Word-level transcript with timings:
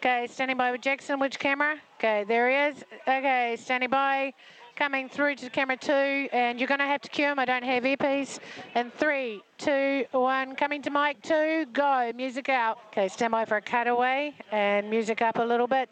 Okay, 0.00 0.26
standing 0.30 0.56
by 0.56 0.72
with 0.72 0.80
Jackson. 0.80 1.20
Which 1.20 1.38
camera? 1.38 1.76
Okay, 1.98 2.24
there 2.26 2.48
he 2.48 2.56
is. 2.72 2.82
Okay, 3.02 3.54
standing 3.60 3.90
by. 3.90 4.32
Coming 4.74 5.10
through 5.10 5.34
to 5.34 5.50
camera 5.50 5.76
two, 5.76 5.92
and 5.92 6.58
you're 6.58 6.68
going 6.68 6.80
to 6.80 6.86
have 6.86 7.02
to 7.02 7.10
cue 7.10 7.26
him. 7.26 7.38
I 7.38 7.44
don't 7.44 7.62
have 7.62 7.84
earpiece. 7.84 8.40
And 8.74 8.90
three, 8.94 9.42
two, 9.58 10.06
one. 10.12 10.56
Coming 10.56 10.80
to 10.80 10.90
mic 10.90 11.20
two. 11.20 11.66
Go. 11.74 12.12
Music 12.16 12.48
out. 12.48 12.78
Okay, 12.86 13.08
stand 13.08 13.32
by 13.32 13.44
for 13.44 13.58
a 13.58 13.60
cutaway 13.60 14.32
and 14.50 14.88
music 14.88 15.20
up 15.20 15.36
a 15.36 15.42
little 15.42 15.66
bit. 15.66 15.90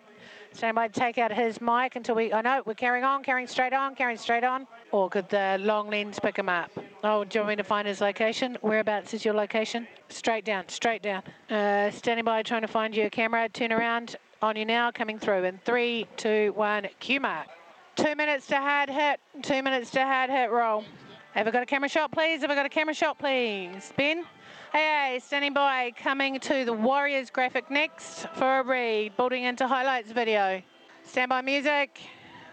Stand 0.52 0.74
by 0.74 0.88
to 0.88 0.98
take 0.98 1.18
out 1.18 1.30
his 1.30 1.60
mic 1.60 1.94
until 1.96 2.14
we. 2.14 2.32
Oh, 2.32 2.40
know 2.40 2.62
we're 2.64 2.72
carrying 2.72 3.04
on, 3.04 3.22
carrying 3.22 3.46
straight 3.46 3.74
on, 3.74 3.94
carrying 3.94 4.16
straight 4.16 4.42
on. 4.42 4.66
Or 4.90 5.10
could 5.10 5.28
the 5.28 5.58
long 5.60 5.90
lens 5.90 6.18
pick 6.18 6.38
him 6.38 6.48
up? 6.48 6.70
Oh, 7.04 7.24
do 7.24 7.38
you 7.38 7.42
want 7.42 7.50
me 7.50 7.56
to 7.56 7.64
find 7.64 7.86
his 7.86 8.00
location? 8.00 8.56
Whereabouts 8.62 9.12
is 9.12 9.24
your 9.24 9.34
location? 9.34 9.86
Straight 10.08 10.44
down, 10.44 10.68
straight 10.68 11.02
down. 11.02 11.22
Uh, 11.50 11.90
standing 11.90 12.24
by, 12.24 12.42
trying 12.42 12.62
to 12.62 12.68
find 12.68 12.94
your 12.94 13.10
camera. 13.10 13.48
Turn 13.48 13.72
around 13.72 14.16
on 14.40 14.56
you 14.56 14.64
now, 14.64 14.90
coming 14.90 15.18
through. 15.18 15.44
In 15.44 15.58
three, 15.64 16.06
two, 16.16 16.52
one, 16.56 16.88
cue 17.00 17.20
mark. 17.20 17.48
Two 17.96 18.14
minutes 18.14 18.46
to 18.46 18.56
hard 18.56 18.88
hit. 18.88 19.20
Two 19.42 19.62
minutes 19.62 19.90
to 19.90 20.02
hard 20.02 20.30
hit 20.30 20.50
roll. 20.50 20.84
Have 21.32 21.46
I 21.46 21.50
got 21.50 21.62
a 21.62 21.66
camera 21.66 21.88
shot, 21.88 22.10
please? 22.10 22.40
Have 22.40 22.50
I 22.50 22.54
got 22.54 22.66
a 22.66 22.70
camera 22.70 22.94
shot, 22.94 23.18
please? 23.18 23.92
Ben? 23.96 24.24
Hey, 24.72 25.20
standing 25.22 25.52
by, 25.52 25.92
coming 26.02 26.40
to 26.40 26.64
the 26.64 26.72
Warriors 26.72 27.30
graphic 27.30 27.70
next 27.70 28.26
for 28.34 28.60
a 28.60 28.62
read, 28.62 29.16
building 29.16 29.44
into 29.44 29.66
highlights 29.66 30.12
video. 30.12 30.62
Standby 31.04 31.42
music. 31.42 32.00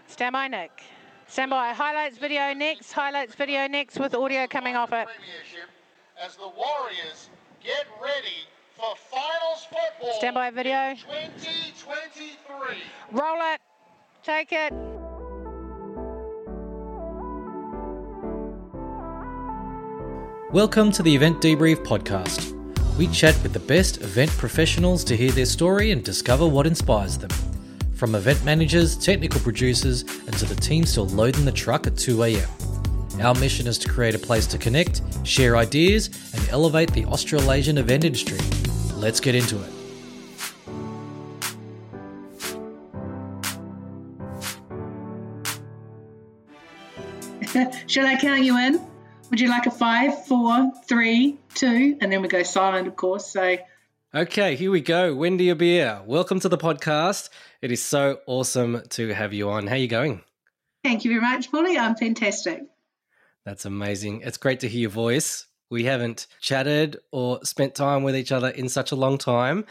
standby 0.06 0.48
Nick. 0.48 0.82
Stand 1.28 1.50
by. 1.50 1.72
Highlights 1.72 2.18
video 2.18 2.54
next. 2.54 2.92
Highlights 2.92 3.34
video 3.34 3.66
next 3.66 3.98
with 3.98 4.14
audio 4.14 4.46
coming 4.46 4.76
off 4.76 4.92
it. 4.92 5.08
As 6.24 6.36
the 6.36 6.48
Warriors 6.48 7.30
get 7.62 7.84
ready 8.00 8.46
for 8.76 8.94
finals 9.10 9.66
football. 9.68 10.14
Stand 10.18 10.34
by 10.34 10.50
video. 10.50 10.94
2023. 10.94 12.78
Roll 13.10 13.38
it. 13.52 13.60
Take 14.22 14.52
it. 14.52 14.72
Welcome 20.52 20.92
to 20.92 21.02
the 21.02 21.14
Event 21.14 21.40
Debrief 21.40 21.84
podcast. 21.84 22.52
We 22.96 23.08
chat 23.08 23.36
with 23.42 23.52
the 23.52 23.60
best 23.60 24.00
event 24.00 24.30
professionals 24.30 25.02
to 25.04 25.16
hear 25.16 25.32
their 25.32 25.44
story 25.44 25.90
and 25.90 26.04
discover 26.04 26.46
what 26.46 26.68
inspires 26.68 27.18
them. 27.18 27.30
From 27.96 28.14
event 28.14 28.44
managers, 28.44 28.94
technical 28.94 29.40
producers, 29.40 30.02
and 30.02 30.36
to 30.36 30.44
the 30.44 30.54
team 30.54 30.84
still 30.84 31.06
loading 31.06 31.46
the 31.46 31.52
truck 31.52 31.86
at 31.86 31.94
2am. 31.94 33.24
Our 33.24 33.34
mission 33.36 33.66
is 33.66 33.78
to 33.78 33.88
create 33.88 34.14
a 34.14 34.18
place 34.18 34.46
to 34.48 34.58
connect, 34.58 35.00
share 35.24 35.56
ideas, 35.56 36.10
and 36.34 36.46
elevate 36.50 36.92
the 36.92 37.06
Australasian 37.06 37.78
event 37.78 38.04
industry. 38.04 38.36
Let's 38.96 39.18
get 39.18 39.34
into 39.34 39.56
it. 39.62 39.72
Shall 47.90 48.06
I 48.06 48.16
count 48.16 48.42
you 48.42 48.58
in? 48.58 48.78
Would 49.30 49.40
you 49.40 49.48
like 49.48 49.64
a 49.64 49.70
five, 49.70 50.26
four, 50.26 50.70
three, 50.86 51.38
two, 51.54 51.96
and 52.02 52.12
then 52.12 52.20
we 52.20 52.28
go 52.28 52.42
silent, 52.42 52.88
of 52.88 52.96
course. 52.96 53.26
So 53.26 53.56
Okay, 54.14 54.54
here 54.54 54.70
we 54.70 54.80
go. 54.80 55.14
Wendy 55.14 55.48
A'Bear, 55.48 56.04
welcome 56.06 56.40
to 56.40 56.48
the 56.48 56.56
podcast. 56.56 57.28
It 57.62 57.72
is 57.72 57.82
so 57.82 58.18
awesome 58.26 58.82
to 58.90 59.08
have 59.14 59.32
you 59.32 59.48
on. 59.50 59.66
How 59.66 59.74
are 59.74 59.78
you 59.78 59.88
going? 59.88 60.22
Thank 60.84 61.04
you 61.04 61.10
very 61.10 61.22
much, 61.22 61.50
Polly. 61.50 61.78
I'm 61.78 61.96
fantastic. 61.96 62.62
That's 63.44 63.64
amazing. 63.64 64.22
It's 64.22 64.36
great 64.36 64.60
to 64.60 64.68
hear 64.68 64.82
your 64.82 64.90
voice. 64.90 65.46
We 65.70 65.84
haven't 65.84 66.26
chatted 66.40 66.98
or 67.12 67.44
spent 67.44 67.74
time 67.74 68.02
with 68.02 68.16
each 68.16 68.30
other 68.30 68.48
in 68.48 68.68
such 68.68 68.92
a 68.92 68.96
long 68.96 69.18
time. 69.18 69.64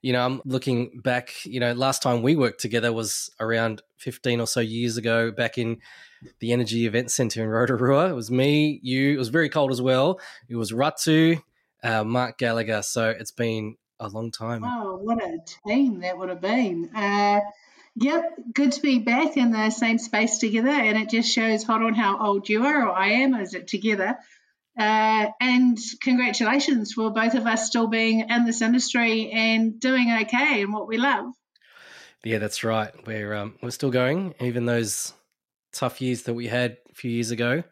You 0.00 0.12
know, 0.12 0.24
I'm 0.24 0.42
looking 0.44 1.00
back, 1.02 1.32
you 1.44 1.60
know, 1.60 1.72
last 1.72 2.02
time 2.02 2.22
we 2.22 2.36
worked 2.36 2.60
together 2.60 2.92
was 2.92 3.30
around 3.40 3.82
15 3.98 4.40
or 4.40 4.46
so 4.46 4.60
years 4.60 4.96
ago 4.96 5.30
back 5.30 5.58
in 5.58 5.78
the 6.40 6.52
Energy 6.52 6.86
Event 6.86 7.10
Centre 7.10 7.42
in 7.42 7.48
Rotorua. 7.48 8.10
It 8.10 8.14
was 8.14 8.30
me, 8.30 8.80
you, 8.82 9.14
it 9.14 9.18
was 9.18 9.28
very 9.28 9.48
cold 9.48 9.70
as 9.70 9.82
well. 9.82 10.20
It 10.48 10.56
was 10.56 10.72
Ratu, 10.72 11.42
uh, 11.82 12.04
Mark 12.04 12.38
Gallagher. 12.38 12.82
So 12.82 13.10
it's 13.10 13.32
been 13.32 13.76
a 14.00 14.08
long 14.08 14.30
time. 14.30 14.62
Oh, 14.64 14.96
what 14.96 15.22
a 15.22 15.38
team 15.66 16.00
that 16.00 16.18
would 16.18 16.28
have 16.28 16.40
been. 16.40 16.90
Uh, 16.94 17.40
yep, 17.94 18.34
good 18.52 18.72
to 18.72 18.80
be 18.80 18.98
back 18.98 19.36
in 19.36 19.52
the 19.52 19.70
same 19.70 19.98
space 19.98 20.38
together. 20.38 20.70
And 20.70 20.98
it 20.98 21.10
just 21.10 21.30
shows, 21.30 21.62
hold 21.62 21.82
on, 21.82 21.94
how 21.94 22.18
old 22.18 22.48
you 22.48 22.64
are 22.64 22.88
or 22.88 22.92
I 22.92 23.08
am, 23.08 23.34
is 23.34 23.54
it 23.54 23.68
together? 23.68 24.18
Uh, 24.76 25.26
and 25.40 25.78
congratulations 26.02 26.92
for 26.92 27.10
both 27.10 27.34
of 27.34 27.46
us 27.46 27.66
still 27.66 27.86
being 27.86 28.28
in 28.28 28.44
this 28.44 28.60
industry 28.60 29.30
and 29.30 29.78
doing 29.78 30.10
okay 30.22 30.62
and 30.62 30.72
what 30.72 30.88
we 30.88 30.96
love. 30.98 31.32
Yeah, 32.24 32.38
that's 32.38 32.64
right. 32.64 32.92
We're 33.06 33.34
um, 33.34 33.54
we're 33.62 33.70
still 33.70 33.90
going, 33.90 34.34
even 34.40 34.64
those 34.64 35.12
tough 35.72 36.00
years 36.00 36.22
that 36.22 36.34
we 36.34 36.48
had 36.48 36.78
a 36.90 36.94
few 36.94 37.10
years 37.10 37.30
ago. 37.30 37.62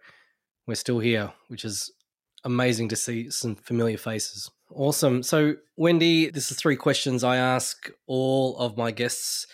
We're 0.67 0.75
still 0.75 0.99
here, 0.99 1.33
which 1.49 1.65
is 1.65 1.91
amazing 2.45 2.91
to 2.91 2.97
see 2.97 3.31
some 3.31 3.57
familiar 3.57 3.97
faces. 3.97 4.51
Awesome. 4.75 5.23
So, 5.23 5.57
Wendy, 5.77 6.31
this 6.31 6.51
is 6.51 6.57
three 6.57 6.77
questions 6.77 7.23
I 7.23 7.37
ask 7.37 7.91
all 8.07 8.57
of 8.57 8.77
my 8.77 8.91
guests. 8.91 9.47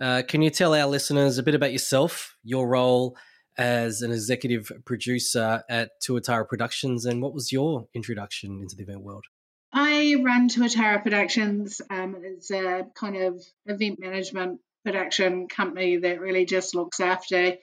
Uh, 0.00 0.22
can 0.26 0.42
you 0.42 0.50
tell 0.50 0.74
our 0.74 0.86
listeners 0.86 1.38
a 1.38 1.42
bit 1.42 1.54
about 1.54 1.72
yourself, 1.72 2.36
your 2.44 2.68
role 2.68 3.16
as 3.58 4.00
an 4.02 4.12
executive 4.12 4.70
producer 4.84 5.62
at 5.68 5.90
Tuatara 6.02 6.48
Productions, 6.48 7.04
and 7.04 7.20
what 7.20 7.34
was 7.34 7.50
your 7.50 7.88
introduction 7.94 8.60
into 8.62 8.76
the 8.76 8.84
event 8.84 9.02
world? 9.02 9.24
I 9.72 10.16
run 10.22 10.48
Tuatara 10.48 11.02
Productions. 11.02 11.80
Um, 11.90 12.16
it's 12.22 12.50
a 12.50 12.86
kind 12.94 13.16
of 13.16 13.42
event 13.66 13.98
management 14.00 14.60
production 14.84 15.48
company 15.48 15.98
that 15.98 16.20
really 16.20 16.46
just 16.46 16.74
looks 16.74 17.00
after 17.00 17.54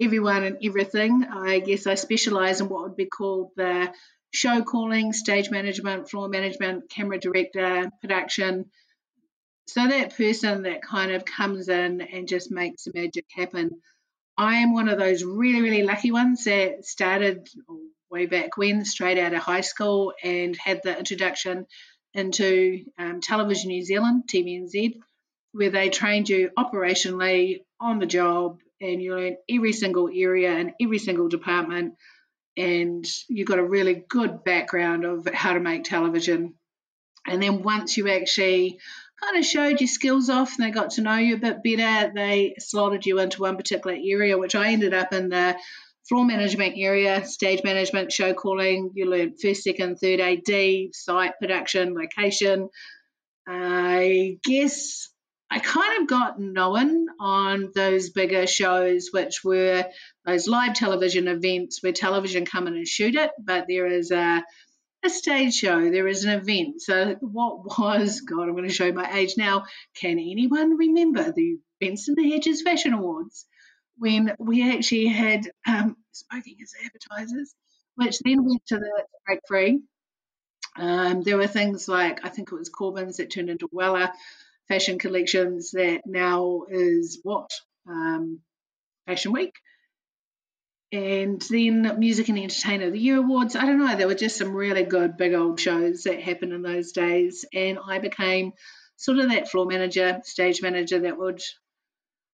everyone 0.00 0.44
and 0.44 0.58
everything. 0.64 1.24
I 1.24 1.58
guess 1.60 1.86
I 1.86 1.94
specialize 1.94 2.60
in 2.60 2.68
what 2.68 2.82
would 2.82 2.96
be 2.96 3.06
called 3.06 3.50
the 3.56 3.92
show 4.34 4.62
calling, 4.62 5.12
stage 5.12 5.50
management, 5.50 6.10
floor 6.10 6.28
management, 6.28 6.90
camera 6.90 7.18
director, 7.18 7.90
production. 8.00 8.66
So 9.68 9.86
that 9.86 10.16
person 10.16 10.62
that 10.64 10.82
kind 10.82 11.12
of 11.12 11.24
comes 11.24 11.68
in 11.68 12.00
and 12.00 12.28
just 12.28 12.50
makes 12.50 12.84
the 12.84 12.92
magic 12.94 13.26
happen. 13.30 13.70
I 14.36 14.56
am 14.56 14.74
one 14.74 14.88
of 14.88 14.98
those 14.98 15.22
really, 15.22 15.62
really 15.62 15.84
lucky 15.84 16.10
ones 16.10 16.44
that 16.44 16.84
started 16.84 17.48
way 18.10 18.26
back 18.26 18.56
when, 18.56 18.84
straight 18.84 19.18
out 19.18 19.32
of 19.32 19.40
high 19.40 19.60
school, 19.60 20.12
and 20.22 20.56
had 20.56 20.80
the 20.82 20.98
introduction 20.98 21.66
into 22.12 22.84
um, 22.98 23.20
Television 23.20 23.68
New 23.68 23.82
Zealand, 23.84 24.24
TVNZ, 24.32 24.98
where 25.52 25.70
they 25.70 25.88
trained 25.88 26.28
you 26.28 26.50
operationally 26.58 27.60
on 27.80 28.00
the 28.00 28.06
job 28.06 28.58
and 28.80 29.00
you 29.00 29.14
learn 29.14 29.36
every 29.48 29.72
single 29.72 30.10
area 30.12 30.50
and 30.50 30.72
every 30.80 30.98
single 30.98 31.28
department 31.28 31.94
and 32.56 33.06
you 33.28 33.44
got 33.44 33.58
a 33.58 33.64
really 33.64 34.04
good 34.08 34.44
background 34.44 35.04
of 35.04 35.28
how 35.32 35.54
to 35.54 35.60
make 35.60 35.84
television. 35.84 36.54
And 37.26 37.42
then 37.42 37.62
once 37.62 37.96
you 37.96 38.08
actually 38.08 38.78
kind 39.22 39.38
of 39.38 39.44
showed 39.44 39.80
your 39.80 39.88
skills 39.88 40.28
off 40.28 40.56
and 40.56 40.66
they 40.66 40.70
got 40.70 40.90
to 40.90 41.02
know 41.02 41.16
you 41.16 41.34
a 41.34 41.38
bit 41.38 41.62
better, 41.62 42.12
they 42.14 42.54
slotted 42.58 43.06
you 43.06 43.18
into 43.18 43.42
one 43.42 43.56
particular 43.56 43.96
area, 43.96 44.38
which 44.38 44.54
I 44.54 44.72
ended 44.72 44.94
up 44.94 45.12
in 45.12 45.30
the 45.30 45.56
floor 46.08 46.24
management 46.24 46.74
area, 46.76 47.24
stage 47.24 47.62
management, 47.64 48.12
show 48.12 48.34
calling. 48.34 48.90
You 48.94 49.06
learned 49.06 49.40
first, 49.40 49.62
second, 49.62 49.96
third 49.96 50.20
AD, 50.20 50.94
site 50.94 51.38
production, 51.40 51.94
location. 51.94 52.68
I 53.46 54.38
guess 54.42 55.08
I 55.54 55.60
kind 55.60 56.02
of 56.02 56.08
got 56.08 56.40
known 56.40 57.06
on 57.20 57.70
those 57.76 58.10
bigger 58.10 58.44
shows, 58.44 59.10
which 59.12 59.44
were 59.44 59.84
those 60.26 60.48
live 60.48 60.74
television 60.74 61.28
events 61.28 61.80
where 61.80 61.92
television 61.92 62.44
come 62.44 62.66
in 62.66 62.74
and 62.74 62.88
shoot 62.88 63.14
it, 63.14 63.30
but 63.38 63.66
there 63.68 63.86
is 63.86 64.10
a, 64.10 64.42
a 65.04 65.08
stage 65.08 65.54
show, 65.54 65.92
there 65.92 66.08
is 66.08 66.24
an 66.24 66.40
event. 66.40 66.82
So, 66.82 67.14
what 67.20 67.78
was, 67.78 68.22
God, 68.22 68.48
I'm 68.48 68.56
going 68.56 68.66
to 68.66 68.74
show 68.74 68.90
my 68.90 69.08
age 69.16 69.34
now. 69.36 69.66
Can 69.94 70.18
anyone 70.18 70.76
remember 70.76 71.30
the 71.30 71.58
Benson 71.80 72.16
and 72.18 72.32
Hedges 72.32 72.62
Fashion 72.62 72.92
Awards 72.92 73.46
when 73.96 74.34
we 74.40 74.68
actually 74.68 75.06
had 75.06 75.48
um, 75.68 75.96
smoking 76.10 76.56
as 76.64 76.72
advertisers, 76.84 77.54
which 77.94 78.18
then 78.24 78.44
went 78.44 78.66
to 78.66 78.78
the 78.78 79.04
break 79.24 79.38
free? 79.46 79.82
Um, 80.76 81.22
there 81.22 81.36
were 81.36 81.46
things 81.46 81.86
like, 81.86 82.24
I 82.24 82.28
think 82.28 82.50
it 82.50 82.56
was 82.56 82.70
Corbyn's 82.70 83.18
that 83.18 83.30
turned 83.30 83.50
into 83.50 83.68
Weller 83.70 84.10
fashion 84.68 84.98
collections 84.98 85.72
that 85.72 86.02
now 86.06 86.62
is 86.68 87.20
what? 87.22 87.50
Um, 87.88 88.40
fashion 89.06 89.32
Week. 89.32 89.54
And 90.92 91.42
then 91.50 91.98
Music 91.98 92.28
and 92.28 92.38
Entertainer 92.38 92.86
of 92.86 92.92
the 92.92 93.00
Year 93.00 93.18
Awards. 93.18 93.56
I 93.56 93.66
don't 93.66 93.78
know, 93.78 93.96
there 93.96 94.06
were 94.06 94.14
just 94.14 94.36
some 94.36 94.54
really 94.54 94.84
good 94.84 95.16
big 95.16 95.34
old 95.34 95.58
shows 95.58 96.04
that 96.04 96.22
happened 96.22 96.52
in 96.52 96.62
those 96.62 96.92
days. 96.92 97.44
And 97.52 97.78
I 97.84 97.98
became 97.98 98.52
sort 98.96 99.18
of 99.18 99.30
that 99.30 99.50
floor 99.50 99.66
manager, 99.66 100.20
stage 100.24 100.62
manager 100.62 101.00
that 101.00 101.18
would 101.18 101.42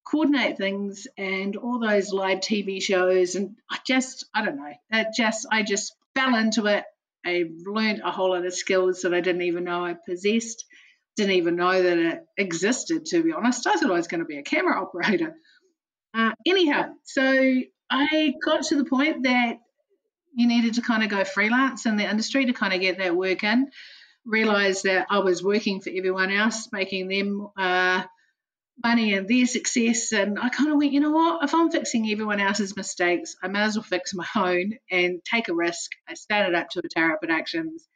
coordinate 0.04 0.58
things 0.58 1.06
and 1.16 1.56
all 1.56 1.78
those 1.78 2.12
live 2.12 2.40
TV 2.40 2.82
shows. 2.82 3.34
And 3.34 3.56
I 3.70 3.78
just, 3.86 4.26
I 4.34 4.44
don't 4.44 4.56
know, 4.56 4.72
it 4.90 5.08
just, 5.16 5.46
I 5.50 5.62
just 5.62 5.94
fell 6.14 6.34
into 6.34 6.66
it. 6.66 6.84
I 7.24 7.44
learned 7.64 8.00
a 8.04 8.10
whole 8.10 8.30
lot 8.30 8.46
of 8.46 8.54
skills 8.54 9.02
that 9.02 9.14
I 9.14 9.20
didn't 9.20 9.42
even 9.42 9.64
know 9.64 9.84
I 9.84 9.94
possessed. 9.94 10.64
Didn't 11.16 11.36
even 11.36 11.56
know 11.56 11.82
that 11.82 11.98
it 11.98 12.20
existed, 12.36 13.06
to 13.06 13.22
be 13.22 13.32
honest. 13.32 13.66
I 13.66 13.74
thought 13.74 13.90
I 13.90 13.94
was 13.94 14.08
going 14.08 14.20
to 14.20 14.26
be 14.26 14.38
a 14.38 14.42
camera 14.42 14.80
operator. 14.82 15.34
Uh, 16.14 16.32
anyhow, 16.46 16.92
so 17.04 17.22
I 17.90 18.34
got 18.44 18.64
to 18.64 18.76
the 18.76 18.84
point 18.84 19.24
that 19.24 19.58
you 20.34 20.46
needed 20.46 20.74
to 20.74 20.82
kind 20.82 21.02
of 21.02 21.08
go 21.08 21.24
freelance 21.24 21.86
in 21.86 21.96
the 21.96 22.08
industry 22.08 22.46
to 22.46 22.52
kind 22.52 22.72
of 22.72 22.80
get 22.80 22.98
that 22.98 23.16
work 23.16 23.44
in. 23.44 23.70
Realized 24.24 24.84
that 24.84 25.06
I 25.10 25.20
was 25.20 25.42
working 25.42 25.80
for 25.80 25.90
everyone 25.90 26.30
else, 26.30 26.68
making 26.72 27.08
them 27.08 27.48
uh, 27.56 28.02
money 28.82 29.14
and 29.14 29.28
their 29.28 29.46
success. 29.46 30.12
And 30.12 30.38
I 30.38 30.48
kind 30.48 30.70
of 30.70 30.76
went, 30.76 30.92
you 30.92 31.00
know 31.00 31.10
what? 31.10 31.44
If 31.44 31.54
I'm 31.54 31.70
fixing 31.70 32.10
everyone 32.10 32.40
else's 32.40 32.76
mistakes, 32.76 33.34
I 33.42 33.48
may 33.48 33.60
as 33.60 33.76
well 33.76 33.82
fix 33.82 34.14
my 34.14 34.26
own 34.36 34.74
and 34.90 35.20
take 35.24 35.48
a 35.48 35.54
risk. 35.54 35.90
I 36.08 36.14
started 36.14 36.54
up 36.54 36.68
Tuatara 36.70 37.18
Productions, 37.18 37.88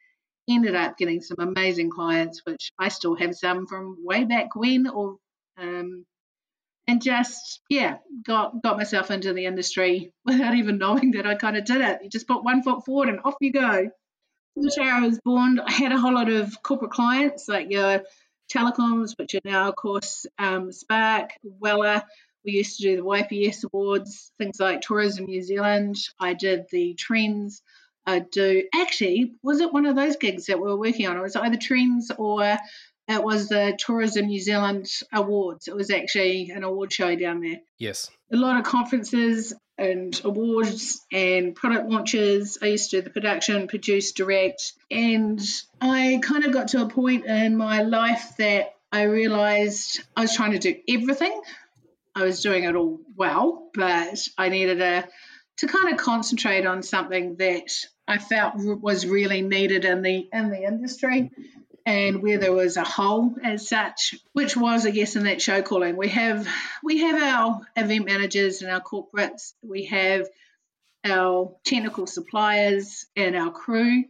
ended 0.48 0.74
up 0.74 0.98
getting 0.98 1.20
some 1.20 1.38
amazing 1.38 1.90
clients, 1.90 2.42
which 2.44 2.72
I 2.78 2.88
still 2.88 3.16
have 3.16 3.34
some 3.34 3.66
from 3.66 3.96
way 4.00 4.24
back 4.24 4.54
when, 4.54 4.88
or 4.88 5.16
um, 5.58 6.04
and 6.86 7.02
just 7.02 7.60
yeah, 7.68 7.98
got 8.26 8.62
got 8.62 8.76
myself 8.76 9.10
into 9.10 9.32
the 9.32 9.46
industry 9.46 10.12
without 10.24 10.54
even 10.54 10.78
knowing 10.78 11.12
that 11.12 11.26
I 11.26 11.34
kind 11.34 11.56
of 11.56 11.64
did 11.64 11.80
it. 11.80 12.00
You 12.02 12.10
just 12.10 12.28
put 12.28 12.44
one 12.44 12.62
foot 12.62 12.84
forward 12.84 13.08
and 13.08 13.20
off 13.24 13.34
you 13.40 13.52
go. 13.52 13.90
Tuatara 14.56 15.02
was 15.02 15.18
born. 15.24 15.58
I 15.58 15.72
had 15.72 15.92
a 15.92 15.98
whole 15.98 16.14
lot 16.14 16.30
of 16.30 16.62
corporate 16.62 16.92
clients 16.92 17.48
like 17.48 17.70
your 17.70 18.02
telecoms, 18.52 19.14
which 19.18 19.34
are 19.34 19.40
now, 19.44 19.68
of 19.68 19.76
course, 19.76 20.26
um, 20.38 20.70
Spark, 20.70 21.30
Weller. 21.42 22.02
We 22.44 22.52
used 22.52 22.76
to 22.76 22.82
do 22.82 22.96
the 22.96 23.02
YPS 23.02 23.64
awards, 23.64 24.32
things 24.38 24.60
like 24.60 24.82
Tourism 24.82 25.24
New 25.24 25.42
Zealand. 25.42 25.96
I 26.20 26.34
did 26.34 26.66
the 26.70 26.94
Trends. 26.94 27.62
I 28.06 28.18
do 28.20 28.64
actually 28.74 29.32
was 29.42 29.60
it 29.60 29.72
one 29.72 29.86
of 29.86 29.96
those 29.96 30.16
gigs 30.16 30.46
that 30.46 30.58
we 30.58 30.68
were 30.68 30.78
working 30.78 31.06
on? 31.06 31.16
It 31.16 31.22
was 31.22 31.36
either 31.36 31.56
Trends 31.56 32.10
or 32.16 32.58
it 33.06 33.22
was 33.22 33.48
the 33.48 33.76
Tourism 33.78 34.26
New 34.26 34.40
Zealand 34.40 34.88
Awards. 35.12 35.68
It 35.68 35.76
was 35.76 35.90
actually 35.90 36.50
an 36.50 36.64
award 36.64 36.92
show 36.92 37.14
down 37.16 37.40
there. 37.40 37.60
Yes. 37.78 38.10
A 38.32 38.36
lot 38.36 38.58
of 38.58 38.64
conferences 38.64 39.52
and 39.76 40.18
awards 40.24 41.04
and 41.12 41.54
product 41.54 41.88
launches. 41.90 42.58
I 42.62 42.66
used 42.66 42.90
to 42.90 42.98
do 42.98 43.02
the 43.02 43.10
production, 43.10 43.68
produce, 43.68 44.12
direct. 44.12 44.72
And 44.90 45.40
I 45.80 46.20
kind 46.22 46.44
of 46.44 46.52
got 46.52 46.68
to 46.68 46.82
a 46.82 46.88
point 46.88 47.26
in 47.26 47.56
my 47.56 47.82
life 47.82 48.36
that 48.38 48.74
I 48.90 49.02
realized 49.02 50.00
I 50.16 50.22
was 50.22 50.34
trying 50.34 50.52
to 50.52 50.58
do 50.58 50.76
everything. 50.88 51.38
I 52.14 52.22
was 52.22 52.40
doing 52.40 52.64
it 52.64 52.76
all 52.76 53.00
well, 53.16 53.70
but 53.74 54.28
I 54.38 54.48
needed 54.48 54.80
a, 54.80 55.08
to 55.58 55.66
kind 55.66 55.92
of 55.92 55.98
concentrate 55.98 56.66
on 56.66 56.82
something 56.82 57.36
that 57.36 57.70
I 58.06 58.18
felt 58.18 58.54
was 58.56 59.06
really 59.06 59.42
needed 59.42 59.84
in 59.84 60.02
the 60.02 60.28
in 60.32 60.50
the 60.50 60.64
industry 60.64 61.30
and 61.86 62.22
where 62.22 62.38
there 62.38 62.52
was 62.52 62.76
a 62.76 62.84
hole 62.84 63.34
as 63.42 63.68
such, 63.68 64.14
which 64.32 64.56
was, 64.56 64.86
I 64.86 64.90
guess, 64.90 65.16
in 65.16 65.24
that 65.24 65.42
show 65.42 65.62
calling. 65.62 65.96
We 65.96 66.08
have 66.08 66.48
we 66.82 67.00
have 67.00 67.22
our 67.22 67.60
event 67.76 68.06
managers 68.06 68.62
and 68.62 68.70
our 68.70 68.80
corporates. 68.80 69.52
We 69.62 69.86
have 69.86 70.28
our 71.04 71.56
technical 71.64 72.06
suppliers 72.06 73.06
and 73.14 73.36
our 73.36 73.50
crew, 73.50 74.04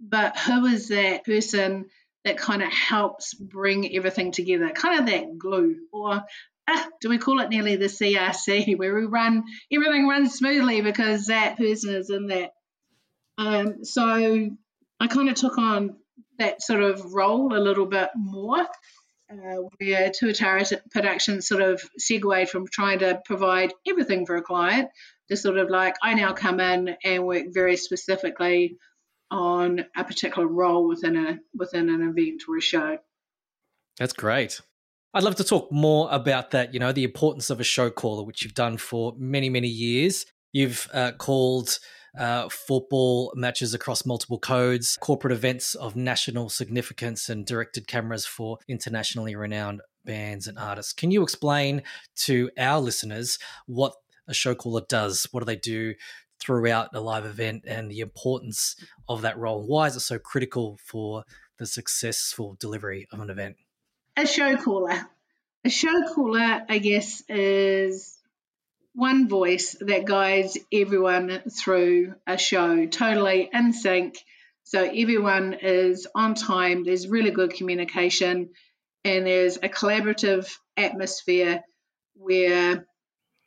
but 0.00 0.38
who 0.38 0.66
is 0.66 0.88
that 0.88 1.24
person 1.24 1.86
that 2.24 2.38
kind 2.38 2.62
of 2.62 2.72
helps 2.72 3.34
bring 3.34 3.94
everything 3.94 4.32
together? 4.32 4.70
Kind 4.70 5.00
of 5.00 5.06
that 5.06 5.38
glue, 5.38 5.76
or 5.92 6.24
do 7.00 7.08
we 7.08 7.18
call 7.18 7.40
it 7.40 7.48
nearly 7.48 7.76
the 7.76 7.86
CRC, 7.86 8.76
where 8.78 8.94
we 8.94 9.04
run 9.04 9.44
everything 9.72 10.06
runs 10.06 10.34
smoothly 10.34 10.80
because 10.80 11.26
that 11.26 11.56
person 11.56 11.94
is 11.94 12.10
in 12.10 12.28
that. 12.28 12.52
Um, 13.36 13.84
so 13.84 14.50
I 15.00 15.06
kind 15.06 15.28
of 15.28 15.34
took 15.36 15.58
on 15.58 15.96
that 16.38 16.62
sort 16.62 16.82
of 16.82 17.14
role 17.14 17.56
a 17.56 17.60
little 17.60 17.86
bit 17.86 18.10
more. 18.16 18.66
Uh, 19.30 19.60
where 19.76 20.10
Tuatara 20.10 20.80
Production 20.90 21.42
sort 21.42 21.60
of 21.60 21.82
segued 21.98 22.48
from 22.48 22.66
trying 22.66 23.00
to 23.00 23.20
provide 23.26 23.74
everything 23.86 24.24
for 24.24 24.36
a 24.36 24.42
client 24.42 24.88
to 25.28 25.36
sort 25.36 25.58
of 25.58 25.68
like 25.68 25.96
I 26.02 26.14
now 26.14 26.32
come 26.32 26.60
in 26.60 26.96
and 27.04 27.26
work 27.26 27.48
very 27.50 27.76
specifically 27.76 28.78
on 29.30 29.84
a 29.94 30.04
particular 30.04 30.48
role 30.48 30.88
within 30.88 31.16
a 31.16 31.38
within 31.54 31.90
an 31.90 32.00
event 32.00 32.44
or 32.48 32.56
a 32.56 32.62
show. 32.62 32.96
That's 33.98 34.14
great. 34.14 34.62
I'd 35.14 35.22
love 35.22 35.36
to 35.36 35.44
talk 35.44 35.72
more 35.72 36.08
about 36.10 36.50
that. 36.50 36.74
You 36.74 36.80
know, 36.80 36.92
the 36.92 37.04
importance 37.04 37.48
of 37.48 37.60
a 37.60 37.64
show 37.64 37.88
caller, 37.90 38.22
which 38.22 38.42
you've 38.42 38.54
done 38.54 38.76
for 38.76 39.14
many 39.16 39.48
many 39.48 39.68
years. 39.68 40.26
You've 40.52 40.88
uh, 40.92 41.12
called 41.12 41.78
uh, 42.18 42.48
football 42.48 43.32
matches 43.34 43.74
across 43.74 44.04
multiple 44.04 44.38
codes, 44.38 44.98
corporate 45.00 45.32
events 45.32 45.74
of 45.74 45.96
national 45.96 46.48
significance, 46.50 47.28
and 47.28 47.46
directed 47.46 47.86
cameras 47.86 48.26
for 48.26 48.58
internationally 48.68 49.34
renowned 49.34 49.80
bands 50.04 50.46
and 50.46 50.58
artists. 50.58 50.92
Can 50.92 51.10
you 51.10 51.22
explain 51.22 51.82
to 52.16 52.50
our 52.58 52.80
listeners 52.80 53.38
what 53.66 53.94
a 54.26 54.34
show 54.34 54.54
caller 54.54 54.82
does? 54.88 55.26
What 55.30 55.40
do 55.40 55.46
they 55.46 55.56
do 55.56 55.94
throughout 56.40 56.90
a 56.94 57.00
live 57.00 57.24
event 57.24 57.64
and 57.66 57.90
the 57.90 58.00
importance 58.00 58.76
of 59.08 59.22
that 59.22 59.38
role? 59.38 59.66
Why 59.66 59.86
is 59.86 59.96
it 59.96 60.00
so 60.00 60.18
critical 60.18 60.78
for 60.84 61.24
the 61.58 61.66
successful 61.66 62.56
delivery 62.58 63.06
of 63.10 63.20
an 63.20 63.30
event? 63.30 63.56
A 64.18 64.26
show 64.26 64.56
caller. 64.56 65.06
A 65.64 65.70
show 65.70 66.12
caller, 66.12 66.64
I 66.68 66.78
guess, 66.78 67.22
is 67.28 68.18
one 68.92 69.28
voice 69.28 69.76
that 69.80 70.06
guides 70.06 70.58
everyone 70.72 71.42
through 71.48 72.16
a 72.26 72.36
show, 72.36 72.84
totally 72.86 73.48
in 73.52 73.72
sync. 73.72 74.18
So 74.64 74.82
everyone 74.82 75.54
is 75.62 76.08
on 76.16 76.34
time, 76.34 76.82
there's 76.82 77.06
really 77.06 77.30
good 77.30 77.54
communication, 77.54 78.50
and 79.04 79.24
there's 79.24 79.58
a 79.58 79.68
collaborative 79.68 80.52
atmosphere 80.76 81.62
where 82.14 82.88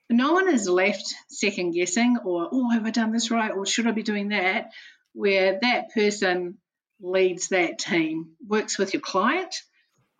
no 0.09 0.31
one 0.31 0.47
is 0.47 0.69
left 0.69 1.13
second 1.27 1.71
guessing 1.71 2.15
or, 2.23 2.47
oh, 2.49 2.69
have 2.69 2.85
I 2.85 2.91
done 2.91 3.11
this 3.11 3.29
right? 3.29 3.51
Or 3.51 3.65
should 3.65 3.87
I 3.87 3.91
be 3.91 4.03
doing 4.03 4.29
that? 4.29 4.71
Where 5.11 5.59
that 5.61 5.93
person 5.93 6.59
leads 7.01 7.49
that 7.49 7.77
team, 7.77 8.37
works 8.47 8.77
with 8.77 8.93
your 8.93 9.01
client 9.01 9.53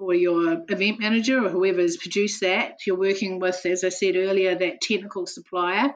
or 0.02 0.14
your 0.14 0.64
event 0.68 1.00
manager 1.00 1.46
or 1.46 1.50
whoever's 1.50 1.98
produced 1.98 2.42
that. 2.42 2.80
You're 2.86 2.98
working 2.98 3.40
with, 3.40 3.66
as 3.66 3.84
I 3.84 3.90
said 3.90 4.16
earlier, 4.16 4.56
that 4.56 4.82
technical 4.82 5.28
supplier. 5.28 5.94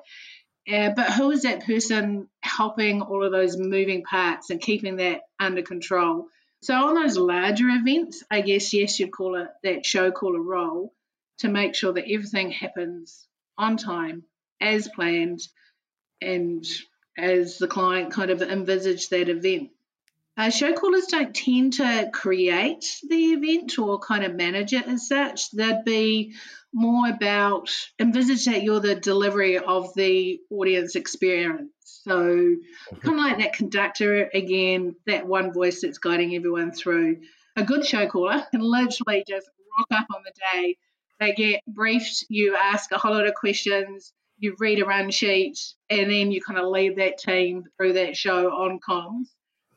Uh, 0.71 0.89
but 0.95 1.11
who 1.13 1.31
is 1.31 1.43
that 1.43 1.65
person 1.65 2.27
helping 2.41 3.01
all 3.01 3.23
of 3.23 3.31
those 3.31 3.57
moving 3.57 4.03
parts 4.03 4.49
and 4.49 4.61
keeping 4.61 4.97
that 4.97 5.21
under 5.39 5.61
control? 5.61 6.27
So 6.61 6.73
on 6.73 6.95
those 6.95 7.17
larger 7.17 7.67
events, 7.69 8.23
I 8.31 8.41
guess 8.41 8.73
yes, 8.73 8.99
you'd 8.99 9.11
call 9.11 9.35
it 9.35 9.47
that 9.63 9.85
show 9.85 10.11
caller 10.11 10.41
role 10.41 10.93
to 11.39 11.47
make 11.47 11.75
sure 11.75 11.93
that 11.93 12.09
everything 12.09 12.51
happens 12.51 13.27
on 13.57 13.77
time, 13.77 14.23
as 14.59 14.87
planned, 14.87 15.41
and 16.21 16.65
as 17.17 17.57
the 17.57 17.67
client 17.67 18.11
kind 18.11 18.31
of 18.31 18.41
envisaged 18.41 19.11
that 19.11 19.29
event. 19.29 19.69
Uh, 20.37 20.49
show 20.49 20.73
callers 20.73 21.05
don't 21.05 21.33
tend 21.33 21.73
to 21.73 22.09
create 22.11 22.85
the 23.07 23.33
event 23.33 23.79
or 23.79 23.99
kind 23.99 24.23
of 24.25 24.35
manage 24.35 24.73
it 24.73 24.85
as 24.85 25.07
such. 25.07 25.49
They'd 25.51 25.85
be 25.85 26.35
more 26.73 27.07
about 27.09 27.69
envisage 27.99 28.45
that 28.45 28.61
you're 28.61 28.81
the 28.81 28.95
delivery 28.95 29.57
of 29.57 29.93
the 29.95 30.41
audience 30.49 30.95
experience. 30.95 31.71
So, 32.03 32.19
mm-hmm. 32.19 32.97
kind 32.97 33.19
of 33.19 33.25
like 33.25 33.37
that 33.39 33.53
conductor 33.53 34.29
again, 34.33 34.95
that 35.07 35.25
one 35.25 35.53
voice 35.53 35.81
that's 35.81 35.99
guiding 35.99 36.35
everyone 36.35 36.73
through. 36.73 37.21
A 37.55 37.63
good 37.63 37.85
show 37.85 38.07
caller 38.07 38.45
can 38.51 38.59
literally 38.59 39.23
just 39.25 39.49
rock 39.77 39.87
up 40.01 40.07
on 40.13 40.21
the 40.25 40.33
day. 40.53 40.77
They 41.21 41.31
get 41.31 41.61
briefed, 41.65 42.25
you 42.27 42.57
ask 42.57 42.91
a 42.91 42.97
whole 42.97 43.13
lot 43.13 43.25
of 43.25 43.35
questions, 43.35 44.11
you 44.37 44.57
read 44.59 44.81
a 44.81 44.85
run 44.85 45.11
sheet, 45.11 45.57
and 45.89 46.11
then 46.11 46.33
you 46.33 46.41
kind 46.41 46.59
of 46.59 46.67
lead 46.67 46.97
that 46.97 47.19
team 47.19 47.63
through 47.77 47.93
that 47.93 48.17
show 48.17 48.49
on 48.49 48.79
comms. 48.85 49.27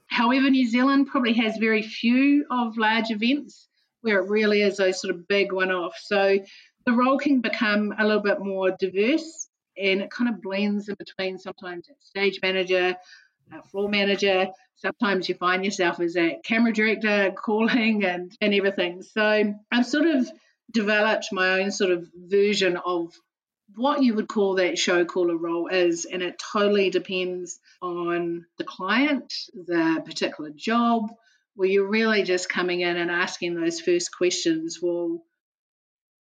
However, 0.09 0.51
New 0.51 0.67
Zealand 0.67 1.07
probably 1.07 1.35
has 1.35 1.57
very 1.59 1.83
few 1.83 2.47
of 2.51 2.77
large 2.77 3.11
events 3.11 3.69
where 4.01 4.19
it 4.23 4.29
really 4.29 4.63
is 4.63 4.77
those 4.77 5.01
sort 5.01 5.15
of 5.15 5.29
big 5.29 5.53
one 5.53 5.71
off. 5.71 5.95
So 6.01 6.39
the 6.87 6.93
role 6.93 7.19
can 7.19 7.41
become 7.41 7.95
a 7.99 8.07
little 8.07 8.23
bit 8.23 8.41
more 8.41 8.71
diverse 8.71 9.49
and 9.77 10.01
it 10.01 10.11
kind 10.11 10.31
of 10.31 10.43
blends 10.43 10.89
in 10.89 10.97
between 10.99 11.39
sometimes 11.39 11.89
a 11.89 11.93
stage 12.01 12.41
manager, 12.43 12.97
a 13.53 13.63
floor 13.65 13.89
manager. 13.89 14.49
Sometimes 14.77 15.29
you 15.29 15.35
find 15.35 15.65
yourself 15.65 16.01
as 16.01 16.17
a 16.17 16.39
camera 16.45 16.73
director 16.73 17.33
calling 17.37 18.05
and, 18.05 18.33
and 18.41 18.55
everything. 18.55 19.03
So 19.03 19.55
I've 19.71 19.87
sort 19.87 20.07
of 20.07 20.31
developed 20.73 21.29
my 21.33 21.61
own 21.61 21.71
sort 21.71 21.91
of 21.91 22.09
version 22.15 22.77
of 22.85 23.13
what 23.75 24.03
you 24.03 24.15
would 24.15 24.29
call 24.29 24.57
that 24.57 24.79
show 24.79 25.05
caller 25.05 25.37
role 25.37 25.69
is, 25.69 26.05
and 26.05 26.23
it 26.23 26.39
totally 26.39 26.91
depends 26.91 27.61
on 27.83 28.47
the 28.57 28.65
client, 28.65 29.33
the 29.55 30.03
particular 30.05 30.51
job, 30.51 31.11
where 31.55 31.69
you're 31.69 31.89
really 31.89 32.23
just 32.23 32.49
coming 32.49 32.81
in 32.81 32.97
and 32.97 33.11
asking 33.11 33.55
those 33.55 33.81
first 33.81 34.17
questions. 34.17 34.79
Well, 34.81 35.23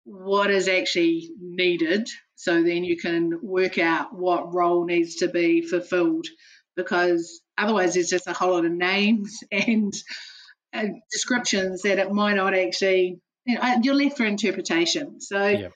what 0.04 0.50
is 0.50 0.68
actually 0.68 1.30
needed? 1.40 2.08
So 2.34 2.62
then 2.62 2.84
you 2.84 2.96
can 2.96 3.38
work 3.42 3.78
out 3.78 4.14
what 4.14 4.54
role 4.54 4.84
needs 4.84 5.16
to 5.16 5.28
be 5.28 5.62
fulfilled 5.62 6.26
because 6.76 7.40
otherwise 7.56 7.94
there's 7.94 8.08
just 8.08 8.28
a 8.28 8.32
whole 8.32 8.52
lot 8.52 8.64
of 8.64 8.72
names 8.72 9.40
and 9.52 9.92
descriptions 11.10 11.82
that 11.82 11.98
it 11.98 12.12
might 12.12 12.36
not 12.36 12.54
actually, 12.54 13.20
you 13.44 13.54
know, 13.54 13.60
uh, 13.60 13.78
you're 13.82 13.94
left 13.94 14.16
for 14.16 14.24
interpretation. 14.24 15.20
So 15.20 15.46
Yeah. 15.46 15.68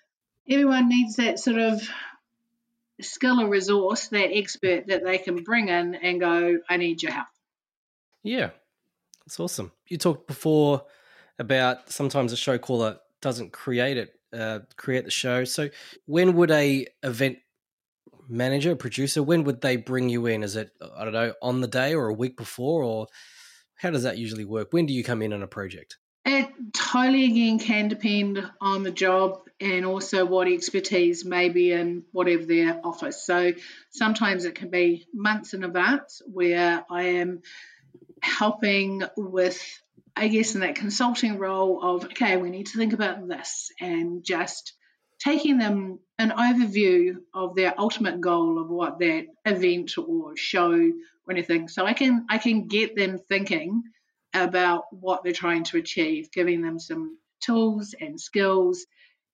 Everyone 0.49 0.89
needs 0.89 1.17
that 1.17 1.39
sort 1.39 1.59
of 1.59 1.83
skill 3.01 3.41
or 3.41 3.49
resource, 3.49 4.09
that 4.09 4.31
expert 4.37 4.87
that 4.89 5.05
they 5.05 5.19
can 5.19 5.43
bring 5.43 5.69
in 5.69 5.95
and 5.95 6.21
go, 6.21 6.59
I 6.69 6.77
need 6.77 7.03
your 7.03 7.13
help. 7.13 7.29
Yeah, 8.23 8.51
that's 9.25 9.41
awesome. 9.41 9.73
You 9.89 9.99
talked 9.99 10.27
before 10.27 10.85
about 11.39 11.91
sometimes 11.91 12.33
a 12.33 12.37
show 12.37 12.59
caller 12.59 12.99
doesn't 13.21 13.53
create 13.53 13.97
it, 13.97 14.15
uh, 14.33 14.61
create 14.77 15.05
the 15.05 15.11
show. 15.11 15.45
So 15.45 15.71
when 16.07 16.37
would 16.37 16.51
a 16.51 16.87
event 17.03 17.39
manager, 18.29 18.77
producer, 18.77 19.23
when 19.23 19.45
would 19.45 19.61
they 19.61 19.77
bring 19.77 20.09
you 20.09 20.27
in? 20.27 20.43
Is 20.43 20.57
it 20.57 20.71
I 20.97 21.05
don't 21.05 21.13
know 21.13 21.35
on 21.43 21.61
the 21.61 21.69
day 21.69 21.95
or 21.95 22.09
a 22.09 22.15
week 22.15 22.37
before, 22.37 22.83
or 22.83 23.07
how 23.77 23.91
does 23.91 24.05
that 24.05 24.19
usually 24.19 24.45
work? 24.45 24.69
When 24.73 24.87
do 24.87 24.95
you 24.95 25.03
come 25.03 25.23
in 25.23 25.33
on 25.33 25.43
a 25.43 25.49
project? 25.49 25.99
It 26.25 26.49
totally 26.73 27.25
again 27.25 27.59
can 27.59 27.89
depend 27.89 28.49
on 28.61 28.85
the 28.85 28.93
job 28.93 29.41
and 29.61 29.85
also 29.85 30.25
what 30.25 30.49
expertise 30.49 31.25
may 31.25 31.49
be 31.49 31.73
in 31.73 32.05
whatever 32.13 32.45
their 32.45 32.81
office. 32.85 33.25
So 33.25 33.53
sometimes 33.91 34.45
it 34.45 34.55
can 34.55 34.71
be 34.71 35.07
months 35.13 35.55
in 35.55 35.65
advance 35.65 36.23
where 36.27 36.85
I 36.89 37.03
am 37.03 37.43
helping 38.21 39.03
with, 39.17 39.61
I 40.17 40.29
guess, 40.29 40.55
in 40.55 40.61
that 40.61 40.77
consulting 40.77 41.39
role 41.39 41.83
of, 41.83 42.05
okay, 42.05 42.37
we 42.37 42.51
need 42.51 42.67
to 42.67 42.79
think 42.79 42.93
about 42.93 43.27
this 43.27 43.71
and 43.81 44.25
just 44.25 44.75
taking 45.19 45.59
them 45.59 45.99
an 46.19 46.31
overview 46.31 47.17
of 47.35 47.55
their 47.55 47.75
ultimate 47.79 48.21
goal 48.21 48.61
of 48.61 48.69
what 48.69 48.99
that 49.01 49.27
event 49.45 49.93
or 49.99 50.37
show 50.37 50.73
or 50.73 51.33
anything. 51.33 51.69
So 51.69 51.85
I 51.85 51.93
can 51.93 52.27
I 52.29 52.39
can 52.39 52.67
get 52.67 52.97
them 52.97 53.19
thinking 53.29 53.83
about 54.35 54.85
what 54.91 55.23
they're 55.23 55.33
trying 55.33 55.65
to 55.65 55.77
achieve, 55.77 56.31
giving 56.33 56.63
them 56.63 56.79
some 56.79 57.19
tools 57.41 57.95
and 58.01 58.21
skills 58.21 58.87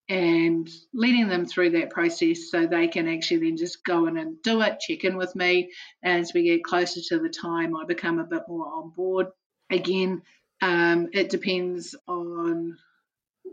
and 0.09 0.71
leading 0.95 1.29
them 1.29 1.45
through 1.45 1.71
that 1.71 1.91
process 1.91 2.51
so 2.51 2.67
they 2.67 2.89
can 2.89 3.07
actually 3.07 3.41
then 3.41 3.57
just 3.59 3.85
go 3.85 4.07
in 4.07 4.17
and 4.17 4.43
do 4.43 4.63
it, 4.63 4.81
check 4.81 5.05
in 5.05 5.17
with 5.17 5.37
me. 5.37 5.71
As 6.03 6.33
we 6.33 6.45
get 6.45 6.65
closer 6.65 7.01
to 7.09 7.19
the 7.19 7.29
time, 7.29 7.77
I 7.77 7.85
become 7.85 8.19
a 8.19 8.25
bit 8.25 8.43
more 8.49 8.67
on 8.67 8.91
board. 8.91 9.27
Again, 9.71 10.23
um, 10.63 11.09
it 11.13 11.29
depends 11.29 11.95
on 12.07 12.79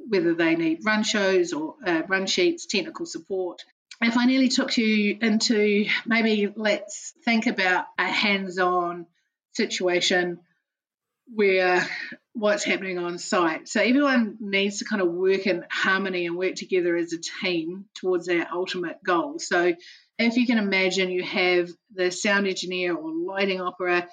whether 0.07 0.33
they 0.33 0.55
need 0.55 0.85
run 0.85 1.03
shows 1.03 1.51
or 1.51 1.75
uh, 1.85 2.03
run 2.07 2.25
sheets, 2.25 2.65
technical 2.65 3.05
support. 3.05 3.63
If 4.01 4.17
I 4.17 4.25
nearly 4.25 4.49
took 4.49 4.77
you 4.77 5.17
into 5.21 5.85
maybe 6.05 6.51
let's 6.55 7.13
think 7.23 7.47
about 7.47 7.85
a 7.97 8.05
hands 8.05 8.59
on 8.59 9.07
situation 9.53 10.39
where 11.33 11.85
what's 12.33 12.63
happening 12.63 12.97
on 12.97 13.17
site. 13.17 13.67
So 13.67 13.81
everyone 13.81 14.37
needs 14.39 14.79
to 14.79 14.85
kind 14.85 15.01
of 15.01 15.07
work 15.07 15.47
in 15.47 15.65
harmony 15.71 16.25
and 16.25 16.37
work 16.37 16.55
together 16.55 16.95
as 16.95 17.13
a 17.13 17.19
team 17.41 17.85
towards 17.95 18.27
their 18.27 18.47
ultimate 18.51 18.97
goal. 19.03 19.39
So 19.39 19.73
if 20.19 20.37
you 20.37 20.45
can 20.45 20.57
imagine 20.57 21.11
you 21.11 21.23
have 21.23 21.69
the 21.93 22.11
sound 22.11 22.47
engineer 22.47 22.95
or 22.95 23.11
lighting 23.11 23.61
opera 23.61 24.07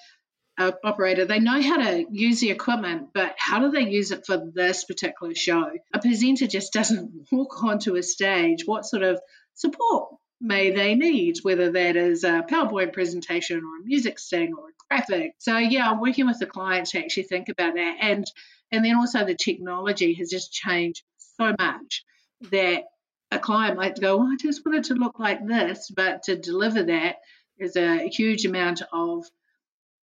uh, 0.59 0.73
operator, 0.85 1.25
they 1.25 1.41
know 1.41 1.61
how 1.61 1.79
to 1.79 2.05
use 2.11 2.41
the 2.41 2.51
equipment, 2.51 3.09
but 3.15 3.35
how 3.39 3.61
do 3.61 3.71
they 3.71 3.89
use 3.89 4.11
it 4.11 4.25
for 4.27 4.51
this 4.55 4.85
particular 4.85 5.35
show? 5.35 5.71
A 5.93 5.99
presenter 5.99 6.47
just 6.47 6.73
doesn't 6.73 7.11
walk 7.33 7.63
onto 7.63 7.97
a 7.97 8.03
stage. 8.03 8.65
What 8.67 8.85
sort 8.85 9.03
of 9.03 9.21
support 9.55 10.15
may 10.41 10.73
they 10.73 10.95
need, 10.95 11.39
whether 11.43 11.71
that 11.73 11.97
is 11.97 12.25
a 12.25 12.45
PowerPoint 12.49 12.93
presentation 12.93 13.59
or 13.59 13.81
a 13.81 13.85
music 13.85 14.19
sting 14.19 14.55
or 14.59 14.69
a 14.69 14.82
graphic. 14.93 15.35
So 15.39 15.57
yeah, 15.57 15.91
I'm 15.91 16.01
working 16.01 16.27
with 16.27 16.39
the 16.39 16.47
client 16.47 16.89
to 16.89 16.99
actually 16.99 17.25
think 17.25 17.49
about 17.49 17.75
that. 17.75 17.97
And 18.01 18.27
and 18.71 18.85
then 18.85 18.97
also 18.97 19.25
the 19.25 19.35
technology 19.35 20.15
has 20.15 20.31
just 20.31 20.53
changed 20.53 21.03
so 21.39 21.55
much 21.59 22.05
that 22.51 22.85
a 23.31 23.39
client 23.39 23.77
might 23.77 24.01
go, 24.01 24.19
oh, 24.19 24.33
I 24.33 24.37
just 24.41 24.65
want 24.65 24.79
it 24.79 24.85
to 24.85 24.95
look 24.95 25.19
like 25.19 25.47
this, 25.47 25.91
but 25.95 26.25
to 26.25 26.37
deliver 26.37 26.83
that 26.85 27.17
is 27.59 27.77
a 27.77 28.09
huge 28.09 28.45
amount 28.45 28.83
of 28.93 29.25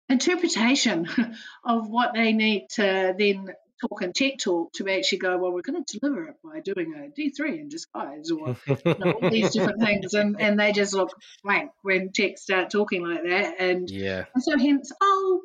interpretation 0.08 1.08
of 1.66 1.90
what 1.90 2.14
they 2.14 2.34
need 2.34 2.68
to 2.72 3.14
then 3.18 3.50
talk 3.82 4.02
and 4.02 4.14
tech 4.14 4.38
talk 4.40 4.72
to 4.74 4.88
actually 4.90 5.20
go, 5.20 5.38
well, 5.38 5.52
we're 5.52 5.62
going 5.62 5.84
to 5.84 6.00
deliver 6.00 6.26
it 6.26 6.36
by 6.44 6.60
doing 6.60 6.94
a 6.96 7.20
D3 7.20 7.60
in 7.60 7.70
disguise 7.70 8.32
or 8.32 8.56
you 8.68 8.78
know, 8.86 9.12
all 9.12 9.30
these 9.30 9.52
different 9.54 9.82
things. 9.82 10.14
And, 10.14 10.40
and 10.40 10.60
they 10.60 10.72
just 10.72 10.94
look 10.94 11.12
blank 11.44 11.72
when 11.82 12.12
tech 12.12 12.38
start 12.38 12.70
talking 12.70 13.08
like 13.08 13.24
that. 13.24 13.60
And, 13.60 13.90
yeah. 13.90 14.26
and 14.34 14.44
so 14.44 14.58
hence, 14.58 14.92
oh, 15.02 15.42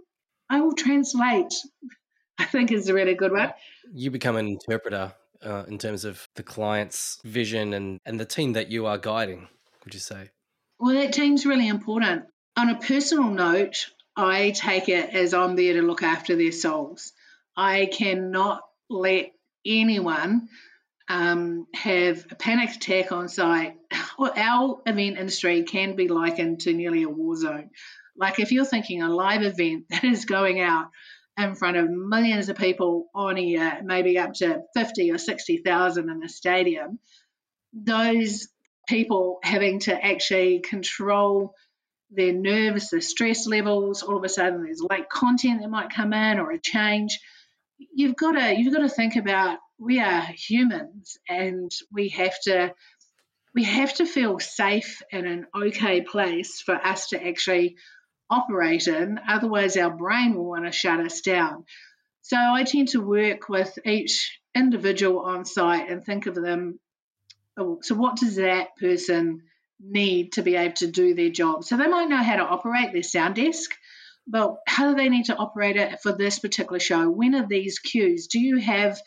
I 0.50 0.60
will 0.60 0.74
translate, 0.74 1.54
I 2.38 2.44
think 2.44 2.72
is 2.72 2.88
a 2.88 2.94
really 2.94 3.14
good 3.14 3.32
one. 3.32 3.52
You 3.92 4.10
become 4.10 4.36
an 4.36 4.46
interpreter 4.46 5.12
uh, 5.42 5.64
in 5.68 5.78
terms 5.78 6.04
of 6.04 6.26
the 6.36 6.42
client's 6.42 7.20
vision 7.24 7.72
and, 7.74 8.00
and 8.04 8.18
the 8.18 8.24
team 8.24 8.54
that 8.54 8.70
you 8.70 8.86
are 8.86 8.98
guiding, 8.98 9.48
would 9.84 9.94
you 9.94 10.00
say? 10.00 10.30
Well, 10.78 10.94
that 10.94 11.12
team's 11.12 11.46
really 11.46 11.68
important. 11.68 12.24
On 12.56 12.70
a 12.70 12.78
personal 12.78 13.30
note, 13.30 13.90
I 14.16 14.50
take 14.50 14.88
it 14.88 15.10
as 15.10 15.34
I'm 15.34 15.56
there 15.56 15.74
to 15.74 15.82
look 15.82 16.02
after 16.02 16.36
their 16.36 16.52
souls. 16.52 17.12
I 17.56 17.86
cannot 17.86 18.62
let 18.90 19.32
anyone 19.64 20.48
um, 21.08 21.66
have 21.74 22.26
a 22.30 22.34
panic 22.34 22.74
attack 22.74 23.12
on 23.12 23.28
site. 23.28 23.76
Our 24.18 24.80
event 24.86 25.18
industry 25.18 25.62
can 25.62 25.96
be 25.96 26.08
likened 26.08 26.60
to 26.60 26.72
nearly 26.72 27.02
a 27.02 27.08
war 27.08 27.36
zone. 27.36 27.70
Like 28.16 28.38
if 28.38 28.52
you're 28.52 28.64
thinking 28.64 29.02
a 29.02 29.08
live 29.08 29.42
event 29.42 29.86
that 29.90 30.04
is 30.04 30.24
going 30.24 30.60
out 30.60 30.90
in 31.36 31.54
front 31.56 31.76
of 31.76 31.90
millions 31.90 32.48
of 32.48 32.56
people 32.56 33.06
on 33.14 33.36
a 33.36 33.80
maybe 33.82 34.18
up 34.18 34.34
to 34.34 34.62
50 34.74 35.10
or 35.10 35.18
60,000 35.18 36.08
in 36.08 36.22
a 36.22 36.28
stadium, 36.28 36.98
those 37.72 38.48
people 38.88 39.38
having 39.42 39.80
to 39.80 40.04
actually 40.04 40.60
control 40.60 41.54
their 42.10 42.32
nerves, 42.32 42.90
their 42.90 43.00
stress 43.00 43.46
levels, 43.46 44.02
all 44.02 44.16
of 44.16 44.24
a 44.24 44.28
sudden 44.28 44.62
there's 44.62 44.82
late 44.88 45.08
content 45.08 45.60
that 45.60 45.70
might 45.70 45.90
come 45.90 46.12
in 46.12 46.38
or 46.38 46.52
a 46.52 46.60
change. 46.60 47.18
You've 47.78 48.16
got 48.16 48.32
to 48.32 48.54
you've 48.56 48.74
got 48.74 48.82
to 48.82 48.88
think 48.88 49.16
about 49.16 49.58
we 49.78 50.00
are 50.00 50.22
humans 50.22 51.18
and 51.28 51.70
we 51.92 52.08
have 52.10 52.38
to 52.44 52.74
we 53.54 53.64
have 53.64 53.94
to 53.94 54.06
feel 54.06 54.38
safe 54.40 55.02
in 55.10 55.26
an 55.26 55.46
okay 55.54 56.00
place 56.00 56.60
for 56.60 56.74
us 56.74 57.08
to 57.10 57.24
actually 57.24 57.76
operate 58.30 58.88
in. 58.88 59.20
Otherwise 59.28 59.76
our 59.76 59.90
brain 59.90 60.34
will 60.34 60.48
want 60.48 60.64
to 60.64 60.72
shut 60.72 61.00
us 61.00 61.20
down. 61.20 61.64
So 62.22 62.36
I 62.36 62.64
tend 62.64 62.88
to 62.88 63.00
work 63.00 63.48
with 63.48 63.78
each 63.84 64.38
individual 64.54 65.20
on 65.20 65.44
site 65.44 65.90
and 65.90 66.04
think 66.04 66.26
of 66.26 66.34
them. 66.34 66.80
Oh, 67.56 67.78
so 67.82 67.94
what 67.94 68.16
does 68.16 68.36
that 68.36 68.76
person 68.76 69.42
need 69.80 70.32
to 70.32 70.42
be 70.42 70.56
able 70.56 70.74
to 70.74 70.86
do 70.86 71.14
their 71.14 71.30
job. 71.30 71.64
So 71.64 71.76
they 71.76 71.86
might 71.86 72.08
know 72.08 72.22
how 72.22 72.36
to 72.36 72.42
operate 72.44 72.92
their 72.92 73.02
sound 73.02 73.36
desk, 73.36 73.70
but 74.26 74.56
how 74.66 74.90
do 74.90 74.96
they 74.96 75.08
need 75.08 75.26
to 75.26 75.36
operate 75.36 75.76
it 75.76 76.00
for 76.00 76.12
this 76.12 76.38
particular 76.38 76.78
show? 76.78 77.10
When 77.10 77.34
are 77.34 77.46
these 77.46 77.78
cues? 77.78 78.26
Do 78.26 78.40
you 78.40 78.56
have 78.58 78.98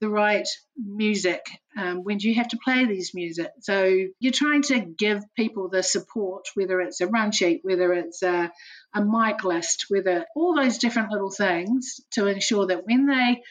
the 0.00 0.08
right 0.08 0.48
music? 0.76 1.46
Um, 1.76 2.02
when 2.02 2.18
do 2.18 2.28
you 2.28 2.34
have 2.34 2.48
to 2.48 2.58
play 2.62 2.84
these 2.84 3.14
music? 3.14 3.50
So 3.60 4.06
you're 4.18 4.32
trying 4.32 4.62
to 4.62 4.80
give 4.80 5.22
people 5.36 5.68
the 5.68 5.82
support, 5.82 6.46
whether 6.54 6.80
it's 6.80 7.00
a 7.00 7.06
run 7.06 7.32
sheet, 7.32 7.60
whether 7.62 7.92
it's 7.92 8.22
a, 8.22 8.50
a 8.94 9.04
mic 9.04 9.44
list, 9.44 9.86
whether 9.88 10.26
all 10.34 10.56
those 10.56 10.78
different 10.78 11.12
little 11.12 11.30
things 11.30 12.00
to 12.12 12.26
ensure 12.26 12.66
that 12.66 12.84
when 12.84 13.06
they 13.06 13.42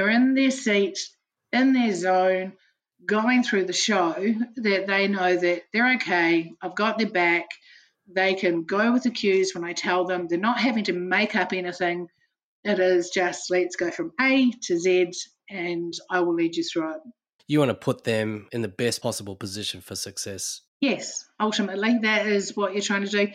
are 0.00 0.08
in 0.08 0.34
their 0.34 0.50
seat, 0.50 0.98
in 1.52 1.72
their 1.72 1.94
zone, 1.94 2.54
going 3.04 3.42
through 3.42 3.64
the 3.66 3.72
show 3.72 4.14
that 4.56 4.86
they 4.86 5.08
know 5.08 5.36
that 5.36 5.62
they're 5.72 5.94
okay, 5.94 6.52
I've 6.60 6.74
got 6.74 6.98
their 6.98 7.08
back, 7.08 7.46
they 8.08 8.34
can 8.34 8.64
go 8.64 8.92
with 8.92 9.02
the 9.02 9.10
cues 9.10 9.54
when 9.54 9.64
I 9.64 9.72
tell 9.72 10.04
them, 10.04 10.26
they're 10.28 10.38
not 10.38 10.58
having 10.58 10.84
to 10.84 10.92
make 10.92 11.34
up 11.34 11.52
anything. 11.52 12.08
It 12.64 12.78
is 12.78 13.10
just 13.10 13.50
let's 13.50 13.76
go 13.76 13.90
from 13.90 14.12
A 14.20 14.50
to 14.64 14.78
Z 14.78 15.12
and 15.48 15.92
I 16.10 16.20
will 16.20 16.34
lead 16.34 16.56
you 16.56 16.64
through 16.64 16.94
it. 16.94 17.00
You 17.46 17.60
want 17.60 17.70
to 17.70 17.74
put 17.74 18.04
them 18.04 18.48
in 18.52 18.62
the 18.62 18.68
best 18.68 19.02
possible 19.02 19.36
position 19.36 19.80
for 19.80 19.94
success. 19.94 20.62
Yes, 20.80 21.28
ultimately, 21.38 21.98
that 22.02 22.26
is 22.26 22.56
what 22.56 22.72
you're 22.72 22.82
trying 22.82 23.04
to 23.04 23.10
do. 23.10 23.28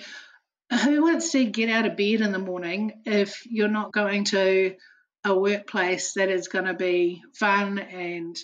Who 0.84 1.02
wants 1.04 1.32
to 1.32 1.46
get 1.46 1.70
out 1.70 1.86
of 1.86 1.98
bed 1.98 2.22
in 2.22 2.32
the 2.32 2.40
morning 2.40 3.02
if 3.06 3.46
you're 3.46 3.68
not 3.68 3.92
going 3.92 4.26
to 4.26 4.76
a 5.24 5.38
workplace 5.38 6.14
that 6.14 6.30
is 6.30 6.48
going 6.48 6.66
to 6.66 6.74
be 6.74 7.22
fun 7.34 7.80
and 7.80 8.38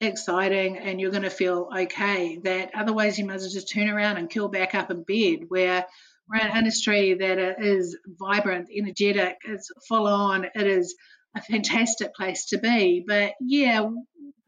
exciting 0.00 0.78
and 0.78 1.00
you're 1.00 1.10
going 1.10 1.22
to 1.24 1.30
feel 1.30 1.68
okay. 1.76 2.38
That 2.44 2.70
otherwise 2.74 3.18
you 3.18 3.26
well 3.26 3.38
just 3.38 3.72
turn 3.72 3.88
around 3.88 4.16
and 4.16 4.30
kill 4.30 4.48
back 4.48 4.74
up 4.74 4.90
in 4.90 5.02
bed. 5.02 5.46
Where 5.48 5.86
we're 6.28 6.40
in 6.40 6.48
an 6.48 6.56
industry 6.56 7.14
that 7.14 7.38
is 7.60 7.96
vibrant, 8.06 8.68
energetic, 8.74 9.38
it's 9.44 9.70
full 9.88 10.06
on, 10.06 10.44
it 10.54 10.66
is 10.66 10.94
a 11.36 11.42
fantastic 11.42 12.14
place 12.14 12.46
to 12.46 12.58
be. 12.58 13.04
But 13.06 13.32
yeah, 13.40 13.88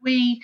we 0.01 0.41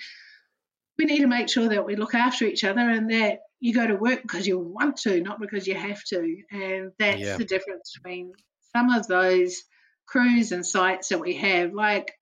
we 0.98 1.04
need 1.04 1.20
to 1.20 1.28
make 1.28 1.48
sure 1.48 1.68
that 1.68 1.86
we 1.86 1.94
look 1.96 2.14
after 2.14 2.44
each 2.44 2.64
other 2.64 2.80
and 2.80 3.10
that 3.10 3.38
you 3.60 3.72
go 3.72 3.86
to 3.86 3.94
work 3.94 4.22
because 4.22 4.46
you 4.46 4.58
want 4.58 4.96
to, 4.98 5.20
not 5.20 5.40
because 5.40 5.66
you 5.66 5.74
have 5.74 6.02
to. 6.04 6.36
And 6.50 6.92
that's 6.98 7.20
Yeah. 7.20 7.36
the 7.36 7.44
difference 7.44 7.92
between 7.94 8.32
some 8.76 8.90
of 8.90 9.06
those 9.06 9.62
crews 10.06 10.52
and 10.52 10.66
sites 10.66 11.08
that 11.08 11.20
we 11.20 11.34
have. 11.34 11.72
Like, 11.72 12.12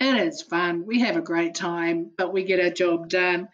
it 0.00 0.26
is 0.26 0.42
fun. 0.42 0.84
We 0.86 1.00
have 1.00 1.16
a 1.16 1.22
great 1.22 1.54
time, 1.54 2.10
but 2.16 2.32
we 2.32 2.44
get 2.44 2.60
our 2.60 2.70
job 2.70 3.08
done. 3.08 3.48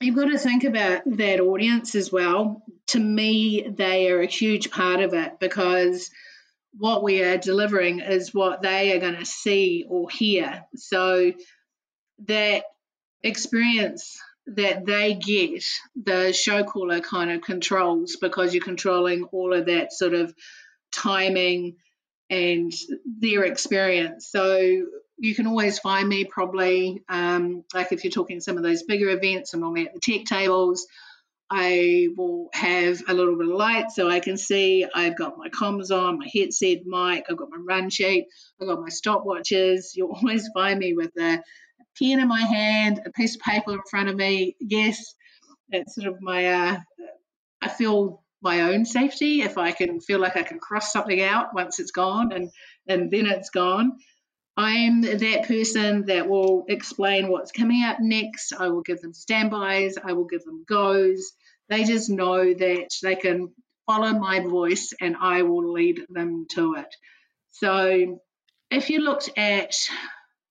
You've 0.00 0.16
got 0.16 0.26
to 0.26 0.38
think 0.38 0.64
about 0.64 1.02
that 1.06 1.40
audience 1.40 1.94
as 1.94 2.12
well. 2.12 2.62
To 2.88 3.00
me, 3.00 3.66
they 3.68 4.10
are 4.10 4.20
a 4.20 4.26
huge 4.26 4.70
part 4.70 5.00
of 5.00 5.12
it 5.12 5.40
because 5.40 6.10
what 6.76 7.02
we 7.02 7.22
are 7.22 7.36
delivering 7.36 7.98
is 7.98 8.32
what 8.32 8.62
they 8.62 8.92
are 8.92 9.00
going 9.00 9.16
to 9.16 9.26
see 9.26 9.84
or 9.88 10.08
hear. 10.08 10.64
So 10.76 11.32
that 12.26 12.62
experience 13.22 14.18
that 14.46 14.86
they 14.86 15.14
get, 15.14 15.64
the 16.00 16.32
show 16.32 16.62
caller 16.62 17.00
kind 17.00 17.30
of 17.30 17.42
controls 17.42 18.16
because 18.20 18.54
you're 18.54 18.64
controlling 18.64 19.24
all 19.24 19.52
of 19.52 19.66
that 19.66 19.92
sort 19.92 20.14
of 20.14 20.32
timing 20.92 21.76
and 22.30 22.72
their 23.04 23.44
experience. 23.44 24.28
So 24.30 24.86
you 25.18 25.34
can 25.34 25.46
always 25.46 25.78
find 25.78 26.08
me 26.08 26.24
probably, 26.24 27.02
um, 27.08 27.64
like 27.74 27.92
if 27.92 28.04
you're 28.04 28.10
talking 28.10 28.40
some 28.40 28.56
of 28.56 28.62
those 28.62 28.84
bigger 28.84 29.10
events, 29.10 29.52
I'm 29.52 29.60
normally 29.60 29.86
at 29.86 29.94
the 29.94 30.00
tech 30.00 30.24
tables. 30.24 30.86
I 31.50 32.08
will 32.16 32.50
have 32.52 33.02
a 33.08 33.14
little 33.14 33.36
bit 33.36 33.48
of 33.48 33.54
light 33.54 33.90
so 33.90 34.08
I 34.08 34.20
can 34.20 34.36
see. 34.36 34.86
I've 34.94 35.16
got 35.16 35.38
my 35.38 35.48
comms 35.48 35.90
on, 35.90 36.18
my 36.18 36.28
headset 36.32 36.84
mic, 36.84 37.24
I've 37.28 37.38
got 37.38 37.50
my 37.50 37.56
run 37.56 37.90
sheet, 37.90 38.26
I've 38.60 38.68
got 38.68 38.80
my 38.80 38.90
stopwatches. 38.90 39.92
You'll 39.94 40.12
always 40.14 40.48
find 40.54 40.78
me 40.78 40.94
with 40.94 41.12
a, 41.18 41.42
pen 41.98 42.20
in 42.20 42.28
my 42.28 42.40
hand, 42.40 43.00
a 43.04 43.10
piece 43.10 43.34
of 43.34 43.40
paper 43.40 43.72
in 43.72 43.80
front 43.90 44.08
of 44.08 44.14
me. 44.14 44.54
Yes, 44.60 45.14
that's 45.68 45.94
sort 45.94 46.06
of 46.06 46.20
my, 46.20 46.46
uh, 46.46 46.78
I 47.60 47.68
feel 47.68 48.22
my 48.40 48.60
own 48.60 48.84
safety 48.84 49.42
if 49.42 49.58
I 49.58 49.72
can 49.72 50.00
feel 50.00 50.20
like 50.20 50.36
I 50.36 50.44
can 50.44 50.60
cross 50.60 50.92
something 50.92 51.20
out 51.20 51.54
once 51.54 51.80
it's 51.80 51.90
gone 51.90 52.30
and, 52.32 52.50
and 52.86 53.10
then 53.10 53.26
it's 53.26 53.50
gone. 53.50 53.98
I'm 54.58 55.02
that 55.02 55.44
person 55.46 56.06
that 56.06 56.28
will 56.28 56.64
explain 56.68 57.28
what's 57.28 57.52
coming 57.52 57.84
up 57.84 57.98
next. 58.00 58.52
I 58.52 58.66
will 58.70 58.82
give 58.82 59.00
them 59.00 59.12
standbys. 59.12 59.94
I 60.02 60.14
will 60.14 60.24
give 60.24 60.42
them 60.42 60.64
goes. 60.68 61.30
They 61.68 61.84
just 61.84 62.10
know 62.10 62.52
that 62.52 62.90
they 63.00 63.14
can 63.14 63.54
follow 63.86 64.10
my 64.18 64.40
voice 64.40 64.92
and 65.00 65.14
I 65.20 65.42
will 65.42 65.72
lead 65.72 66.00
them 66.08 66.46
to 66.54 66.74
it. 66.74 66.92
So 67.52 68.20
if 68.68 68.90
you 68.90 68.98
looked 68.98 69.30
at, 69.36 69.76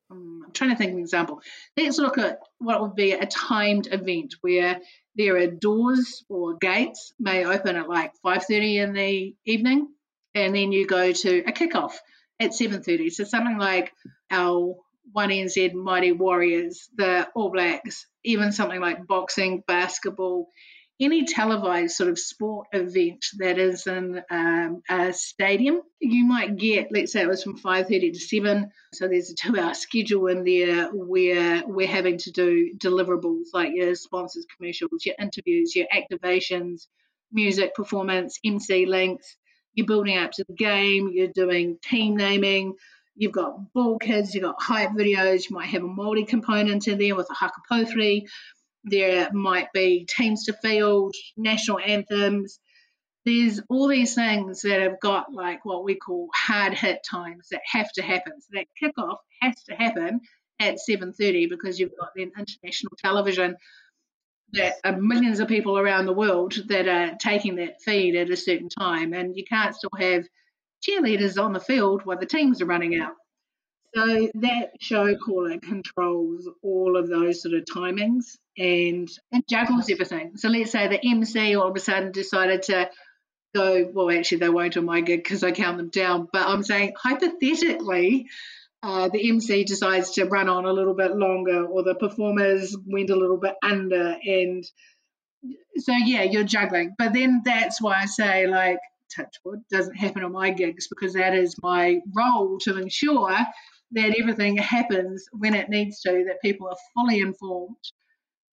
um, 0.09 0.43
I'm 0.45 0.53
trying 0.53 0.69
to 0.69 0.77
think 0.77 0.91
of 0.91 0.95
an 0.95 1.01
example. 1.01 1.41
Let's 1.75 1.97
look 1.97 2.17
at 2.17 2.39
what 2.59 2.81
would 2.81 2.95
be 2.95 3.11
a 3.11 3.25
timed 3.25 3.89
event 3.91 4.35
where 4.39 4.79
there 5.17 5.35
are 5.35 5.47
doors 5.47 6.23
or 6.29 6.55
gates 6.55 7.11
may 7.19 7.43
open 7.43 7.75
at 7.75 7.89
like 7.89 8.13
5.30 8.25 8.83
in 8.83 8.93
the 8.93 9.35
evening 9.43 9.89
and 10.33 10.55
then 10.55 10.71
you 10.71 10.87
go 10.87 11.11
to 11.11 11.39
a 11.39 11.51
kickoff 11.51 11.95
at 12.39 12.51
7.30. 12.51 13.11
So 13.11 13.23
something 13.23 13.57
like 13.57 13.93
our 14.31 14.75
One 15.11 15.29
NZ 15.29 15.73
Mighty 15.73 16.11
Warriors, 16.11 16.89
the 16.95 17.27
All 17.35 17.49
Blacks, 17.51 18.07
even 18.23 18.51
something 18.51 18.81
like 18.81 19.07
boxing, 19.07 19.63
basketball, 19.67 20.49
any 20.99 21.25
televised 21.25 21.95
sort 21.95 22.09
of 22.09 22.17
sport 22.17 22.67
event 22.73 23.23
that 23.37 23.59
is 23.59 23.85
in 23.85 24.21
um, 24.31 24.81
a 24.89 25.13
stadium, 25.13 25.81
you 25.99 26.25
might 26.25 26.57
get, 26.57 26.87
let's 26.91 27.11
say 27.11 27.21
it 27.21 27.27
was 27.27 27.43
from 27.43 27.57
5.30 27.57 28.13
to 28.13 28.19
7, 28.19 28.71
so 28.93 29.07
there's 29.07 29.29
a 29.29 29.35
two-hour 29.35 29.75
schedule 29.75 30.27
in 30.27 30.43
there 30.43 30.89
where 30.91 31.63
we're 31.67 31.87
having 31.87 32.17
to 32.17 32.31
do 32.31 32.73
deliverables 32.77 33.45
like 33.53 33.73
your 33.73 33.93
sponsors 33.93 34.47
commercials, 34.57 35.05
your 35.05 35.15
interviews, 35.19 35.75
your 35.75 35.87
activations, 35.93 36.87
music 37.31 37.75
performance, 37.75 38.39
MC 38.43 38.87
links, 38.87 39.37
you're 39.77 39.85
building 39.85 40.17
up 40.17 40.31
to 40.31 40.43
the 40.43 40.55
game, 40.55 41.11
you're 41.13 41.27
doing 41.27 41.77
team 41.81 42.17
naming, 42.17 42.73
you've 43.15 43.31
got 43.31 43.71
ball 43.73 43.99
kids, 43.99 44.33
you've 44.33 44.43
got 44.43 44.61
hype 44.61 44.89
videos, 44.89 45.49
you 45.49 45.55
might 45.55 45.67
have 45.67 45.83
a 45.83 45.87
multi 45.87 46.25
component 46.25 46.87
in 46.87 46.97
there 46.97 47.15
with 47.15 47.29
a 47.29 47.33
haka 47.33 47.61
there 48.83 49.29
might 49.33 49.71
be 49.73 50.07
teams 50.09 50.45
to 50.45 50.53
field, 50.53 51.13
national 51.35 51.79
anthems. 51.79 52.59
There's 53.25 53.59
all 53.69 53.87
these 53.87 54.15
things 54.15 54.61
that 54.61 54.81
have 54.81 54.99
got 54.99 55.33
like 55.33 55.65
what 55.65 55.83
we 55.83 55.95
call 55.95 56.29
hard 56.33 56.73
hit 56.73 56.99
times 57.09 57.49
that 57.51 57.61
have 57.65 57.91
to 57.93 58.01
happen. 58.01 58.33
So 58.39 58.47
that 58.53 58.67
kickoff 58.81 59.17
has 59.41 59.61
to 59.65 59.75
happen 59.75 60.21
at 60.59 60.77
7:30 60.89 61.49
because 61.49 61.79
you've 61.79 61.97
got 61.99 62.09
then 62.15 62.31
international 62.37 62.93
television 62.97 63.57
that 64.53 64.75
are 64.83 64.97
millions 64.97 65.39
of 65.39 65.47
people 65.47 65.77
around 65.77 66.05
the 66.05 66.13
world 66.13 66.53
that 66.67 66.87
are 66.87 67.15
taking 67.19 67.55
that 67.55 67.81
feed 67.81 68.15
at 68.15 68.29
a 68.29 68.37
certain 68.37 68.69
time, 68.69 69.13
and 69.13 69.35
you 69.35 69.43
can't 69.43 69.75
still 69.75 69.91
have 69.99 70.27
cheerleaders 70.87 71.41
on 71.41 71.53
the 71.53 71.59
field 71.59 72.05
while 72.05 72.19
the 72.19 72.25
teams 72.25 72.61
are 72.61 72.65
running 72.65 72.99
out. 72.99 73.13
So 73.95 74.29
that 74.35 74.71
show 74.79 75.15
caller 75.15 75.57
controls 75.59 76.47
all 76.61 76.97
of 76.97 77.09
those 77.09 77.41
sort 77.41 77.55
of 77.55 77.65
timings 77.65 78.37
and 78.57 79.09
and 79.31 79.43
juggles 79.49 79.89
everything. 79.89 80.37
So 80.37 80.49
let's 80.49 80.71
say 80.71 80.87
the 80.87 81.03
MC 81.03 81.55
all 81.55 81.69
of 81.69 81.75
a 81.75 81.79
sudden 81.79 82.11
decided 82.11 82.63
to 82.63 82.89
go, 83.55 83.89
well, 83.93 84.11
actually 84.11 84.39
they 84.39 84.49
won't 84.49 84.77
on 84.77 84.85
my 84.85 85.01
gig 85.01 85.23
because 85.23 85.43
I 85.43 85.51
count 85.51 85.77
them 85.77 85.89
down. 85.89 86.27
But 86.31 86.47
I'm 86.47 86.63
saying 86.63 86.93
hypothetically, 86.97 88.27
uh, 88.83 89.09
the 89.09 89.29
MC 89.29 89.63
decides 89.63 90.11
to 90.11 90.25
run 90.25 90.49
on 90.49 90.65
a 90.65 90.73
little 90.73 90.93
bit 90.93 91.15
longer, 91.15 91.65
or 91.65 91.83
the 91.83 91.95
performers 91.95 92.75
went 92.85 93.09
a 93.09 93.15
little 93.15 93.37
bit 93.37 93.55
under, 93.63 94.15
and 94.23 94.63
so 95.77 95.93
yeah, 95.93 96.23
you're 96.23 96.43
juggling. 96.43 96.95
But 96.97 97.13
then 97.13 97.41
that's 97.43 97.81
why 97.81 98.01
I 98.01 98.05
say 98.05 98.47
like 98.47 98.79
touchwood 99.15 99.61
doesn't 99.71 99.95
happen 99.95 100.23
on 100.23 100.31
my 100.31 100.51
gigs 100.51 100.87
because 100.87 101.13
that 101.13 101.33
is 101.33 101.55
my 101.61 101.99
role 102.15 102.57
to 102.59 102.77
ensure 102.77 103.35
that 103.91 104.15
everything 104.19 104.57
happens 104.57 105.25
when 105.31 105.53
it 105.53 105.69
needs 105.69 106.01
to, 106.01 106.25
that 106.27 106.41
people 106.41 106.67
are 106.67 106.75
fully 106.93 107.19
informed. 107.19 107.77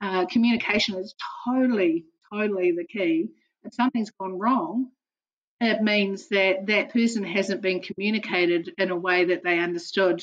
Uh, 0.01 0.27
communication 0.27 0.97
is 0.97 1.15
totally, 1.45 2.05
totally 2.33 2.73
the 2.73 2.85
key. 2.85 3.29
If 3.65 3.75
something's 3.75 4.11
gone 4.11 4.39
wrong, 4.39 4.91
it 5.61 5.83
means 5.83 6.29
that 6.29 6.67
that 6.67 6.93
person 6.93 7.25
hasn't 7.25 7.63
been 7.63 7.81
communicated 7.81 8.73
in 8.79 8.91
a 8.91 8.97
way 8.97 9.27
that 9.27 9.43
they 9.43 9.59
understood 9.59 10.23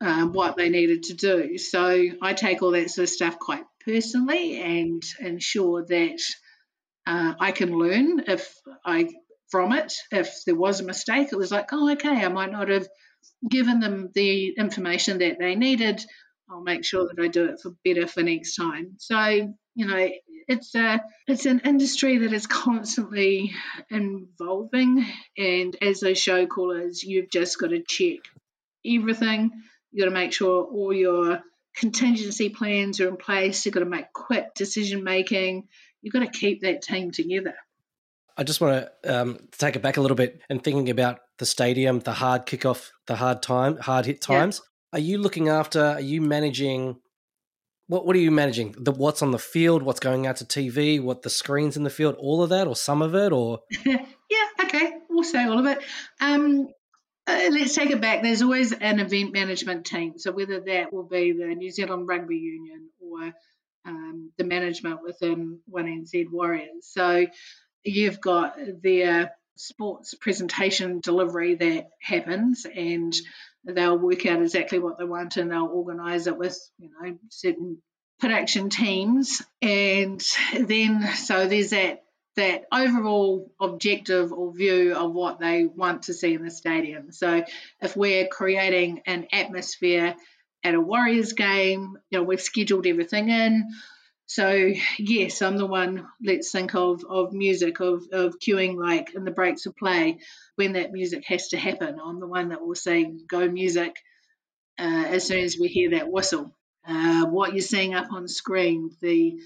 um, 0.00 0.32
what 0.32 0.56
they 0.56 0.68
needed 0.68 1.04
to 1.04 1.14
do. 1.14 1.58
So 1.58 2.04
I 2.20 2.32
take 2.34 2.62
all 2.62 2.72
that 2.72 2.90
sort 2.90 3.04
of 3.04 3.10
stuff 3.10 3.38
quite 3.38 3.64
personally 3.84 4.60
and 4.60 5.02
ensure 5.20 5.84
that 5.86 6.20
uh, 7.06 7.34
I 7.40 7.52
can 7.52 7.76
learn 7.76 8.24
if 8.26 8.54
I 8.84 9.08
from 9.50 9.72
it. 9.72 9.94
If 10.12 10.44
there 10.44 10.54
was 10.54 10.80
a 10.80 10.84
mistake, 10.84 11.28
it 11.32 11.38
was 11.38 11.50
like, 11.50 11.72
oh, 11.72 11.90
okay, 11.92 12.24
I 12.24 12.28
might 12.28 12.52
not 12.52 12.68
have 12.68 12.86
given 13.48 13.80
them 13.80 14.10
the 14.14 14.54
information 14.58 15.18
that 15.18 15.38
they 15.38 15.54
needed. 15.54 16.04
I'll 16.50 16.60
make 16.60 16.84
sure 16.84 17.06
that 17.08 17.22
I 17.22 17.28
do 17.28 17.46
it 17.46 17.60
for 17.60 17.72
better 17.84 18.06
for 18.06 18.22
next 18.22 18.56
time. 18.56 18.94
So 18.98 19.54
you 19.74 19.86
know, 19.86 20.08
it's 20.48 20.74
a 20.74 21.00
it's 21.26 21.46
an 21.46 21.60
industry 21.64 22.18
that 22.18 22.32
is 22.32 22.46
constantly 22.46 23.52
evolving, 23.90 25.06
and 25.36 25.76
as 25.80 26.00
those 26.00 26.18
show 26.18 26.46
callers, 26.46 27.04
you've 27.04 27.30
just 27.30 27.60
got 27.60 27.70
to 27.70 27.82
check 27.86 28.18
everything. 28.84 29.52
You've 29.92 30.04
got 30.04 30.10
to 30.10 30.14
make 30.14 30.32
sure 30.32 30.64
all 30.64 30.92
your 30.92 31.42
contingency 31.76 32.48
plans 32.48 33.00
are 33.00 33.08
in 33.08 33.16
place. 33.16 33.64
You've 33.64 33.74
got 33.74 33.80
to 33.80 33.86
make 33.86 34.12
quick 34.12 34.54
decision 34.54 35.04
making. 35.04 35.68
You've 36.02 36.12
got 36.12 36.20
to 36.20 36.38
keep 36.38 36.62
that 36.62 36.82
team 36.82 37.10
together. 37.10 37.54
I 38.36 38.44
just 38.44 38.60
want 38.60 38.88
to 39.02 39.20
um, 39.20 39.38
take 39.52 39.76
it 39.76 39.82
back 39.82 39.96
a 39.96 40.00
little 40.00 40.16
bit 40.16 40.40
and 40.48 40.62
thinking 40.62 40.90
about 40.90 41.20
the 41.38 41.46
stadium, 41.46 41.98
the 42.00 42.12
hard 42.12 42.46
kickoff, 42.46 42.90
the 43.06 43.16
hard 43.16 43.42
time, 43.42 43.76
hard 43.78 44.06
hit 44.06 44.20
times. 44.20 44.62
Are 44.92 44.98
you 44.98 45.18
looking 45.18 45.48
after? 45.48 45.84
Are 45.84 46.00
you 46.00 46.20
managing? 46.20 46.96
What 47.88 48.06
What 48.06 48.16
are 48.16 48.20
you 48.20 48.30
managing? 48.30 48.74
The 48.78 48.92
what's 48.92 49.22
on 49.22 49.30
the 49.30 49.38
field, 49.38 49.82
what's 49.82 50.00
going 50.00 50.26
out 50.26 50.36
to 50.36 50.44
TV, 50.44 51.00
what 51.02 51.22
the 51.22 51.30
screens 51.30 51.76
in 51.76 51.82
the 51.82 51.90
field, 51.90 52.16
all 52.18 52.42
of 52.42 52.50
that, 52.50 52.66
or 52.66 52.76
some 52.76 53.02
of 53.02 53.14
it, 53.14 53.32
or 53.32 53.60
yeah, 53.86 54.04
okay, 54.64 54.92
we'll 55.08 55.24
say 55.24 55.44
all 55.44 55.58
of 55.58 55.66
it. 55.66 55.82
Um, 56.20 56.68
uh, 57.26 57.48
let's 57.50 57.74
take 57.74 57.90
it 57.90 58.00
back. 58.00 58.22
There's 58.22 58.40
always 58.40 58.72
an 58.72 59.00
event 59.00 59.34
management 59.34 59.84
team. 59.84 60.18
So 60.18 60.32
whether 60.32 60.60
that 60.60 60.92
will 60.92 61.06
be 61.06 61.32
the 61.32 61.54
New 61.54 61.70
Zealand 61.70 62.08
Rugby 62.08 62.36
Union 62.36 62.88
or 63.00 63.34
um, 63.84 64.32
the 64.38 64.44
management 64.44 65.02
within 65.02 65.60
One 65.66 65.84
NZ 65.84 66.30
Warriors. 66.30 66.86
So 66.90 67.26
you've 67.84 68.20
got 68.20 68.56
their 68.82 69.32
sports 69.56 70.14
presentation 70.14 71.00
delivery 71.00 71.56
that 71.56 71.88
happens 72.00 72.64
and 72.64 73.14
they'll 73.64 73.98
work 73.98 74.24
out 74.26 74.42
exactly 74.42 74.78
what 74.78 74.98
they 74.98 75.04
want 75.04 75.36
and 75.36 75.50
they'll 75.50 75.66
organise 75.66 76.26
it 76.26 76.36
with 76.36 76.58
you 76.78 76.90
know 76.90 77.16
certain 77.30 77.78
production 78.20 78.70
teams. 78.70 79.42
And 79.62 80.22
then 80.58 81.02
so 81.16 81.46
there's 81.46 81.70
that 81.70 82.04
that 82.36 82.66
overall 82.72 83.52
objective 83.60 84.32
or 84.32 84.52
view 84.52 84.94
of 84.94 85.12
what 85.12 85.40
they 85.40 85.64
want 85.64 86.04
to 86.04 86.14
see 86.14 86.34
in 86.34 86.44
the 86.44 86.50
stadium. 86.50 87.10
So 87.10 87.44
if 87.80 87.96
we're 87.96 88.28
creating 88.28 89.02
an 89.06 89.26
atmosphere 89.32 90.14
at 90.64 90.74
a 90.74 90.80
warriors 90.80 91.32
game 91.34 91.96
you 92.10 92.18
know 92.18 92.24
we've 92.24 92.40
scheduled 92.40 92.86
everything 92.86 93.28
in 93.28 93.68
So 94.28 94.72
yes, 94.98 95.40
I'm 95.40 95.56
the 95.56 95.66
one. 95.66 96.06
Let's 96.22 96.52
think 96.52 96.74
of 96.74 97.02
of 97.08 97.32
music 97.32 97.80
of 97.80 98.04
of 98.12 98.38
cueing 98.38 98.76
like 98.76 99.14
in 99.14 99.24
the 99.24 99.30
breaks 99.30 99.64
of 99.64 99.74
play 99.74 100.18
when 100.56 100.74
that 100.74 100.92
music 100.92 101.24
has 101.26 101.48
to 101.48 101.56
happen. 101.56 101.98
I'm 101.98 102.20
the 102.20 102.26
one 102.26 102.50
that 102.50 102.60
will 102.60 102.74
say 102.74 103.10
go 103.26 103.48
music 103.48 103.96
uh, 104.78 105.04
as 105.08 105.26
soon 105.26 105.44
as 105.44 105.56
we 105.58 105.68
hear 105.68 105.90
that 105.90 106.12
whistle. 106.12 106.54
Uh, 106.86 107.24
what 107.24 107.54
you're 107.54 107.62
seeing 107.62 107.94
up 107.94 108.12
on 108.12 108.28
screen, 108.28 108.90
the 109.00 109.40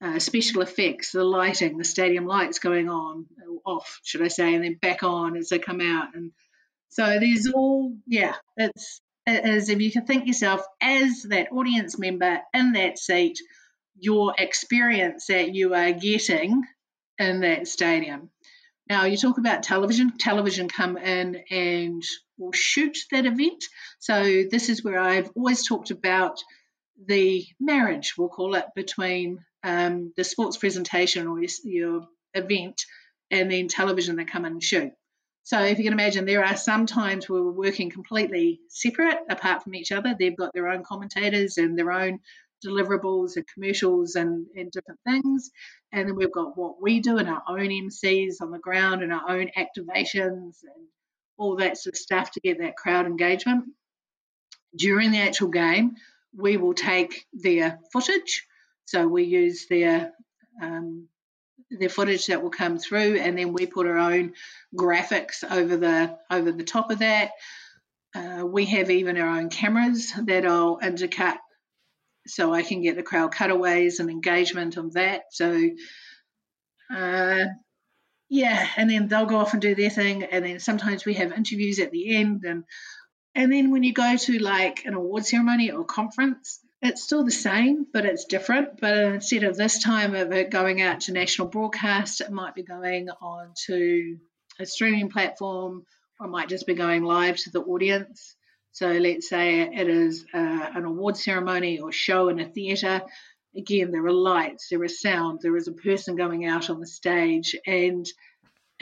uh, 0.00 0.18
special 0.18 0.62
effects, 0.62 1.12
the 1.12 1.22
lighting, 1.22 1.76
the 1.76 1.84
stadium 1.84 2.26
lights 2.26 2.58
going 2.58 2.88
on, 2.88 3.26
off, 3.64 4.00
should 4.04 4.22
I 4.22 4.28
say, 4.28 4.54
and 4.54 4.64
then 4.64 4.78
back 4.80 5.02
on 5.02 5.36
as 5.36 5.50
they 5.50 5.58
come 5.58 5.82
out. 5.82 6.14
And 6.14 6.32
so 6.88 7.18
there's 7.20 7.46
all, 7.54 7.94
yeah, 8.06 8.34
it's 8.56 9.02
as 9.26 9.68
if 9.68 9.80
you 9.80 9.90
can 9.92 10.06
think 10.06 10.26
yourself 10.26 10.62
as 10.80 11.26
that 11.28 11.52
audience 11.52 11.98
member 11.98 12.40
in 12.52 12.72
that 12.72 12.98
seat, 12.98 13.38
your 13.98 14.34
experience 14.36 15.26
that 15.26 15.54
you 15.54 15.74
are 15.74 15.92
getting 15.92 16.62
in 17.18 17.40
that 17.40 17.68
stadium. 17.68 18.30
Now, 18.88 19.04
you 19.04 19.16
talk 19.16 19.38
about 19.38 19.62
television. 19.62 20.16
Television 20.18 20.68
come 20.68 20.96
in 20.96 21.42
and 21.50 22.02
will 22.36 22.52
shoot 22.52 22.98
that 23.10 23.24
event. 23.24 23.64
So, 23.98 24.44
this 24.50 24.68
is 24.68 24.84
where 24.84 24.98
I've 24.98 25.30
always 25.34 25.66
talked 25.66 25.90
about 25.90 26.42
the 27.06 27.46
marriage, 27.58 28.14
we'll 28.16 28.28
call 28.28 28.54
it, 28.54 28.66
between 28.74 29.44
um, 29.62 30.12
the 30.16 30.24
sports 30.24 30.56
presentation 30.56 31.26
or 31.26 31.40
your, 31.64 32.06
event 32.34 32.82
and 33.30 33.50
then 33.50 33.68
television 33.68 34.16
that 34.16 34.26
come 34.26 34.44
in 34.44 34.52
and 34.52 34.62
shoot. 34.62 34.92
So 35.44 35.62
if 35.62 35.78
you 35.78 35.84
can 35.84 35.92
imagine, 35.92 36.24
there 36.24 36.44
are 36.44 36.56
some 36.56 36.86
times 36.86 37.28
where 37.28 37.42
we're 37.42 37.52
working 37.52 37.90
completely 37.90 38.60
separate, 38.68 39.18
apart 39.28 39.62
from 39.62 39.74
each 39.74 39.92
other. 39.92 40.16
They've 40.18 40.36
got 40.36 40.52
their 40.52 40.68
own 40.68 40.82
commentators 40.82 41.58
and 41.58 41.78
their 41.78 41.92
own 41.92 42.20
deliverables 42.64 43.36
and 43.36 43.46
commercials 43.52 44.14
and, 44.14 44.46
and 44.56 44.70
different 44.70 45.00
things. 45.06 45.50
And 45.92 46.08
then 46.08 46.16
we've 46.16 46.32
got 46.32 46.56
what 46.56 46.80
we 46.80 47.00
do 47.00 47.18
and 47.18 47.28
our 47.28 47.42
own 47.48 47.68
MCs 47.68 48.40
on 48.40 48.50
the 48.50 48.58
ground 48.58 49.02
and 49.02 49.12
our 49.12 49.28
own 49.28 49.50
activations 49.56 50.62
and 50.62 50.86
all 51.36 51.56
that 51.56 51.78
sort 51.78 51.94
of 51.94 51.98
stuff 51.98 52.30
to 52.32 52.40
get 52.40 52.58
that 52.58 52.76
crowd 52.76 53.06
engagement. 53.06 53.64
During 54.76 55.12
the 55.12 55.18
actual 55.18 55.48
game, 55.48 55.96
we 56.36 56.56
will 56.56 56.74
take 56.74 57.26
their 57.32 57.78
footage. 57.92 58.46
So 58.86 59.06
we 59.06 59.24
use 59.24 59.66
their 59.68 60.12
um, 60.60 61.08
their 61.70 61.88
footage 61.88 62.26
that 62.26 62.42
will 62.42 62.50
come 62.50 62.78
through, 62.78 63.16
and 63.16 63.36
then 63.38 63.52
we 63.52 63.66
put 63.66 63.86
our 63.86 63.98
own 63.98 64.34
graphics 64.76 65.42
over 65.48 65.76
the 65.76 66.18
over 66.30 66.52
the 66.52 66.64
top 66.64 66.90
of 66.90 66.98
that. 67.00 67.30
Uh, 68.14 68.44
we 68.46 68.66
have 68.66 68.90
even 68.90 69.16
our 69.16 69.38
own 69.38 69.48
cameras 69.48 70.12
that 70.26 70.46
I'll 70.46 70.78
intercut 70.78 71.38
so 72.26 72.52
I 72.52 72.62
can 72.62 72.82
get 72.82 72.96
the 72.96 73.02
crowd 73.02 73.32
cutaways 73.32 74.00
and 74.00 74.10
engagement 74.10 74.78
on 74.78 74.90
that. 74.94 75.24
So, 75.30 75.70
uh, 76.94 77.44
yeah, 78.28 78.66
and 78.76 78.90
then 78.90 79.08
they'll 79.08 79.26
go 79.26 79.36
off 79.36 79.52
and 79.52 79.62
do 79.62 79.74
their 79.74 79.90
thing, 79.90 80.24
and 80.24 80.44
then 80.44 80.60
sometimes 80.60 81.04
we 81.04 81.14
have 81.14 81.32
interviews 81.32 81.78
at 81.78 81.90
the 81.90 82.16
end, 82.16 82.44
and 82.44 82.64
and 83.34 83.52
then 83.52 83.70
when 83.70 83.82
you 83.82 83.92
go 83.92 84.16
to 84.16 84.38
like 84.38 84.84
an 84.84 84.94
award 84.94 85.26
ceremony 85.26 85.70
or 85.70 85.84
conference, 85.84 86.60
it's 86.80 87.02
still 87.02 87.24
the 87.24 87.30
same, 87.30 87.86
but 87.92 88.04
it's 88.04 88.26
different. 88.26 88.80
But 88.80 88.96
instead 88.96 89.44
of 89.44 89.56
this 89.56 89.82
time 89.82 90.14
of 90.14 90.32
it 90.32 90.50
going 90.50 90.80
out 90.82 91.02
to 91.02 91.12
national 91.12 91.48
broadcast, 91.48 92.20
it 92.20 92.30
might 92.30 92.54
be 92.54 92.62
going 92.62 93.08
on 93.10 93.52
to 93.66 94.18
a 94.60 94.66
streaming 94.66 95.10
platform, 95.10 95.84
or 96.20 96.26
it 96.26 96.30
might 96.30 96.48
just 96.48 96.66
be 96.66 96.74
going 96.74 97.02
live 97.02 97.36
to 97.38 97.50
the 97.50 97.62
audience. 97.62 98.36
So 98.74 98.90
let's 98.90 99.28
say 99.28 99.60
it 99.60 99.88
is 99.88 100.26
uh, 100.34 100.66
an 100.74 100.84
award 100.84 101.16
ceremony 101.16 101.78
or 101.78 101.92
show 101.92 102.28
in 102.28 102.40
a 102.40 102.44
theatre. 102.44 103.02
Again, 103.56 103.92
there 103.92 104.04
are 104.04 104.12
lights, 104.12 104.66
there 104.68 104.82
is 104.82 105.00
sound, 105.00 105.38
there 105.40 105.56
is 105.56 105.68
a 105.68 105.72
person 105.72 106.16
going 106.16 106.44
out 106.44 106.70
on 106.70 106.80
the 106.80 106.86
stage, 106.88 107.54
and 107.64 108.04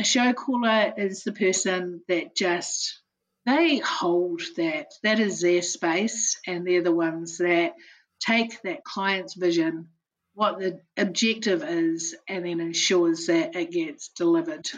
a 0.00 0.04
show 0.04 0.32
caller 0.32 0.94
is 0.96 1.24
the 1.24 1.32
person 1.32 2.00
that 2.08 2.34
just 2.34 3.02
they 3.44 3.78
hold 3.78 4.40
that. 4.56 4.86
That 5.02 5.20
is 5.20 5.42
their 5.42 5.60
space, 5.60 6.40
and 6.46 6.66
they're 6.66 6.82
the 6.82 6.90
ones 6.90 7.36
that 7.36 7.74
take 8.18 8.62
that 8.62 8.84
client's 8.84 9.34
vision, 9.34 9.88
what 10.32 10.58
the 10.58 10.80
objective 10.96 11.62
is, 11.62 12.16
and 12.26 12.46
then 12.46 12.60
ensures 12.60 13.26
that 13.26 13.54
it 13.56 13.70
gets 13.70 14.08
delivered. 14.08 14.70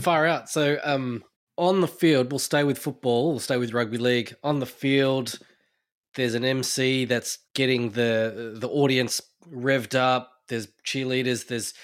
Far 0.00 0.26
out. 0.26 0.48
So, 0.48 0.76
um, 0.82 1.22
on 1.58 1.80
the 1.80 1.88
field, 1.88 2.30
we'll 2.30 2.38
stay 2.38 2.64
with 2.64 2.78
football, 2.78 3.30
we'll 3.30 3.40
stay 3.40 3.56
with 3.56 3.72
rugby 3.72 3.98
league. 3.98 4.34
On 4.42 4.60
the 4.60 4.66
field, 4.66 5.38
there's 6.14 6.34
an 6.34 6.44
MC 6.44 7.04
that's 7.04 7.38
getting 7.54 7.90
the 7.90 8.56
the 8.58 8.68
audience 8.68 9.20
revved 9.50 9.94
up. 9.94 10.32
There's 10.48 10.68
cheerleaders. 10.86 11.46
There's 11.46 11.74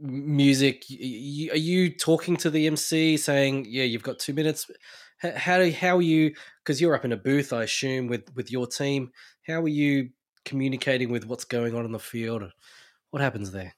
music. 0.00 0.84
Are 0.90 1.56
you 1.56 1.90
talking 1.90 2.36
to 2.38 2.50
the 2.50 2.66
MC 2.66 3.16
saying, 3.16 3.66
"Yeah, 3.68 3.84
you've 3.84 4.02
got 4.02 4.18
two 4.18 4.34
minutes"? 4.34 4.70
How 5.18 5.70
how 5.70 5.96
are 5.96 6.02
you? 6.02 6.34
Because 6.64 6.80
you're 6.80 6.94
up 6.94 7.04
in 7.04 7.12
a 7.12 7.16
booth, 7.16 7.52
I 7.52 7.64
assume, 7.64 8.06
with 8.06 8.34
with 8.34 8.50
your 8.50 8.66
team. 8.66 9.10
How 9.46 9.60
are 9.62 9.68
you 9.68 10.10
communicating 10.44 11.10
with 11.10 11.26
what's 11.26 11.44
going 11.44 11.74
on 11.74 11.84
in 11.84 11.92
the 11.92 11.98
field? 11.98 12.44
What 13.10 13.22
happens 13.22 13.50
there? 13.50 13.74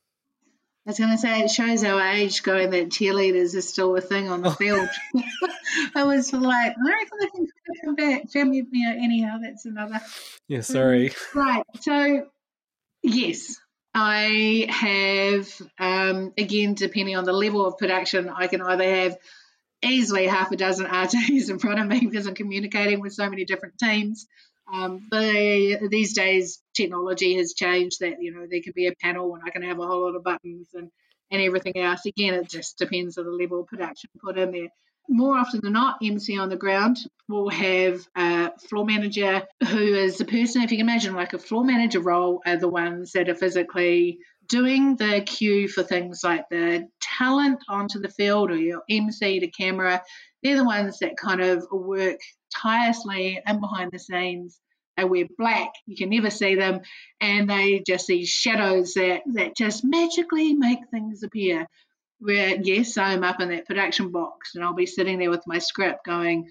I 0.87 0.91
was 0.91 0.99
going 0.99 1.11
to 1.11 1.19
say 1.19 1.41
it 1.41 1.51
shows 1.51 1.85
our 1.85 2.01
age 2.01 2.43
going 2.43 2.71
that 2.71 2.89
cheerleaders 2.89 3.55
are 3.55 3.61
still 3.61 3.95
a 3.97 4.01
thing 4.01 4.29
on 4.31 4.41
the 4.41 4.49
oh. 4.49 4.53
field. 4.53 4.89
I 5.95 6.05
was 6.05 6.33
like, 6.33 6.73
I 6.73 6.91
reckon 6.91 7.19
they 7.21 7.27
can 7.27 7.47
come 7.85 7.95
back. 7.97 8.31
Family, 8.31 8.65
you 8.71 8.89
know, 8.89 8.97
anyhow, 8.97 9.37
that's 9.43 9.67
another. 9.67 10.01
Yeah, 10.49 10.63
sorry. 10.63 11.11
Um, 11.11 11.15
right. 11.35 11.65
So, 11.81 12.27
yes, 13.03 13.61
I 13.95 14.67
have, 14.71 15.49
um, 15.79 16.33
again, 16.39 16.75
depending 16.75 17.17
on 17.17 17.25
the 17.25 17.33
level 17.33 17.67
of 17.67 17.77
production, 17.77 18.31
I 18.31 18.47
can 18.47 18.63
either 18.63 18.85
have 18.85 19.19
easily 19.83 20.27
half 20.27 20.51
a 20.51 20.57
dozen 20.57 20.87
RTs 20.91 21.51
in 21.51 21.59
front 21.59 21.81
of 21.81 21.87
me 21.87 22.01
because 22.01 22.27
I'm 22.27 22.35
communicating 22.35 23.01
with 23.01 23.13
so 23.13 23.29
many 23.29 23.45
different 23.45 23.79
teams. 23.79 24.27
Um, 24.73 25.07
but 25.11 25.91
these 25.91 26.15
days, 26.15 26.63
technology 26.75 27.37
has 27.37 27.55
changed 27.55 28.01
that, 28.01 28.23
you 28.23 28.33
know, 28.33 28.47
there 28.49 28.61
could 28.63 28.75
be 28.75 28.87
a 28.87 28.95
panel 28.95 29.35
and 29.35 29.43
I 29.45 29.51
can 29.51 29.63
have 29.63 29.79
a 29.79 29.87
whole 29.87 30.05
lot 30.05 30.17
of 30.17 30.25
buttons 30.25 30.69
and, 30.75 30.91
and 31.31 31.43
everything 31.43 31.77
else. 31.77 32.07
Again, 32.07 32.35
it 32.35 32.49
just 32.49 32.79
depends 32.79 33.19
on 33.19 33.25
the 33.25 33.31
level 33.31 33.61
of 33.61 33.67
production 33.67 34.11
put 34.23 34.39
in 34.39 34.53
there. 34.53 34.69
More 35.09 35.37
often 35.37 35.61
than 35.63 35.73
not, 35.73 35.99
MC 36.03 36.39
on 36.39 36.51
the 36.51 36.57
ground 36.57 36.99
will 37.29 37.49
have 37.49 38.07
a 38.17 38.53
floor 38.69 38.85
manager 38.85 39.43
who 39.69 39.79
is 39.79 40.19
the 40.19 40.25
person, 40.25 40.63
if 40.63 40.71
you 40.71 40.79
can 40.79 40.87
imagine, 40.87 41.15
like 41.15 41.33
a 41.33 41.39
floor 41.39 41.65
manager 41.65 42.01
role, 42.01 42.41
are 42.47 42.57
the 42.57 42.69
ones 42.69 43.13
that 43.13 43.29
are 43.29 43.35
physically 43.35 44.19
doing 44.49 44.97
the 44.97 45.23
cue 45.23 45.69
for 45.69 45.83
things 45.83 46.21
like 46.23 46.45
the 46.51 46.89
talent 47.01 47.61
onto 47.69 48.01
the 48.01 48.09
field 48.09 48.51
or 48.51 48.57
your 48.57 48.83
MC 48.89 49.41
to 49.41 49.47
camera, 49.49 50.03
they're 50.43 50.57
the 50.57 50.65
ones 50.65 50.99
that 50.99 51.17
kind 51.17 51.41
of 51.41 51.67
work 51.71 52.19
tirelessly 52.55 53.41
and 53.45 53.61
behind 53.61 53.93
the 53.93 53.99
scenes. 53.99 54.59
They 54.97 55.05
wear 55.05 55.27
black, 55.39 55.73
you 55.87 55.97
can 55.97 56.11
never 56.11 56.31
see 56.31 56.57
them, 56.57 56.81
and 57.21 57.49
they 57.49 57.83
just 57.87 58.07
these 58.07 58.29
shadows 58.29 58.95
that, 58.95 59.23
that 59.35 59.57
just 59.57 59.85
magically 59.85 60.53
make 60.55 60.81
things 60.91 61.23
appear. 61.23 61.67
Where, 62.19 62.57
yes, 62.61 62.99
I'm 62.99 63.25
up 63.25 63.41
in 63.41 63.49
that 63.49 63.67
production 63.67 64.11
box 64.11 64.55
and 64.55 64.63
I'll 64.63 64.75
be 64.75 64.85
sitting 64.85 65.19
there 65.19 65.31
with 65.31 65.47
my 65.47 65.59
script 65.59 66.05
going, 66.05 66.51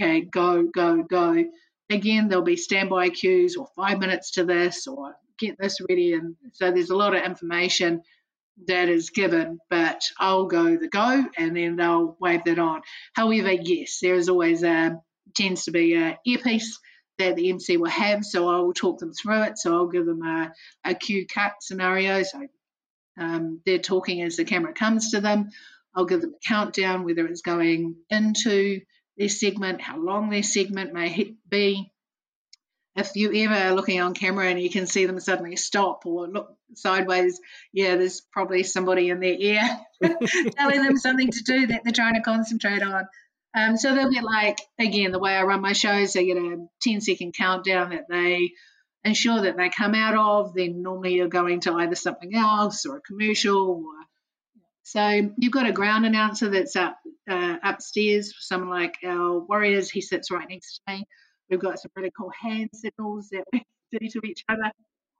okay, 0.00 0.22
go, 0.22 0.62
go, 0.62 1.02
go. 1.02 1.44
Again, 1.90 2.28
there'll 2.28 2.42
be 2.42 2.56
standby 2.56 3.10
cues 3.10 3.56
or 3.56 3.66
five 3.76 3.98
minutes 3.98 4.30
to 4.32 4.44
this 4.44 4.86
or 4.86 5.14
get 5.38 5.58
this 5.58 5.78
ready. 5.90 6.14
And 6.14 6.36
so 6.52 6.70
there's 6.70 6.88
a 6.88 6.96
lot 6.96 7.14
of 7.14 7.22
information 7.22 8.00
that 8.66 8.88
is 8.88 9.10
given, 9.10 9.58
but 9.68 10.02
I'll 10.18 10.46
go 10.46 10.76
the 10.76 10.88
go 10.88 11.24
and 11.36 11.56
then 11.56 11.76
they'll 11.76 12.16
wave 12.20 12.44
that 12.44 12.58
on. 12.58 12.80
However, 13.14 13.52
yes, 13.52 13.98
there 14.00 14.14
is 14.14 14.28
always 14.28 14.62
a 14.62 15.00
tends 15.34 15.64
to 15.64 15.70
be 15.70 15.94
a 15.94 16.18
earpiece 16.24 16.78
that 17.18 17.36
the 17.36 17.50
MC 17.50 17.76
will 17.76 17.90
have, 17.90 18.24
so 18.24 18.48
I 18.48 18.60
will 18.60 18.72
talk 18.72 18.98
them 18.98 19.12
through 19.12 19.42
it. 19.42 19.58
So 19.58 19.74
I'll 19.74 19.88
give 19.88 20.06
them 20.06 20.22
a, 20.22 20.52
a 20.84 20.94
cue 20.94 21.26
cut 21.26 21.54
scenario. 21.60 22.22
So 22.22 22.46
um, 23.18 23.60
they're 23.66 23.78
talking 23.78 24.22
as 24.22 24.36
the 24.36 24.44
camera 24.44 24.72
comes 24.72 25.10
to 25.10 25.20
them. 25.20 25.50
I'll 25.94 26.06
give 26.06 26.22
them 26.22 26.34
a 26.34 26.48
countdown, 26.48 27.04
whether 27.04 27.26
it's 27.26 27.42
going 27.42 27.96
into 28.08 28.80
their 29.16 29.28
segment, 29.28 29.80
how 29.80 29.98
long 29.98 30.30
their 30.30 30.42
segment 30.42 30.94
may 30.94 31.34
be, 31.48 31.92
if 32.96 33.14
you 33.14 33.32
ever 33.44 33.54
are 33.54 33.74
looking 33.74 34.00
on 34.00 34.14
camera 34.14 34.46
and 34.46 34.60
you 34.60 34.70
can 34.70 34.86
see 34.86 35.06
them 35.06 35.20
suddenly 35.20 35.56
stop 35.56 36.06
or 36.06 36.26
look 36.26 36.56
sideways, 36.74 37.40
yeah, 37.72 37.96
there's 37.96 38.20
probably 38.20 38.62
somebody 38.62 39.10
in 39.10 39.20
their 39.20 39.34
ear 39.34 39.62
telling 40.56 40.82
them 40.82 40.96
something 40.96 41.30
to 41.30 41.42
do 41.42 41.66
that 41.68 41.82
they're 41.84 41.92
trying 41.92 42.14
to 42.14 42.20
concentrate 42.20 42.82
on. 42.82 43.06
Um, 43.54 43.76
so 43.76 43.94
they'll 43.94 44.10
get 44.10 44.24
like, 44.24 44.60
again, 44.78 45.12
the 45.12 45.18
way 45.18 45.34
I 45.34 45.42
run 45.42 45.60
my 45.60 45.72
shows, 45.72 46.12
they 46.12 46.26
get 46.26 46.36
a 46.36 46.66
10 46.82 47.00
second 47.00 47.34
countdown 47.34 47.90
that 47.90 48.06
they 48.08 48.52
ensure 49.04 49.42
that 49.42 49.56
they 49.56 49.70
come 49.70 49.94
out 49.94 50.14
of. 50.14 50.54
Then 50.54 50.82
normally 50.82 51.14
you're 51.14 51.28
going 51.28 51.60
to 51.60 51.74
either 51.74 51.96
something 51.96 52.34
else 52.34 52.86
or 52.86 52.98
a 52.98 53.00
commercial. 53.00 53.84
Or, 53.84 54.06
so 54.84 55.30
you've 55.36 55.52
got 55.52 55.68
a 55.68 55.72
ground 55.72 56.06
announcer 56.06 56.50
that's 56.50 56.76
up 56.76 56.98
uh, 57.28 57.56
upstairs, 57.62 58.34
someone 58.38 58.70
like 58.70 58.96
our 59.04 59.38
Warriors, 59.38 59.90
he 59.90 60.00
sits 60.00 60.30
right 60.30 60.48
next 60.48 60.80
to 60.86 60.94
me. 60.94 61.04
We've 61.48 61.60
got 61.60 61.78
some 61.78 61.90
really 61.96 62.12
cool 62.16 62.30
hand 62.30 62.70
signals 62.74 63.28
that 63.30 63.44
we 63.52 63.64
do 63.98 64.08
to 64.08 64.26
each 64.26 64.44
other. 64.48 64.72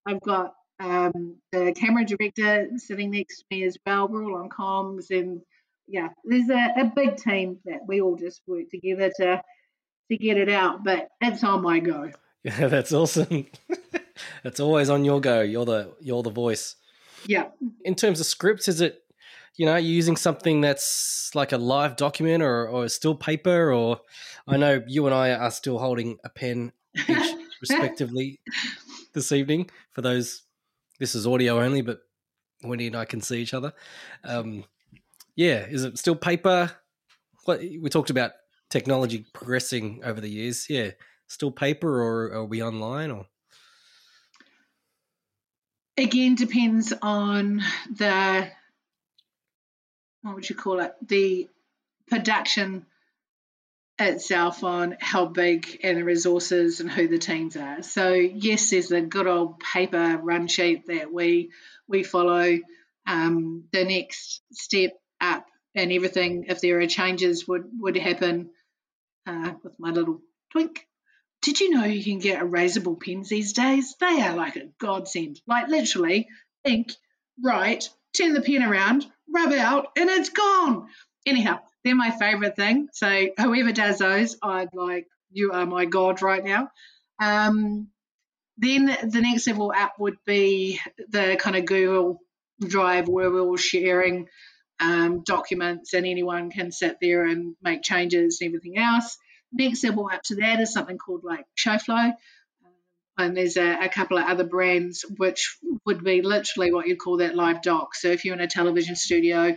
I've 0.07 0.21
got 0.21 0.55
um, 0.81 1.37
the 1.53 1.73
camera 1.73 2.05
director 2.05 2.69
sitting 2.77 3.11
next 3.11 3.39
to 3.39 3.45
me 3.51 3.65
as 3.65 3.77
well. 3.87 4.09
We're 4.09 4.25
all 4.25 4.43
on 4.43 4.49
comms, 4.49 5.11
and 5.11 5.43
yeah, 5.91 6.09
there's 6.25 6.49
a, 6.49 6.81
a 6.81 6.93
big 6.95 7.17
team 7.17 7.59
that 7.65 7.81
we 7.87 8.01
all 8.01 8.17
just 8.17 8.43
work 8.47 8.71
together 8.71 9.11
to 9.17 9.43
to 10.11 10.17
get 10.17 10.37
it 10.37 10.49
out. 10.49 10.85
But 10.85 11.09
it's 11.21 11.45
on 11.45 11.63
my 11.63 11.81
go. 11.81 12.11
Yeah, 12.43 12.69
that's 12.69 12.95
awesome. 12.95 13.49
it's 14.45 14.61
always 14.61 14.89
on 14.89 15.05
your 15.05 15.21
go. 15.21 15.43
You're 15.43 15.67
the 15.67 15.93
you're 16.01 16.23
the 16.23 16.31
voice. 16.31 16.75
Yeah. 17.27 17.49
In 17.85 17.95
terms 17.95 18.19
of 18.19 18.25
scripts, 18.25 18.67
is 18.67 18.81
it 18.81 19.03
you 19.59 19.67
know 19.67 19.77
using 19.77 20.17
something 20.17 20.63
that's 20.63 21.31
like 21.35 21.53
a 21.53 21.59
live 21.59 21.97
document 21.97 22.43
or 22.43 22.67
or 22.67 22.89
still 22.89 23.15
paper 23.15 23.75
or 23.75 24.01
I 24.49 24.57
know 24.57 24.83
you 24.87 25.05
and 25.05 25.15
I 25.15 25.33
are 25.33 25.51
still 25.51 25.79
holding 25.79 26.17
a 26.25 26.31
pen 26.31 26.73
each 26.97 27.35
respectively 27.61 28.41
this 29.13 29.33
evening 29.33 29.69
for 29.91 30.01
those 30.01 30.45
this 30.99 31.15
is 31.15 31.27
audio 31.27 31.61
only 31.61 31.83
but 31.83 32.01
Wendy 32.63 32.87
and 32.87 32.97
I 32.97 33.05
can 33.05 33.21
see 33.21 33.41
each 33.41 33.55
other. 33.55 33.73
Um, 34.25 34.65
yeah, 35.41 35.65
is 35.67 35.85
it 35.85 35.97
still 35.97 36.17
paper? 36.17 36.71
What 37.47 37.61
we 37.61 37.89
talked 37.89 38.11
about 38.11 38.33
technology 38.69 39.25
progressing 39.33 40.03
over 40.05 40.21
the 40.21 40.29
years. 40.29 40.69
Yeah, 40.69 40.91
still 41.29 41.51
paper 41.51 42.03
or 42.03 42.33
are 42.35 42.45
we 42.45 42.63
online 42.63 43.11
or? 43.11 43.25
Again, 45.97 46.35
depends 46.35 46.93
on 47.01 47.63
the 47.91 48.49
what 50.21 50.35
would 50.35 50.51
you 50.51 50.57
call 50.57 50.81
it? 50.81 50.93
The 51.09 51.49
production 52.07 52.85
itself 53.99 54.63
on 54.63 54.99
how 55.01 55.25
big 55.25 55.81
and 55.83 55.97
the 55.97 56.05
resources 56.05 56.81
and 56.81 56.91
who 56.91 57.09
the 57.09 57.19
teams 57.19 57.57
are. 57.57 57.83
So 57.83 58.13
yes, 58.13 58.69
there's 58.69 58.93
a 58.93 59.01
good 59.01 59.27
old 59.27 59.59
paper 59.61 60.21
run 60.23 60.49
sheet 60.49 60.87
that 60.89 61.11
we 61.11 61.51
we 61.89 62.03
follow. 62.03 62.59
Um, 63.07 63.65
the 63.73 63.87
next 63.87 64.43
step 64.53 64.93
up 65.21 65.47
and 65.75 65.93
everything, 65.93 66.47
if 66.49 66.61
there 66.61 66.81
are 66.81 66.87
changes, 66.87 67.47
would 67.47 67.65
would 67.79 67.97
happen 67.97 68.51
uh, 69.27 69.53
with 69.63 69.79
my 69.79 69.91
little 69.91 70.21
twink. 70.53 70.87
Did 71.43 71.61
you 71.61 71.71
know 71.71 71.85
you 71.85 72.05
can 72.05 72.19
get 72.19 72.43
erasable 72.43 73.01
pens 73.01 73.29
these 73.29 73.53
days? 73.53 73.95
They 73.99 74.21
are 74.21 74.35
like 74.35 74.57
a 74.57 74.69
godsend. 74.79 75.41
Like 75.47 75.69
literally, 75.69 76.29
ink, 76.65 76.93
write, 77.43 77.89
turn 78.17 78.35
the 78.35 78.43
pen 78.43 78.63
around, 78.63 79.07
rub 79.33 79.53
out, 79.53 79.89
and 79.97 80.11
it's 80.11 80.29
gone. 80.29 80.89
Anyhow, 81.25 81.61
they're 81.85 81.95
my 81.95 82.11
favourite 82.11 82.57
thing. 82.57 82.89
So 82.93 83.29
whoever 83.39 83.73
does 83.73 83.99
those, 83.99 84.37
I'd 84.43 84.75
like 84.75 85.07
you 85.31 85.53
are 85.53 85.67
my 85.67 85.85
god 85.85 86.23
right 86.23 86.45
now. 86.45 86.71
Um, 87.23 87.89
then 88.59 88.87
the 88.87 89.21
next 89.21 89.47
level 89.47 89.73
up 89.75 89.95
would 89.99 90.19
be 90.27 90.81
the 91.09 91.37
kind 91.41 91.57
of 91.57 91.65
Google 91.65 92.21
Drive 92.61 93.09
where 93.09 93.31
we're 93.31 93.41
all 93.41 93.57
sharing 93.57 94.29
um, 94.81 95.23
documents 95.23 95.93
and 95.93 96.07
anyone 96.07 96.51
can 96.51 96.73
sit 96.73 96.97
there 97.01 97.25
and 97.25 97.55
make 97.63 97.83
changes 97.83 98.39
and 98.41 98.49
everything 98.49 98.79
else. 98.79 99.17
Next 99.53 99.85
level 99.85 100.09
up 100.13 100.23
to 100.25 100.37
that 100.37 100.61
is 100.61 100.73
something 100.73 100.99
called 100.99 101.23
like 101.25 101.45
Shoflo. 101.57 102.15
And 103.19 103.37
there's 103.37 103.59
a, 103.59 103.85
a, 103.85 103.89
couple 103.91 104.17
of 104.17 104.25
other 104.25 104.45
brands 104.45 105.05
which 105.19 105.59
would 105.85 106.03
be 106.03 106.23
literally 106.23 106.73
what 106.73 106.87
you'd 106.87 106.99
call 106.99 107.19
that 107.19 107.35
live 107.35 107.61
doc. 107.61 107.95
So 107.95 108.09
if 108.09 108.25
you're 108.25 108.35
in 108.35 108.41
a 108.41 108.47
television 108.47 108.97
studio 108.97 109.57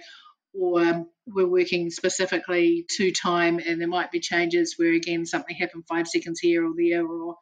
or 0.54 0.82
um, 0.82 1.10
we're 1.26 1.48
working 1.48 1.90
specifically 1.90 2.86
to 2.98 3.12
time 3.12 3.60
and 3.60 3.80
there 3.80 3.88
might 3.88 4.12
be 4.12 4.20
changes 4.20 4.76
where 4.78 4.94
again 4.94 5.26
something 5.26 5.56
happened 5.56 5.86
five 5.88 6.08
seconds 6.08 6.40
here 6.42 6.66
or 6.66 6.74
there 6.76 7.06
or 7.06 7.38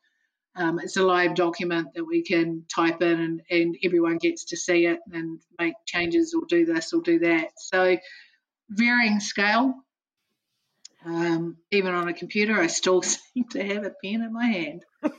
um, 0.55 0.79
it's 0.79 0.97
a 0.97 1.03
live 1.03 1.35
document 1.35 1.93
that 1.95 2.03
we 2.03 2.23
can 2.23 2.65
type 2.73 3.01
in 3.01 3.19
and, 3.19 3.41
and 3.49 3.77
everyone 3.83 4.17
gets 4.17 4.45
to 4.45 4.57
see 4.57 4.85
it 4.85 4.99
and 5.11 5.39
make 5.57 5.73
changes 5.85 6.33
or 6.33 6.41
do 6.47 6.65
this 6.65 6.91
or 6.93 7.01
do 7.01 7.19
that. 7.19 7.51
So 7.57 7.97
varying 8.69 9.19
scale. 9.19 9.73
Um, 11.05 11.57
even 11.71 11.93
on 11.93 12.09
a 12.09 12.13
computer, 12.13 12.59
I 12.59 12.67
still 12.67 13.01
seem 13.01 13.47
to 13.51 13.63
have 13.63 13.85
a 13.85 13.93
pen 14.03 14.21
in 14.21 14.33
my 14.33 14.45
hand. 14.45 14.85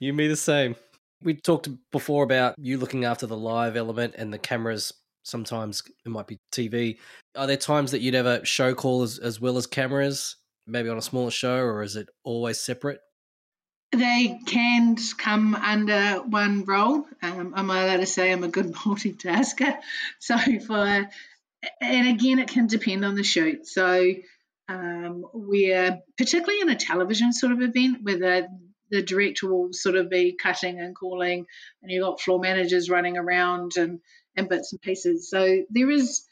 you 0.00 0.12
me 0.12 0.28
the 0.28 0.36
same. 0.36 0.76
We 1.22 1.34
talked 1.34 1.68
before 1.92 2.24
about 2.24 2.54
you 2.58 2.78
looking 2.78 3.04
after 3.04 3.26
the 3.26 3.36
live 3.36 3.76
element 3.76 4.14
and 4.16 4.32
the 4.32 4.38
cameras. 4.38 4.92
Sometimes 5.24 5.82
it 6.04 6.08
might 6.08 6.26
be 6.26 6.38
TV. 6.52 6.98
Are 7.36 7.46
there 7.46 7.56
times 7.56 7.90
that 7.90 8.00
you'd 8.00 8.14
ever 8.14 8.44
show 8.44 8.74
call 8.74 9.02
as, 9.02 9.18
as 9.18 9.40
well 9.40 9.56
as 9.56 9.66
cameras, 9.66 10.36
maybe 10.66 10.88
on 10.88 10.98
a 10.98 11.02
smaller 11.02 11.30
show, 11.30 11.58
or 11.58 11.82
is 11.82 11.96
it 11.96 12.08
always 12.24 12.60
separate? 12.60 13.00
They 13.96 14.38
can 14.46 14.96
come 15.18 15.54
under 15.54 16.22
one 16.22 16.64
role. 16.64 17.06
Um, 17.22 17.54
am 17.56 17.70
I 17.70 17.84
allowed 17.84 17.98
to 17.98 18.06
say 18.06 18.32
I'm 18.32 18.44
a 18.44 18.48
good 18.48 18.72
multitasker? 18.72 19.76
So 20.18 20.36
for, 20.60 21.08
and 21.80 22.08
again, 22.08 22.38
it 22.38 22.48
can 22.48 22.66
depend 22.66 23.04
on 23.04 23.14
the 23.14 23.24
shoot. 23.24 23.66
So 23.66 24.12
um, 24.68 25.24
we're 25.32 26.00
particularly 26.18 26.60
in 26.60 26.68
a 26.68 26.76
television 26.76 27.32
sort 27.32 27.52
of 27.52 27.62
event 27.62 28.02
where 28.02 28.18
the 28.18 28.48
the 28.90 29.02
director 29.02 29.48
will 29.48 29.72
sort 29.72 29.96
of 29.96 30.08
be 30.08 30.36
cutting 30.40 30.78
and 30.80 30.94
calling, 30.94 31.46
and 31.82 31.90
you've 31.90 32.04
got 32.04 32.20
floor 32.20 32.38
managers 32.38 32.88
running 32.88 33.16
around 33.16 33.72
and, 33.76 34.00
and 34.36 34.48
bits 34.48 34.72
and 34.72 34.80
pieces. 34.80 35.28
So 35.28 35.64
there 35.70 35.90
is 35.90 36.24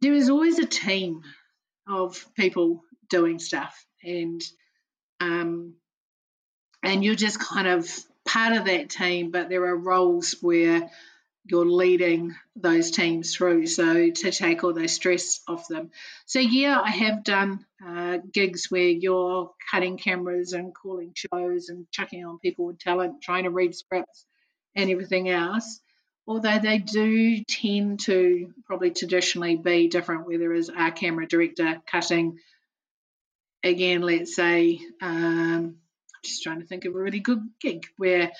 there 0.00 0.14
is 0.14 0.30
always 0.30 0.58
a 0.58 0.66
team 0.66 1.22
of 1.86 2.24
people 2.36 2.82
doing 3.10 3.38
stuff, 3.38 3.84
and 4.02 4.40
um, 5.20 5.74
and 6.82 7.04
you're 7.04 7.14
just 7.14 7.40
kind 7.40 7.66
of 7.66 7.88
part 8.26 8.56
of 8.56 8.66
that 8.66 8.90
team, 8.90 9.30
but 9.30 9.48
there 9.48 9.64
are 9.64 9.76
roles 9.76 10.36
where 10.40 10.90
you're 11.44 11.66
leading 11.66 12.34
those 12.56 12.90
teams 12.90 13.34
through. 13.34 13.66
So 13.66 14.10
to 14.10 14.30
take 14.30 14.62
all 14.62 14.74
those 14.74 14.92
stress 14.92 15.40
off 15.48 15.66
them. 15.66 15.90
So 16.26 16.40
yeah, 16.40 16.80
I 16.80 16.90
have 16.90 17.24
done 17.24 17.64
uh, 17.84 18.18
gigs 18.32 18.70
where 18.70 18.88
you're 18.88 19.50
cutting 19.70 19.96
cameras 19.96 20.52
and 20.52 20.74
calling 20.74 21.14
shows 21.14 21.70
and 21.70 21.90
chucking 21.90 22.24
on 22.24 22.38
people 22.38 22.66
with 22.66 22.78
talent, 22.78 23.22
trying 23.22 23.44
to 23.44 23.50
read 23.50 23.74
scripts 23.74 24.26
and 24.76 24.90
everything 24.90 25.30
else. 25.30 25.80
Although 26.26 26.58
they 26.58 26.76
do 26.78 27.42
tend 27.44 28.00
to 28.00 28.52
probably 28.66 28.90
traditionally 28.90 29.56
be 29.56 29.88
different, 29.88 30.26
where 30.26 30.38
there 30.38 30.52
is 30.52 30.68
a 30.68 30.90
camera 30.90 31.26
director 31.26 31.80
cutting. 31.90 32.38
Again, 33.64 34.02
let's 34.02 34.36
say 34.36 34.80
um, 35.00 35.76
just 36.28 36.42
trying 36.42 36.60
to 36.60 36.66
think 36.66 36.84
of 36.84 36.94
a 36.94 36.98
really 36.98 37.20
good 37.20 37.42
gig 37.60 37.86
where 37.96 38.30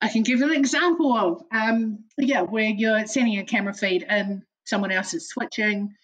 I 0.00 0.08
can 0.08 0.22
give 0.22 0.40
an 0.42 0.52
example 0.52 1.12
of. 1.12 1.42
Um, 1.52 2.04
yeah, 2.16 2.42
where 2.42 2.64
you're 2.64 3.06
sending 3.06 3.38
a 3.38 3.44
camera 3.44 3.74
feed 3.74 4.04
and 4.08 4.42
someone 4.64 4.90
else 4.90 5.14
is 5.14 5.28
switching, 5.28 5.94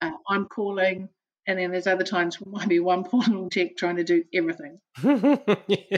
uh, 0.00 0.12
I'm 0.28 0.46
calling, 0.46 1.08
and 1.46 1.58
then 1.58 1.70
there's 1.70 1.86
other 1.86 2.04
times 2.04 2.40
where 2.40 2.52
might 2.60 2.68
be 2.68 2.80
one 2.80 3.04
poor 3.04 3.22
little 3.22 3.50
tech 3.50 3.76
trying 3.76 3.96
to 3.96 4.04
do 4.04 4.24
everything. 4.32 4.78
yeah. 5.02 5.96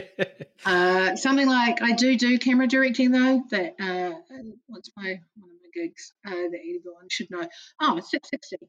uh, 0.65 1.15
something 1.15 1.47
like 1.47 1.81
I 1.81 1.93
do 1.93 2.17
do 2.17 2.37
camera 2.39 2.67
directing 2.67 3.11
though. 3.11 3.43
That 3.51 3.75
uh, 3.79 4.15
what's 4.67 4.89
my 4.97 5.19
one 5.35 5.49
of 5.49 5.57
my 5.61 5.69
gigs 5.73 6.13
uh, 6.25 6.31
that 6.31 6.59
everyone 6.59 7.09
should 7.09 7.29
know? 7.29 7.47
Oh, 7.81 7.97
it's 7.97 8.11
Six60. 8.11 8.67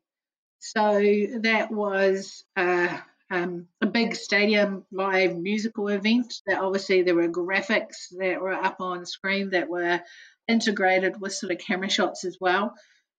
So 0.59 1.41
that 1.41 1.71
was 1.71 2.45
uh, 2.57 2.99
um, 3.31 3.67
a 3.81 3.87
big 3.87 4.15
stadium 4.15 4.85
live 4.93 5.37
musical 5.37 5.89
event. 5.89 6.35
That 6.47 6.61
obviously 6.61 7.03
there 7.03 7.15
were 7.15 7.29
graphics 7.29 8.09
that 8.19 8.41
were 8.41 8.53
up 8.53 8.81
on 8.81 9.07
screen 9.07 9.51
that 9.51 9.69
were 9.69 10.01
integrated 10.49 11.21
with 11.21 11.35
sort 11.35 11.53
of 11.53 11.59
camera 11.59 11.91
shots 11.91 12.25
as 12.25 12.39
well, 12.41 12.75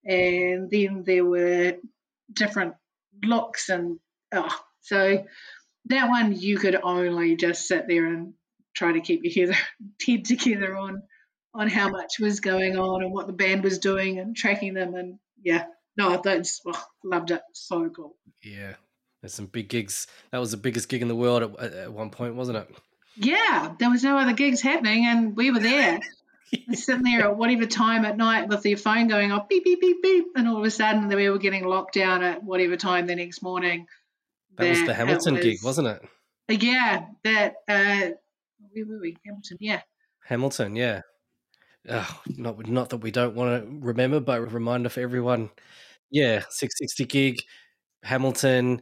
and 0.05 0.69
then 0.69 1.03
there 1.05 1.25
were 1.25 1.75
different 2.31 2.75
looks 3.23 3.69
and 3.69 3.99
oh, 4.33 4.59
so 4.81 5.25
that 5.85 6.09
one 6.09 6.37
you 6.37 6.57
could 6.57 6.77
only 6.81 7.35
just 7.35 7.67
sit 7.67 7.87
there 7.87 8.05
and 8.05 8.33
try 8.75 8.91
to 8.91 9.01
keep 9.01 9.21
your 9.23 9.47
head, 9.47 9.57
together 10.25 10.75
on 10.75 11.03
on 11.53 11.69
how 11.69 11.89
much 11.89 12.19
was 12.19 12.39
going 12.39 12.77
on 12.77 13.01
and 13.01 13.11
what 13.11 13.25
the 13.25 13.33
band 13.33 13.63
was 13.63 13.79
doing 13.79 14.19
and 14.19 14.35
tracking 14.35 14.73
them 14.73 14.93
and 14.93 15.17
yeah 15.41 15.65
no 15.95 16.21
that's 16.23 16.61
oh, 16.67 16.85
loved 17.03 17.31
it 17.31 17.41
so 17.53 17.89
cool 17.89 18.15
yeah 18.43 18.73
there's 19.21 19.33
some 19.33 19.47
big 19.47 19.69
gigs. 19.69 20.07
That 20.31 20.39
was 20.39 20.51
the 20.51 20.57
biggest 20.57 20.89
gig 20.89 21.01
in 21.01 21.07
the 21.07 21.15
world 21.15 21.43
at, 21.59 21.73
at 21.73 21.93
one 21.93 22.09
point, 22.09 22.35
wasn't 22.35 22.57
it? 22.57 22.69
Yeah, 23.15 23.73
there 23.79 23.89
was 23.89 24.03
no 24.03 24.17
other 24.17 24.33
gigs 24.33 24.61
happening, 24.61 25.05
and 25.05 25.35
we 25.35 25.51
were 25.51 25.59
there. 25.59 25.99
yeah. 26.51 26.75
Sitting 26.75 27.03
there 27.03 27.21
at 27.21 27.35
whatever 27.35 27.65
time 27.65 28.05
at 28.05 28.15
night 28.15 28.47
with 28.47 28.61
their 28.61 28.77
phone 28.77 29.07
going 29.07 29.31
off, 29.31 29.49
beep, 29.49 29.63
beep, 29.63 29.81
beep, 29.81 30.01
beep. 30.03 30.25
And 30.35 30.47
all 30.47 30.57
of 30.57 30.63
a 30.63 30.71
sudden, 30.71 31.07
we 31.07 31.29
were 31.29 31.39
getting 31.39 31.65
locked 31.65 31.95
down 31.95 32.23
at 32.23 32.43
whatever 32.43 32.77
time 32.77 33.07
the 33.07 33.15
next 33.15 33.41
morning. 33.41 33.87
That, 34.57 34.63
that 34.63 34.69
was 34.69 34.83
the 34.85 34.93
Hamilton 34.93 35.35
was, 35.35 35.43
gig, 35.43 35.57
wasn't 35.63 35.87
it? 35.87 36.61
Yeah, 36.61 37.05
that, 37.23 37.55
uh, 37.67 38.11
where 38.71 38.85
were 38.85 38.99
we? 39.01 39.17
Hamilton, 39.25 39.57
yeah. 39.59 39.81
Hamilton, 40.25 40.75
yeah. 40.75 41.01
Oh, 41.89 42.21
not, 42.27 42.67
not 42.67 42.89
that 42.89 42.97
we 42.97 43.11
don't 43.11 43.35
want 43.35 43.63
to 43.63 43.79
remember, 43.85 44.19
but 44.19 44.39
a 44.39 44.45
reminder 44.45 44.89
for 44.89 44.99
everyone. 44.99 45.49
Yeah, 46.11 46.41
Six60 46.41 47.07
gig, 47.07 47.35
Hamilton, 48.03 48.81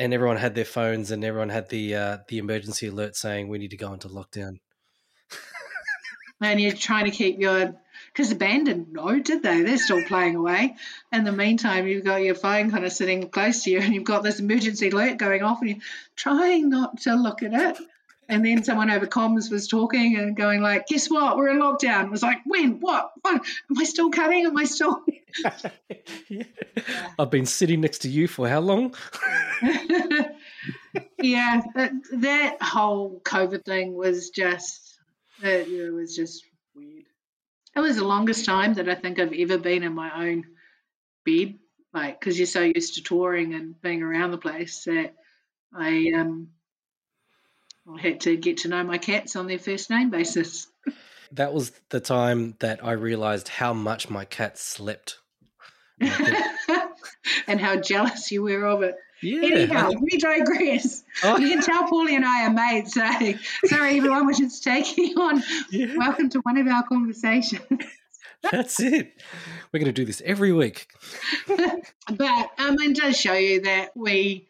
and 0.00 0.14
everyone 0.14 0.38
had 0.38 0.54
their 0.54 0.64
phones 0.64 1.10
and 1.10 1.22
everyone 1.22 1.50
had 1.50 1.68
the 1.68 1.94
uh, 1.94 2.18
the 2.28 2.38
emergency 2.38 2.86
alert 2.86 3.14
saying 3.14 3.48
we 3.48 3.58
need 3.58 3.70
to 3.70 3.76
go 3.76 3.92
into 3.92 4.08
lockdown. 4.08 4.58
and 6.40 6.60
you're 6.60 6.72
trying 6.72 7.04
to 7.04 7.10
keep 7.10 7.38
your 7.38 7.74
because 8.06 8.30
the 8.30 8.34
band 8.34 8.66
didn't 8.66 8.92
know, 8.92 9.20
did 9.20 9.42
they? 9.42 9.60
They're 9.60 9.76
still 9.76 10.02
playing 10.04 10.36
away. 10.36 10.74
In 11.12 11.24
the 11.24 11.32
meantime, 11.32 11.86
you've 11.86 12.04
got 12.04 12.22
your 12.22 12.34
phone 12.34 12.70
kind 12.70 12.86
of 12.86 12.92
sitting 12.92 13.28
close 13.28 13.62
to 13.64 13.70
you, 13.70 13.80
and 13.80 13.94
you've 13.94 14.04
got 14.04 14.22
this 14.22 14.40
emergency 14.40 14.88
alert 14.88 15.18
going 15.18 15.42
off, 15.42 15.60
and 15.60 15.70
you're 15.70 15.78
trying 16.16 16.70
not 16.70 17.02
to 17.02 17.14
look 17.14 17.42
at 17.42 17.52
it. 17.52 17.78
And 18.30 18.44
then 18.44 18.62
someone 18.62 18.90
over 18.90 19.06
comms 19.06 19.50
was 19.50 19.66
talking 19.66 20.16
and 20.16 20.36
going 20.36 20.62
like, 20.62 20.86
"Guess 20.86 21.10
what? 21.10 21.36
We're 21.36 21.48
in 21.48 21.58
lockdown." 21.58 22.04
It 22.04 22.10
was 22.10 22.22
like, 22.22 22.38
"When? 22.46 22.80
What? 22.80 23.10
what? 23.22 23.34
Am 23.34 23.78
I 23.78 23.84
still 23.84 24.10
cutting? 24.10 24.46
Am 24.46 24.56
I 24.56 24.64
still?" 24.64 25.04
yeah. 26.28 26.44
I've 27.18 27.30
been 27.30 27.46
sitting 27.46 27.80
next 27.80 27.98
to 27.98 28.08
you 28.08 28.28
for 28.28 28.48
how 28.48 28.60
long? 28.60 28.94
yeah, 31.20 31.62
that, 31.74 31.92
that 32.12 32.62
whole 32.62 33.20
COVID 33.24 33.64
thing 33.64 33.94
was 33.94 34.30
just 34.30 34.98
it, 35.42 35.68
it 35.68 35.90
was 35.90 36.14
just 36.14 36.44
weird. 36.74 37.04
It 37.74 37.80
was 37.80 37.96
the 37.96 38.04
longest 38.04 38.44
time 38.44 38.74
that 38.74 38.88
I 38.88 38.94
think 38.94 39.18
I've 39.18 39.32
ever 39.32 39.58
been 39.58 39.82
in 39.82 39.94
my 39.94 40.28
own 40.28 40.44
bed, 41.24 41.58
like 41.92 42.18
because 42.18 42.38
you're 42.38 42.46
so 42.46 42.62
used 42.62 42.94
to 42.94 43.02
touring 43.02 43.54
and 43.54 43.80
being 43.80 44.02
around 44.02 44.30
the 44.30 44.38
place 44.38 44.84
that 44.84 45.14
I 45.74 46.12
um 46.16 46.48
I 47.88 48.00
had 48.00 48.20
to 48.20 48.36
get 48.36 48.58
to 48.58 48.68
know 48.68 48.82
my 48.84 48.98
cats 48.98 49.36
on 49.36 49.46
their 49.46 49.58
first 49.58 49.90
name 49.90 50.10
basis. 50.10 50.66
That 51.32 51.54
was 51.54 51.72
the 51.90 52.00
time 52.00 52.56
that 52.58 52.84
I 52.84 52.92
realized 52.92 53.48
how 53.48 53.72
much 53.72 54.10
my 54.10 54.24
cat 54.24 54.58
slept. 54.58 55.18
and 56.00 56.10
how 57.60 57.76
jealous 57.76 58.30
you 58.30 58.42
were 58.42 58.66
of 58.66 58.82
it. 58.82 58.96
Yeah. 59.22 59.42
Anyhow, 59.44 59.92
we 60.00 60.18
digress. 60.18 61.04
Oh. 61.22 61.38
You 61.38 61.50
can 61.50 61.62
tell 61.62 61.86
Paulie 61.88 62.12
and 62.12 62.24
I 62.24 62.46
are 62.46 62.50
mates. 62.50 62.94
So 62.94 63.06
sorry, 63.66 63.98
everyone, 63.98 64.26
we're 64.26 64.32
just 64.32 64.64
taking 64.64 65.16
on. 65.18 65.42
Yeah. 65.70 65.94
Welcome 65.96 66.30
to 66.30 66.40
one 66.40 66.56
of 66.56 66.66
our 66.66 66.84
conversations. 66.84 67.60
That's 68.50 68.80
it. 68.80 69.12
We're 69.70 69.80
going 69.80 69.92
to 69.92 69.92
do 69.92 70.06
this 70.06 70.22
every 70.24 70.52
week. 70.52 70.86
but 71.46 72.50
um, 72.58 72.76
it 72.80 72.96
does 72.96 73.20
show 73.20 73.34
you 73.34 73.60
that 73.62 73.90
we 73.94 74.48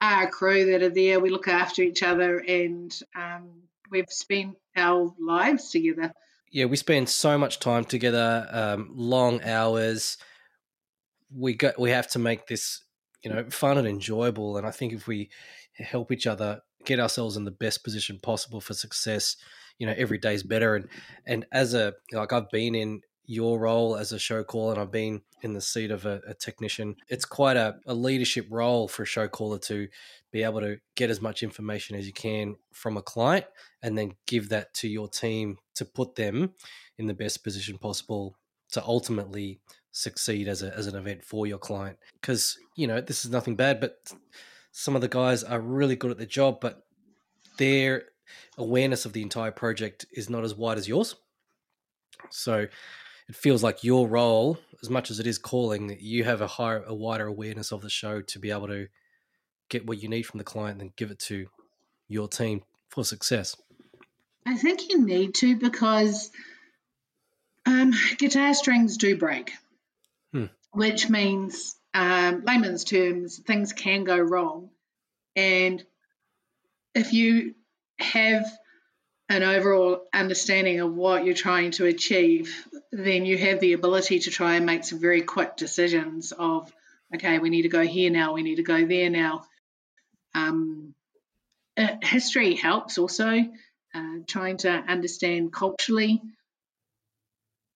a 0.00 0.26
crew 0.26 0.66
that 0.72 0.82
are 0.82 0.90
there. 0.90 1.20
We 1.20 1.30
look 1.30 1.48
after 1.48 1.82
each 1.82 2.02
other, 2.02 2.38
and 2.38 2.96
um, 3.16 3.62
we've 3.90 4.10
spent 4.10 4.56
our 4.76 5.12
lives 5.18 5.70
together. 5.70 6.12
Yeah, 6.50 6.64
we 6.64 6.76
spend 6.76 7.08
so 7.08 7.38
much 7.38 7.60
time 7.60 7.84
together, 7.84 8.46
um, 8.50 8.90
long 8.94 9.42
hours. 9.44 10.16
We 11.34 11.54
got 11.54 11.78
we 11.78 11.90
have 11.90 12.08
to 12.08 12.18
make 12.18 12.46
this, 12.46 12.82
you 13.22 13.30
know, 13.30 13.48
fun 13.50 13.78
and 13.78 13.86
enjoyable. 13.86 14.56
And 14.56 14.66
I 14.66 14.70
think 14.70 14.92
if 14.92 15.06
we 15.06 15.30
help 15.76 16.10
each 16.10 16.26
other 16.26 16.60
get 16.84 16.98
ourselves 16.98 17.36
in 17.36 17.44
the 17.44 17.50
best 17.50 17.84
position 17.84 18.18
possible 18.20 18.60
for 18.60 18.74
success, 18.74 19.36
you 19.78 19.86
know, 19.86 19.94
every 19.96 20.18
day's 20.18 20.42
better. 20.42 20.74
And 20.74 20.88
and 21.26 21.46
as 21.52 21.74
a 21.74 21.94
like 22.12 22.32
I've 22.32 22.50
been 22.50 22.74
in 22.74 23.02
your 23.30 23.60
role 23.60 23.96
as 23.96 24.10
a 24.10 24.18
show 24.18 24.42
caller 24.42 24.72
and 24.72 24.82
I've 24.82 24.90
been 24.90 25.22
in 25.42 25.54
the 25.54 25.60
seat 25.60 25.92
of 25.92 26.04
a, 26.04 26.20
a 26.26 26.34
technician. 26.34 26.96
It's 27.08 27.24
quite 27.24 27.56
a, 27.56 27.76
a 27.86 27.94
leadership 27.94 28.48
role 28.50 28.88
for 28.88 29.04
a 29.04 29.06
show 29.06 29.28
caller 29.28 29.60
to 29.60 29.86
be 30.32 30.42
able 30.42 30.60
to 30.62 30.78
get 30.96 31.10
as 31.10 31.22
much 31.22 31.44
information 31.44 31.94
as 31.94 32.08
you 32.08 32.12
can 32.12 32.56
from 32.72 32.96
a 32.96 33.02
client 33.02 33.46
and 33.84 33.96
then 33.96 34.14
give 34.26 34.48
that 34.48 34.74
to 34.74 34.88
your 34.88 35.06
team 35.06 35.58
to 35.76 35.84
put 35.84 36.16
them 36.16 36.54
in 36.98 37.06
the 37.06 37.14
best 37.14 37.44
position 37.44 37.78
possible 37.78 38.34
to 38.72 38.82
ultimately 38.82 39.60
succeed 39.92 40.48
as, 40.48 40.64
a, 40.64 40.76
as 40.76 40.88
an 40.88 40.96
event 40.96 41.22
for 41.22 41.46
your 41.46 41.58
client. 41.58 41.98
Because, 42.20 42.58
you 42.74 42.88
know, 42.88 43.00
this 43.00 43.24
is 43.24 43.30
nothing 43.30 43.54
bad, 43.54 43.80
but 43.80 44.12
some 44.72 44.96
of 44.96 45.02
the 45.02 45.08
guys 45.08 45.44
are 45.44 45.60
really 45.60 45.94
good 45.94 46.10
at 46.10 46.18
their 46.18 46.26
job, 46.26 46.58
but 46.60 46.82
their 47.58 48.06
awareness 48.58 49.04
of 49.04 49.12
the 49.12 49.22
entire 49.22 49.52
project 49.52 50.04
is 50.12 50.28
not 50.28 50.42
as 50.42 50.52
wide 50.52 50.78
as 50.78 50.88
yours. 50.88 51.14
So 52.30 52.66
it 53.30 53.36
feels 53.36 53.62
like 53.62 53.84
your 53.84 54.08
role, 54.08 54.58
as 54.82 54.90
much 54.90 55.08
as 55.08 55.20
it 55.20 55.26
is 55.26 55.38
calling, 55.38 55.96
you 56.00 56.24
have 56.24 56.40
a 56.40 56.48
higher, 56.48 56.82
a 56.84 56.92
wider 56.92 57.28
awareness 57.28 57.70
of 57.70 57.80
the 57.80 57.88
show 57.88 58.20
to 58.22 58.40
be 58.40 58.50
able 58.50 58.66
to 58.66 58.88
get 59.68 59.86
what 59.86 60.02
you 60.02 60.08
need 60.08 60.22
from 60.22 60.38
the 60.38 60.44
client 60.44 60.80
and 60.80 60.96
give 60.96 61.12
it 61.12 61.20
to 61.20 61.46
your 62.08 62.26
team 62.26 62.62
for 62.88 63.04
success. 63.04 63.56
I 64.44 64.56
think 64.56 64.90
you 64.90 65.06
need 65.06 65.34
to 65.36 65.54
because 65.54 66.32
um, 67.66 67.92
guitar 68.18 68.52
strings 68.52 68.96
do 68.96 69.16
break, 69.16 69.52
Hmm. 70.32 70.46
which 70.72 71.08
means, 71.08 71.76
um, 71.94 72.42
layman's 72.44 72.82
terms, 72.82 73.38
things 73.38 73.72
can 73.72 74.02
go 74.02 74.18
wrong. 74.18 74.70
And 75.36 75.84
if 76.96 77.12
you 77.12 77.54
have 78.00 78.44
an 79.30 79.44
overall 79.44 80.02
understanding 80.12 80.80
of 80.80 80.92
what 80.92 81.24
you're 81.24 81.34
trying 81.34 81.70
to 81.70 81.86
achieve, 81.86 82.66
then 82.90 83.24
you 83.24 83.38
have 83.38 83.60
the 83.60 83.74
ability 83.74 84.18
to 84.18 84.30
try 84.30 84.56
and 84.56 84.66
make 84.66 84.82
some 84.82 84.98
very 84.98 85.22
quick 85.22 85.56
decisions 85.56 86.32
of, 86.32 86.70
okay, 87.14 87.38
we 87.38 87.48
need 87.48 87.62
to 87.62 87.68
go 87.68 87.86
here 87.86 88.10
now, 88.10 88.34
we 88.34 88.42
need 88.42 88.56
to 88.56 88.64
go 88.64 88.84
there 88.84 89.08
now. 89.08 89.44
Um, 90.34 90.94
uh, 91.76 91.94
history 92.02 92.56
helps 92.56 92.98
also, 92.98 93.38
uh, 93.94 94.14
trying 94.26 94.56
to 94.58 94.68
understand 94.68 95.52
culturally 95.52 96.20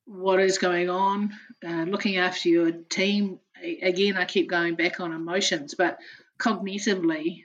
what 0.07 0.41
is 0.41 0.59
going 0.59 0.91
on, 0.91 1.35
uh, 1.65 1.85
looking 1.85 2.17
after 2.17 2.49
your 2.49 2.73
team. 2.73 3.39
Again, 3.63 4.17
I 4.17 4.25
keep 4.25 4.51
going 4.51 4.75
back 4.75 4.99
on 4.99 5.13
emotions, 5.13 5.77
but 5.79 5.99
cognitively, 6.37 7.45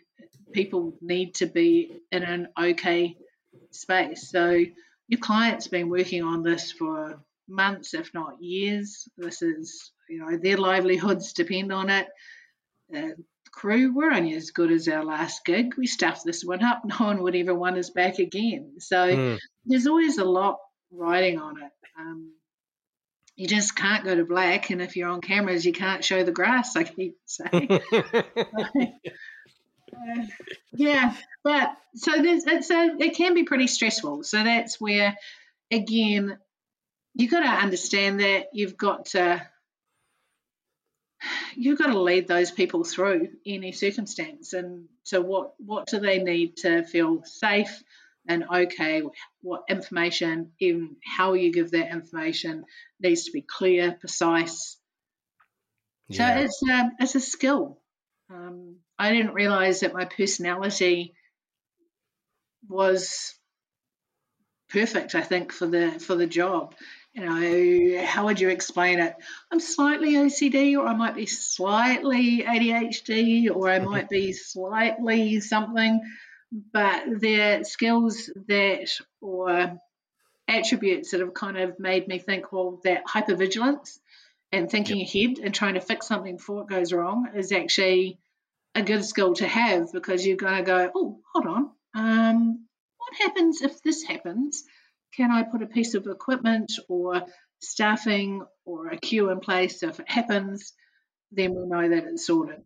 people 0.52 0.98
need 1.00 1.36
to 1.36 1.45
be 1.45 2.02
in 2.12 2.24
an 2.24 2.48
okay 2.60 3.15
space. 3.71 4.29
So 4.29 4.63
your 5.08 5.19
client's 5.19 5.67
been 5.67 5.89
working 5.89 6.23
on 6.23 6.43
this 6.43 6.71
for 6.71 7.21
months, 7.47 7.93
if 7.93 8.13
not 8.13 8.41
years. 8.41 9.08
This 9.17 9.41
is, 9.41 9.91
you 10.10 10.19
know, 10.19 10.38
their 10.38 10.58
livelihoods 10.58 11.34
depend 11.34 11.71
on 11.73 11.89
it. 11.89 12.08
Uh, 12.95 13.10
crew, 13.51 13.93
we're 13.93 14.12
only 14.12 14.36
as 14.36 14.51
good 14.51 14.71
as 14.71 14.88
our 14.88 15.03
last 15.03 15.43
gig. 15.45 15.75
We 15.77 15.88
stuffed 15.88 16.23
this 16.25 16.43
one 16.43 16.63
up. 16.63 16.82
No 16.86 16.95
one 16.97 17.21
would 17.23 17.36
ever 17.36 17.55
want 17.55 17.77
us 17.77 17.89
back 17.89 18.19
again. 18.19 18.75
So 18.79 18.97
Mm. 19.08 19.39
there's 19.65 19.88
always 19.88 20.17
a 20.17 20.25
lot 20.25 20.58
riding 20.91 21.39
on 21.39 21.62
it. 21.62 21.71
Um, 21.99 22.34
you 23.36 23.47
just 23.47 23.75
can't 23.75 24.03
go 24.03 24.15
to 24.15 24.25
black, 24.25 24.69
and 24.69 24.82
if 24.82 24.95
you're 24.97 25.10
on 25.10 25.21
cameras, 25.21 25.65
you 25.65 25.71
can't 25.71 26.03
show 26.03 26.23
the 26.23 26.32
grass. 26.32 26.75
I 26.75 26.84
keep 26.84 27.15
saying. 27.25 27.79
Uh, 29.93 30.25
yeah, 30.73 31.15
but 31.43 31.75
so 31.95 32.12
there's, 32.21 32.45
it's 32.45 32.69
a, 32.69 32.95
it 32.99 33.15
can 33.15 33.34
be 33.34 33.43
pretty 33.43 33.67
stressful. 33.67 34.23
So 34.23 34.43
that's 34.43 34.80
where, 34.80 35.15
again, 35.71 36.38
you've 37.15 37.32
got 37.32 37.41
to 37.41 37.47
understand 37.47 38.19
that 38.19 38.49
you've 38.54 38.78
got 38.78 39.06
to 39.08 39.45
you've 41.56 41.78
got 41.78 41.88
to 41.88 41.99
lead 41.99 42.28
those 42.28 42.49
people 42.49 42.86
through 42.86 43.28
any 43.45 43.73
circumstance 43.73 44.54
and 44.54 44.86
so 45.04 45.19
what 45.19 45.54
what 45.58 45.88
do 45.88 45.99
they 45.99 46.19
need 46.19 46.56
to 46.56 46.84
feel 46.86 47.23
safe 47.25 47.84
and 48.25 48.45
okay 48.54 49.04
what 49.41 49.63
information 49.69 50.52
even 50.60 50.95
how 51.04 51.34
you 51.34 51.52
give 51.52 51.71
that 51.71 51.91
information 51.91 52.63
needs 53.02 53.25
to 53.25 53.32
be 53.32 53.41
clear 53.41 53.91
precise 53.99 54.80
yeah. 56.10 56.36
so 56.36 56.41
it's 56.41 56.63
a, 56.69 56.91
it's 56.99 57.15
a 57.15 57.19
skill. 57.19 57.79
Um, 58.30 58.76
I 58.98 59.12
didn't 59.12 59.34
realize 59.34 59.80
that 59.80 59.94
my 59.94 60.06
personality 60.06 61.13
was 62.68 63.34
perfect. 64.70 65.15
I 65.15 65.22
think 65.22 65.52
for 65.52 65.65
the 65.68 65.92
for 66.00 66.15
the 66.15 66.28
job. 66.28 66.76
You 67.13 67.26
know, 67.26 68.06
how 68.06 68.26
would 68.26 68.39
you 68.39 68.50
explain 68.50 69.00
it? 69.00 69.15
I'm 69.52 69.60
slightly 69.60 70.13
OCD, 70.13 70.78
or 70.78 70.86
I 70.86 70.94
might 70.94 71.15
be 71.15 71.26
slightly 71.26 72.44
ADHD, 72.44 73.50
or 73.54 73.68
I 73.68 73.80
might 73.80 74.10
be 74.10 74.32
slightly 74.32 75.39
something. 75.39 76.02
But 76.52 77.04
they're 77.20 77.63
skills 77.63 78.30
that 78.48 78.89
or 79.22 79.80
attributes 80.48 81.12
that 81.12 81.22
have 81.22 81.34
kind 81.34 81.58
of 81.58 81.80
made 81.80 82.08
me 82.08 82.20
think, 82.20 82.52
well, 82.52 82.80
that 82.84 83.06
hypervigilance 83.06 84.00
and 84.51 84.69
thinking 84.69 85.01
ahead 85.01 85.39
and 85.43 85.53
trying 85.53 85.75
to 85.75 85.81
fix 85.81 86.07
something 86.07 86.38
before 86.38 86.62
it 86.63 86.69
goes 86.69 86.91
wrong 86.91 87.29
is 87.35 87.51
actually 87.51 88.19
a 88.75 88.81
good 88.81 89.05
skill 89.05 89.33
to 89.35 89.47
have 89.47 89.91
because 89.91 90.25
you're 90.25 90.37
going 90.37 90.58
to 90.58 90.63
go, 90.63 90.91
oh, 90.95 91.19
hold 91.33 91.47
on, 91.47 91.69
um, 91.95 92.65
what 92.97 93.13
happens 93.19 93.62
if 93.62 93.81
this 93.81 94.04
happens? 94.04 94.63
Can 95.15 95.31
I 95.31 95.43
put 95.43 95.63
a 95.63 95.67
piece 95.67 95.95
of 95.95 96.08
equipment 96.08 96.71
or 96.87 97.23
staffing 97.62 98.43
or 98.65 98.87
a 98.89 98.97
cue 98.97 99.29
in 99.29 99.39
place 99.39 99.79
so 99.79 99.89
if 99.89 100.00
it 100.00 100.10
happens, 100.10 100.73
then 101.31 101.54
we'll 101.54 101.67
know 101.67 101.89
that 101.89 102.06
it's 102.06 102.25
sorted. 102.25 102.62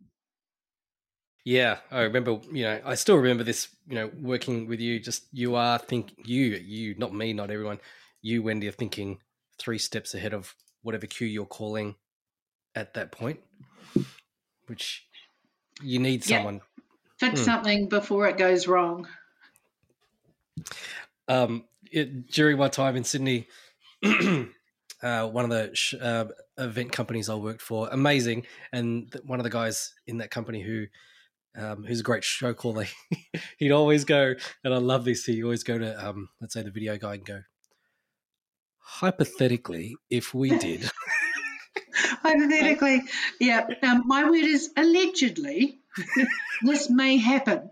Yeah, 1.44 1.78
I 1.90 2.02
remember. 2.02 2.40
You 2.50 2.64
know, 2.64 2.80
I 2.86 2.94
still 2.94 3.16
remember 3.16 3.44
this. 3.44 3.68
You 3.86 3.96
know, 3.96 4.10
working 4.18 4.66
with 4.66 4.80
you. 4.80 4.98
Just 4.98 5.26
you 5.30 5.56
are 5.56 5.78
think 5.78 6.14
you 6.24 6.46
you 6.64 6.94
not 6.96 7.14
me, 7.14 7.34
not 7.34 7.50
everyone. 7.50 7.80
You, 8.22 8.42
Wendy, 8.42 8.66
are 8.68 8.72
thinking 8.72 9.18
three 9.58 9.78
steps 9.78 10.14
ahead 10.14 10.32
of 10.32 10.54
whatever 10.84 11.06
cue 11.06 11.26
you're 11.26 11.44
calling 11.46 11.96
at 12.76 12.94
that 12.94 13.10
point, 13.10 13.40
which 14.66 15.06
you 15.82 15.98
need 15.98 16.22
someone. 16.22 16.60
Fix 17.18 17.40
Hmm. 17.40 17.44
something 17.44 17.88
before 17.88 18.28
it 18.28 18.36
goes 18.36 18.68
wrong. 18.68 19.08
Um, 21.28 21.64
it, 21.90 22.28
during 22.28 22.58
my 22.58 22.68
time 22.68 22.96
in 22.96 23.04
Sydney, 23.04 23.48
uh, 24.04 25.28
one 25.28 25.44
of 25.44 25.50
the 25.50 25.70
sh- 25.74 25.94
uh, 26.00 26.26
event 26.58 26.92
companies 26.92 27.28
I 27.28 27.34
worked 27.34 27.62
for, 27.62 27.88
amazing, 27.90 28.46
and 28.72 29.10
th- 29.10 29.24
one 29.24 29.40
of 29.40 29.44
the 29.44 29.50
guys 29.50 29.94
in 30.06 30.18
that 30.18 30.30
company 30.30 30.62
who. 30.62 30.86
Um, 31.56 31.84
who's 31.84 32.00
a 32.00 32.02
great 32.02 32.24
show 32.24 32.52
caller? 32.52 32.86
He'd 33.58 33.70
always 33.70 34.04
go, 34.04 34.34
and 34.64 34.74
I 34.74 34.78
love 34.78 35.04
this. 35.04 35.24
He 35.24 35.40
always 35.44 35.62
go 35.62 35.78
to, 35.78 36.04
um, 36.04 36.28
let's 36.40 36.52
say, 36.52 36.62
the 36.62 36.72
video 36.72 36.98
guy 36.98 37.14
and 37.14 37.24
go, 37.24 37.42
hypothetically, 38.84 39.96
if 40.10 40.34
we 40.34 40.50
did, 40.58 40.88
Hypothetically, 42.22 43.02
yeah. 43.40 43.66
Um, 43.82 44.02
my 44.06 44.24
word 44.24 44.44
is 44.44 44.70
allegedly. 44.76 45.80
this 46.62 46.90
may 46.90 47.16
happen. 47.18 47.70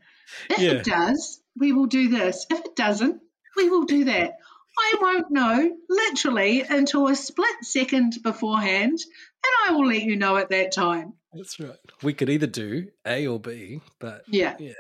If 0.50 0.58
Yeah. 0.58 0.70
it 0.72 0.84
does, 0.84 1.40
we 1.56 1.72
will 1.72 1.86
do 1.86 2.08
this. 2.08 2.46
If 2.50 2.60
it 2.60 2.76
doesn't, 2.76 3.20
we 3.56 3.68
will 3.68 3.84
do 3.84 4.04
that. 4.04 4.36
I 4.78 4.94
won't 5.00 5.30
know 5.30 5.76
literally 5.88 6.62
until 6.62 7.08
a 7.08 7.14
split 7.16 7.56
second 7.62 8.14
beforehand, 8.22 8.98
and 9.44 9.68
I 9.68 9.72
will 9.72 9.86
let 9.86 10.02
you 10.02 10.16
know 10.16 10.36
at 10.36 10.50
that 10.50 10.72
time. 10.72 11.14
that's 11.34 11.58
right. 11.60 11.76
We 12.02 12.14
could 12.14 12.30
either 12.30 12.46
do 12.46 12.88
A 13.06 13.26
or 13.26 13.40
B, 13.40 13.80
but 13.98 14.22
Yeah. 14.28 14.56
Yeah. 14.58 14.72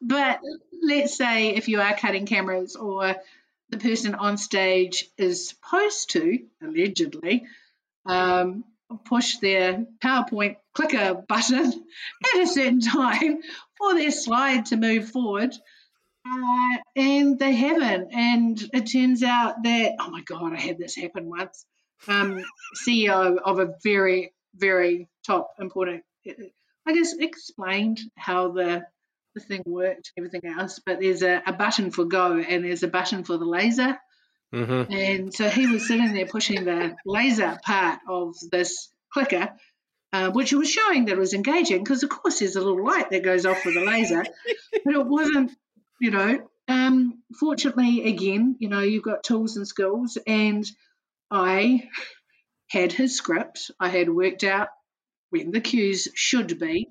But 0.00 0.40
let's 0.82 1.16
say 1.16 1.50
if 1.54 1.68
you 1.68 1.80
are 1.80 1.96
cutting 1.96 2.26
cameras 2.26 2.76
or 2.76 3.16
the 3.72 3.78
person 3.78 4.14
on 4.14 4.36
stage 4.36 5.08
is 5.16 5.48
supposed 5.48 6.10
to, 6.10 6.40
allegedly, 6.62 7.46
um, 8.06 8.64
push 9.06 9.38
their 9.38 9.86
PowerPoint 10.04 10.56
clicker 10.74 11.14
button 11.26 11.72
at 12.34 12.42
a 12.42 12.46
certain 12.46 12.80
time 12.80 13.40
for 13.78 13.94
their 13.94 14.10
slide 14.10 14.66
to 14.66 14.76
move 14.76 15.08
forward. 15.08 15.54
Uh, 16.24 16.78
and 16.94 17.38
they 17.38 17.52
haven't. 17.52 18.12
And 18.12 18.62
it 18.74 18.92
turns 18.92 19.22
out 19.22 19.62
that, 19.64 19.94
oh 19.98 20.10
my 20.10 20.20
God, 20.20 20.52
I 20.52 20.60
had 20.60 20.78
this 20.78 20.94
happen 20.94 21.30
once. 21.30 21.64
Um, 22.06 22.44
CEO 22.76 23.38
of 23.38 23.58
a 23.58 23.74
very, 23.82 24.34
very 24.54 25.08
top 25.26 25.54
important, 25.58 26.04
I 26.86 26.94
just 26.94 27.20
explained 27.20 28.00
how 28.16 28.52
the 28.52 28.84
the 29.34 29.40
thing 29.40 29.62
worked, 29.66 30.12
everything 30.16 30.42
else, 30.46 30.80
but 30.84 31.00
there's 31.00 31.22
a, 31.22 31.42
a 31.46 31.52
button 31.52 31.90
for 31.90 32.04
go 32.04 32.36
and 32.36 32.64
there's 32.64 32.82
a 32.82 32.88
button 32.88 33.24
for 33.24 33.38
the 33.38 33.44
laser. 33.44 33.98
hmm 34.52 34.82
And 34.90 35.34
so 35.34 35.48
he 35.48 35.66
was 35.66 35.86
sitting 35.86 36.12
there 36.12 36.26
pushing 36.26 36.64
the 36.64 36.94
laser 37.06 37.58
part 37.64 38.00
of 38.08 38.34
this 38.50 38.88
clicker, 39.12 39.50
uh, 40.12 40.30
which 40.30 40.52
was 40.52 40.70
showing 40.70 41.06
that 41.06 41.12
it 41.12 41.18
was 41.18 41.34
engaging 41.34 41.82
because, 41.82 42.02
of 42.02 42.10
course, 42.10 42.38
there's 42.40 42.56
a 42.56 42.60
little 42.60 42.84
light 42.84 43.10
that 43.10 43.22
goes 43.24 43.46
off 43.46 43.64
with 43.64 43.74
the 43.74 43.84
laser, 43.84 44.24
but 44.84 44.94
it 44.94 45.06
wasn't, 45.06 45.52
you 46.00 46.10
know. 46.10 46.48
Um, 46.68 47.22
fortunately, 47.38 48.08
again, 48.08 48.56
you 48.58 48.68
know, 48.68 48.80
you've 48.80 49.02
got 49.02 49.24
tools 49.24 49.56
and 49.56 49.66
skills, 49.66 50.16
and 50.26 50.64
I 51.30 51.88
had 52.68 52.92
his 52.92 53.16
script. 53.16 53.70
I 53.80 53.88
had 53.88 54.08
worked 54.08 54.44
out 54.44 54.68
when 55.30 55.50
the 55.50 55.60
cues 55.60 56.08
should 56.14 56.58
be. 56.58 56.88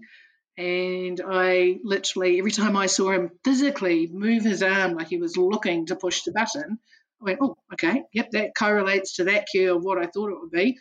And 0.58 1.22
I 1.26 1.80
literally, 1.84 2.38
every 2.40 2.52
time 2.52 2.76
I 2.76 2.88
saw 2.88 3.12
him 3.12 3.32
physically 3.44 4.08
move 4.08 4.44
his 4.44 4.62
arm 4.62 4.94
like 4.96 5.08
he 5.08 5.18
was 5.18 5.38
looking 5.38 5.88
to 5.88 5.96
push 5.96 6.24
the 6.24 6.32
button, 6.32 6.78
I 7.22 7.24
went, 7.24 7.40
oh, 7.42 7.56
okay, 7.74 8.04
yep, 8.14 8.32
that 8.32 8.56
correlates 8.58 9.16
to 9.16 9.26
that 9.26 9.48
cue 9.48 9.76
of 9.76 9.84
what 9.84 9.98
I 9.98 10.08
thought 10.08 10.32
it 10.32 10.40
would 10.40 10.52
be. 10.52 10.78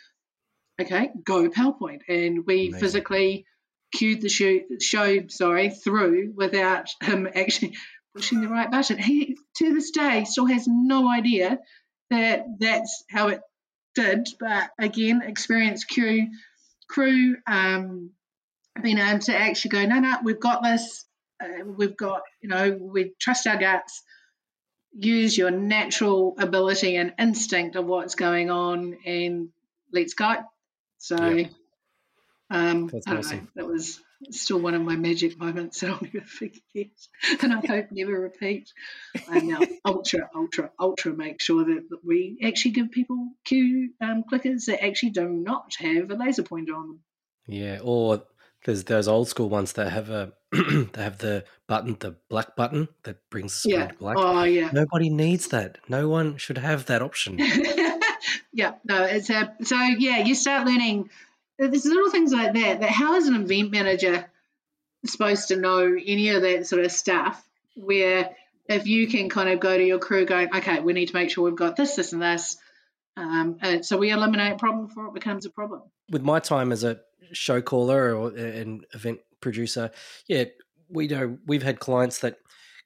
Okay, 0.81 1.11
go 1.25 1.49
PowerPoint. 1.49 2.01
And 2.09 2.45
we 2.47 2.69
Amazing. 2.69 2.81
physically 2.81 3.47
cued 3.95 4.21
the 4.23 4.29
show, 4.29 4.61
show 4.81 5.29
sorry, 5.29 5.71
through 5.71 6.33
without 6.35 6.89
him 7.03 7.29
actually 7.35 7.77
pushing 8.15 8.41
the 8.41 8.49
right 8.49 8.71
button. 8.71 8.99
He, 8.99 9.37
to 9.59 9.75
this 9.75 9.91
day, 9.91 10.25
still 10.25 10.47
has 10.47 10.67
no 10.67 11.09
idea 11.09 11.59
that 12.11 12.45
that's 12.59 13.05
how 13.11 13.29
it 13.29 13.41
did. 13.95 14.29
But 14.39 14.71
again, 14.79 15.23
experienced 15.23 15.89
crew, 15.89 16.29
crew, 16.89 17.37
um, 17.47 18.11
being 18.83 18.99
able 18.99 19.19
to 19.21 19.37
actually 19.37 19.71
go, 19.71 19.87
no, 19.87 20.01
no, 20.01 20.17
we've 20.23 20.41
got 20.41 20.63
this. 20.63 21.05
Uh, 21.43 21.65
we've 21.65 21.97
got, 21.97 22.23
you 22.43 22.49
know, 22.49 22.79
we 22.81 23.13
trust 23.19 23.47
our 23.47 23.57
guts. 23.57 24.03
Use 24.93 25.37
your 25.37 25.51
natural 25.51 26.35
ability 26.39 26.97
and 26.97 27.15
instinct 27.19 27.77
of 27.77 27.87
what's 27.87 28.15
going 28.17 28.51
on, 28.51 28.97
and 29.07 29.51
let's 29.93 30.15
go. 30.15 30.35
So, 30.99 31.17
Yeah. 31.29 31.49
um, 32.51 32.89
That's 32.89 33.07
I 33.07 33.17
awesome. 33.17 33.39
know. 33.39 33.47
That 33.55 33.67
was 33.67 34.01
still 34.31 34.59
one 34.61 34.75
of 34.75 34.83
my 34.83 34.97
magic 34.97 35.39
moments 35.39 35.81
that 35.81 35.91
I'll 35.91 36.01
never 36.13 36.27
forget, 36.27 36.91
and 37.43 37.53
I 37.53 37.61
hope 37.67 37.87
never 37.93 38.21
repeat. 38.21 38.73
I 39.29 39.41
now 39.41 39.61
ultra, 39.85 40.29
ultra, 40.35 40.71
ultra 40.79 41.13
make 41.13 41.41
sure 41.41 41.65
that, 41.65 41.87
that 41.91 42.05
we 42.05 42.39
actually 42.43 42.73
give 42.73 42.91
people 42.91 43.29
cue 43.45 43.91
um, 44.01 44.25
clickers 44.31 44.67
that 44.67 44.85
actually 44.85 45.11
do 45.11 45.29
not 45.29 45.75
have 45.79 46.11
a 46.11 46.15
laser 46.17 46.43
pointer 46.43 46.75
on 46.75 46.89
them. 46.89 47.01
Yeah, 47.47 47.79
or 47.83 48.25
there's 48.65 48.85
those 48.85 49.09
old 49.09 49.29
school 49.29 49.49
ones 49.49 49.73
that 49.75 49.91
have 49.91 50.11
a 50.11 50.33
they 50.53 51.03
have 51.03 51.19
the 51.19 51.45
button, 51.67 51.97
the 52.01 52.17
black 52.29 52.57
button 52.57 52.89
that 53.05 53.19
brings 53.31 53.53
the 53.53 53.59
screen 53.71 53.81
Yeah. 53.81 53.87
to 53.89 53.95
black. 53.95 54.17
Oh, 54.19 54.43
yeah. 54.43 54.71
Nobody 54.73 55.09
needs 55.09 55.49
that. 55.49 55.79
No 55.89 56.09
one 56.09 56.37
should 56.39 56.59
have 56.59 56.87
that 56.87 57.03
option. 57.03 57.39
yeah, 58.53 58.75
no, 58.85 59.05
it's 59.05 59.31
a 59.31 59.55
so 59.63 59.77
yeah, 59.77 60.25
you 60.25 60.35
start 60.35 60.67
learning 60.67 61.09
there's 61.59 61.85
little 61.85 62.11
things 62.11 62.33
like 62.33 62.55
that. 62.55 62.81
That 62.81 62.91
how 62.91 63.15
is 63.17 63.29
an 63.29 63.35
event 63.35 63.71
manager 63.71 64.27
supposed 65.07 65.49
to 65.49 65.57
know 65.57 65.81
any 65.81 66.31
of 66.31 66.43
that 66.43 66.67
sort 66.67 66.85
of 66.85 66.91
stuff? 66.93 67.43
Where 67.77 68.31
if 68.67 68.87
you 68.87 69.09
can 69.09 69.29
kind 69.29 69.49
of 69.49 69.61
go 69.61 69.77
to 69.77 69.85
your 69.85 69.99
crew 69.99 70.25
going, 70.25 70.55
okay, 70.57 70.81
we 70.81 70.93
need 70.93 71.07
to 71.07 71.15
make 71.15 71.31
sure 71.31 71.45
we've 71.45 71.57
got 71.57 71.77
this, 71.77 71.97
this, 71.97 72.13
and 72.13 72.23
this. 72.23 72.57
Um, 73.17 73.59
and 73.61 73.85
so 73.85 73.99
we 73.99 74.11
eliminate 74.11 74.55
a 74.55 74.57
problem 74.57 74.87
before 74.87 75.07
it 75.09 75.15
becomes 75.15 75.45
a 75.45 75.51
problem. 75.51 75.83
With 76.09 76.23
my 76.23 76.41
time 76.41 76.73
as 76.73 76.85
a 76.85 77.01
show 77.33 77.61
caller 77.61 78.15
or 78.17 78.31
an 78.31 78.83
event 78.95 79.21
producer, 79.41 79.91
yeah, 80.27 80.45
we 80.89 81.09
know 81.09 81.39
we've 81.47 81.63
had 81.63 81.81
clients 81.81 82.19
that 82.21 82.37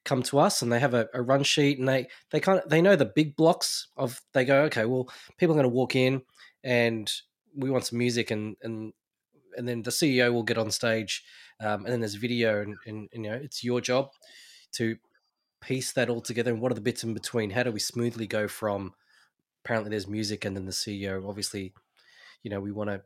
come 0.04 0.22
to 0.22 0.38
us 0.38 0.60
and 0.60 0.70
they 0.70 0.80
have 0.80 0.94
a, 0.94 1.08
a 1.14 1.22
run 1.22 1.42
sheet 1.42 1.78
and 1.78 1.88
they 1.88 2.06
they 2.30 2.38
kind 2.38 2.60
of 2.60 2.68
they 2.68 2.82
know 2.82 2.94
the 2.94 3.06
big 3.06 3.34
blocks 3.36 3.88
of 3.96 4.20
they 4.34 4.44
go 4.44 4.64
okay 4.64 4.84
well 4.84 5.08
people 5.38 5.54
are 5.54 5.56
going 5.56 5.62
to 5.62 5.68
walk 5.74 5.96
in 5.96 6.20
and 6.62 7.10
we 7.56 7.70
want 7.70 7.86
some 7.86 7.98
music 7.98 8.30
and 8.30 8.54
and 8.62 8.92
and 9.56 9.68
then 9.68 9.82
the 9.82 9.90
CEO 9.90 10.32
will 10.32 10.42
get 10.42 10.58
on 10.58 10.70
stage 10.70 11.24
um, 11.60 11.84
and 11.84 11.92
then 11.92 12.00
there's 12.00 12.16
video 12.16 12.60
and, 12.60 12.76
and, 12.86 13.08
and 13.12 13.24
you 13.24 13.30
know 13.30 13.36
it's 13.36 13.64
your 13.64 13.80
job 13.80 14.10
to 14.72 14.96
piece 15.60 15.92
that 15.92 16.10
all 16.10 16.20
together 16.20 16.50
and 16.50 16.60
what 16.60 16.70
are 16.70 16.74
the 16.74 16.80
bits 16.80 17.04
in 17.04 17.14
between? 17.14 17.50
How 17.50 17.62
do 17.62 17.72
we 17.72 17.80
smoothly 17.80 18.26
go 18.26 18.48
from 18.48 18.92
apparently 19.64 19.90
there's 19.90 20.08
music 20.08 20.44
and 20.44 20.56
then 20.56 20.66
the 20.66 20.72
CEO 20.72 21.26
obviously 21.26 21.72
you 22.42 22.50
know 22.50 22.60
we 22.60 22.72
want 22.72 22.90
to 22.90 23.00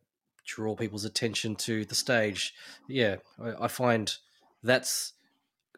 draw 0.48 0.74
people's 0.74 1.04
attention 1.04 1.54
to 1.54 1.84
the 1.84 1.94
stage 1.94 2.54
yeah 2.88 3.16
I, 3.40 3.64
I 3.64 3.68
find 3.68 4.16
that's 4.62 5.12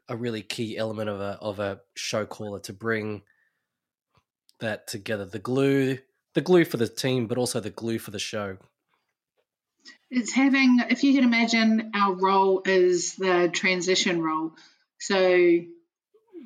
a 0.08 0.16
really 0.16 0.42
key 0.42 0.78
element 0.78 1.08
of 1.08 1.20
a 1.20 1.38
of 1.40 1.58
a 1.58 1.80
show 1.94 2.24
caller 2.24 2.60
to 2.60 2.72
bring 2.72 3.22
that 4.60 4.86
together 4.86 5.24
the 5.24 5.38
glue 5.40 5.98
the 6.34 6.40
glue 6.40 6.64
for 6.64 6.76
the 6.76 6.88
team 6.88 7.26
but 7.26 7.36
also 7.36 7.58
the 7.58 7.70
glue 7.70 7.98
for 7.98 8.12
the 8.12 8.18
show 8.18 8.56
It's 10.10 10.32
having, 10.32 10.78
if 10.90 11.04
you 11.04 11.14
can 11.14 11.24
imagine, 11.24 11.92
our 11.94 12.14
role 12.14 12.62
is 12.64 13.14
the 13.14 13.48
transition 13.52 14.20
role. 14.20 14.52
So, 14.98 15.60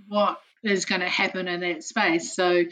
what 0.08 0.38
is 0.62 0.84
going 0.84 1.00
to 1.00 1.08
happen 1.08 1.48
in 1.48 1.60
that 1.60 1.82
space? 1.82 2.34
So, 2.34 2.64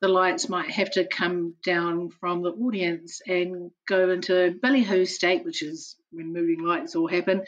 the 0.00 0.08
lights 0.08 0.48
might 0.48 0.70
have 0.70 0.90
to 0.92 1.06
come 1.06 1.54
down 1.64 2.10
from 2.20 2.42
the 2.42 2.50
audience 2.50 3.20
and 3.26 3.70
go 3.86 4.10
into 4.10 4.56
ballyhoo 4.62 5.04
state, 5.04 5.44
which 5.44 5.62
is 5.62 5.96
when 6.10 6.32
moving 6.32 6.64
lights 6.64 6.94
all 6.94 7.08
happen, 7.08 7.44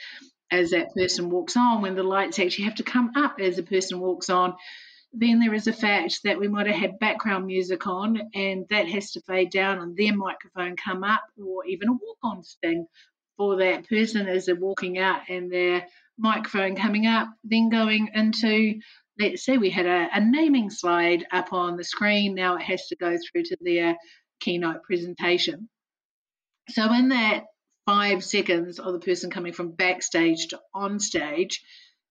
as 0.51 0.71
that 0.71 0.95
person 0.95 1.31
walks 1.31 1.57
on. 1.57 1.83
When 1.83 1.95
the 1.95 2.03
lights 2.03 2.39
actually 2.39 2.65
have 2.65 2.77
to 2.77 2.83
come 2.83 3.13
up 3.15 3.37
as 3.41 3.57
the 3.57 3.63
person 3.63 4.01
walks 4.01 4.31
on, 4.31 4.55
then 5.13 5.41
there 5.41 5.55
is 5.55 5.67
a 5.67 5.73
fact 5.73 6.21
that 6.25 6.39
we 6.39 6.49
might 6.49 6.67
have 6.67 6.77
had 6.77 6.99
background 6.99 7.47
music 7.47 7.87
on 7.87 8.21
and 8.35 8.67
that 8.71 8.89
has 8.89 9.13
to 9.13 9.21
fade 9.23 9.51
down 9.51 9.79
and 9.79 9.97
their 9.97 10.17
microphone 10.17 10.77
come 10.77 11.03
up 11.03 11.23
or 11.45 11.65
even 11.67 11.89
a 11.89 11.93
walk-on 11.93 12.43
thing 12.63 12.87
for 13.37 13.57
that 13.57 13.89
person 13.89 14.29
as 14.29 14.47
they're 14.47 14.55
walking 14.55 14.99
out 14.99 15.23
and 15.29 15.51
their 15.51 15.85
microphone 16.17 16.77
coming 16.77 17.07
up 17.07 17.29
then 17.43 17.71
going 17.71 18.11
into 18.15 18.79
let's 19.21 19.45
say 19.45 19.59
we 19.59 19.71
had 19.71 19.87
a, 19.87 20.09
a 20.15 20.21
naming 20.21 20.71
slide 20.71 21.27
up 21.31 21.53
on 21.53 21.77
the 21.77 21.85
screen 21.85 22.35
now 22.35 22.57
it 22.57 22.63
has 22.63 22.87
to 22.87 22.97
go 22.97 23.17
through 23.17 23.43
to 23.43 23.57
their 23.61 23.97
keynote 24.41 24.83
presentation 24.83 25.69
so 26.71 26.93
in 26.93 27.11
that 27.11 27.45
five 27.87 28.25
seconds 28.25 28.79
of 28.79 28.93
the 28.93 29.01
person 29.01 29.31
coming 29.31 29.53
from 29.53 29.73
backstage 29.73 30.49
to 30.49 30.61
on 30.75 30.99
stage 30.99 31.63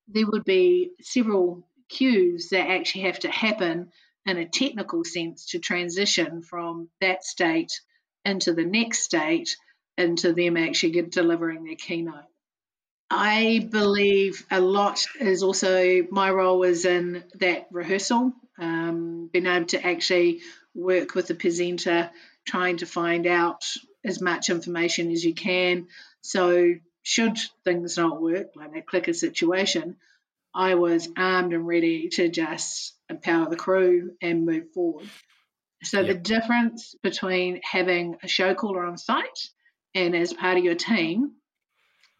there 0.07 0.27
would 0.27 0.43
be 0.43 0.91
several 1.01 1.67
cues 1.89 2.49
that 2.49 2.69
actually 2.69 3.03
have 3.03 3.19
to 3.19 3.29
happen 3.29 3.89
in 4.25 4.37
a 4.37 4.47
technical 4.47 5.03
sense 5.03 5.47
to 5.47 5.59
transition 5.59 6.41
from 6.41 6.89
that 7.01 7.23
state 7.23 7.71
into 8.25 8.53
the 8.53 8.65
next 8.65 8.99
state 8.99 9.55
into 9.97 10.33
them 10.33 10.55
actually 10.55 11.01
delivering 11.01 11.63
their 11.63 11.75
keynote. 11.75 12.23
I 13.09 13.67
believe 13.71 14.45
a 14.51 14.61
lot 14.61 15.03
is 15.19 15.41
also 15.41 16.03
my 16.11 16.29
role 16.29 16.63
is 16.63 16.85
in 16.85 17.23
that 17.39 17.67
rehearsal, 17.71 18.33
um, 18.59 19.29
being 19.33 19.47
able 19.47 19.65
to 19.67 19.85
actually 19.85 20.41
work 20.75 21.15
with 21.15 21.27
the 21.27 21.35
presenter, 21.35 22.11
trying 22.45 22.77
to 22.77 22.85
find 22.85 23.25
out 23.25 23.65
as 24.05 24.21
much 24.21 24.49
information 24.49 25.11
as 25.11 25.23
you 25.23 25.33
can. 25.33 25.87
So, 26.21 26.75
should 27.01 27.37
things 27.63 27.97
not 27.97 28.21
work, 28.21 28.55
like 28.55 28.73
that 28.73 28.85
clicker 28.85 29.13
situation, 29.13 29.97
I 30.53 30.75
was 30.75 31.09
armed 31.17 31.53
and 31.53 31.65
ready 31.65 32.09
to 32.09 32.29
just 32.29 32.93
empower 33.09 33.49
the 33.49 33.55
crew 33.55 34.11
and 34.21 34.45
move 34.45 34.71
forward. 34.73 35.09
So, 35.81 36.01
yep. 36.01 36.07
the 36.07 36.13
difference 36.15 36.93
between 37.01 37.61
having 37.63 38.17
a 38.21 38.27
show 38.27 38.53
caller 38.53 38.85
on 38.85 38.97
site 38.97 39.49
and 39.95 40.15
as 40.15 40.31
part 40.31 40.59
of 40.59 40.63
your 40.63 40.75
team 40.75 41.31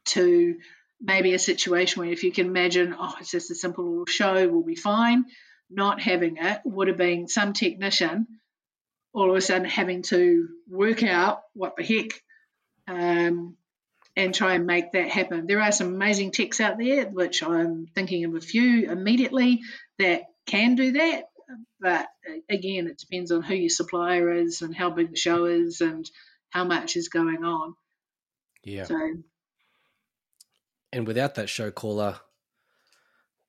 to 0.06 0.56
maybe 1.02 1.34
a 1.34 1.40
situation 1.40 2.02
where 2.02 2.12
if 2.12 2.24
you 2.24 2.32
can 2.32 2.48
imagine, 2.48 2.96
oh, 2.98 3.16
it's 3.20 3.32
just 3.32 3.52
a 3.52 3.56
simple 3.56 3.86
little 3.86 4.06
show, 4.06 4.48
we'll 4.48 4.64
be 4.64 4.76
fine. 4.76 5.26
Not 5.70 6.02
having 6.02 6.38
it 6.38 6.62
would 6.66 6.88
have 6.88 6.98
been 6.98 7.28
some 7.28 7.54
technician 7.54 8.28
all 9.14 9.30
of 9.30 9.36
a 9.36 9.42
sudden 9.42 9.68
having 9.68 10.02
to 10.04 10.48
work 10.68 11.04
out 11.04 11.42
what 11.54 11.76
the 11.76 11.84
heck 11.84 12.12
um, 12.88 13.56
and 14.16 14.34
try 14.34 14.56
and 14.56 14.66
make 14.66 14.92
that 14.92 15.10
happen. 15.10 15.48
There 15.48 15.62
are 15.62 15.72
some 15.72 15.88
amazing 15.88 16.32
techs 16.32 16.60
out 16.60 16.78
there, 16.78 17.06
which 17.08 17.44
I'm 17.44 17.88
thinking 17.96 18.26
of 18.26 18.36
a 18.36 18.42
few 18.42 18.90
immediately 18.90 19.62
that 19.98 20.24
can 20.46 20.76
do 20.76 20.94
that. 20.94 21.24
But 21.80 22.08
again, 22.50 22.88
it 22.88 23.00
depends 23.00 23.32
on 23.32 23.42
who 23.42 23.56
your 23.56 23.70
supplier 23.70 24.32
is 24.32 24.62
and 24.62 24.76
how 24.76 24.92
big 24.92 25.10
the 25.10 25.18
show 25.18 25.46
is 25.46 25.82
and 25.82 26.10
how 26.50 26.64
much 26.66 26.96
is 26.96 27.10
going 27.10 27.44
on. 27.44 27.76
Yeah. 28.64 28.84
So 28.84 28.96
and 30.92 31.08
without 31.08 31.36
that 31.36 31.50
show 31.50 31.72
caller, 31.72 32.20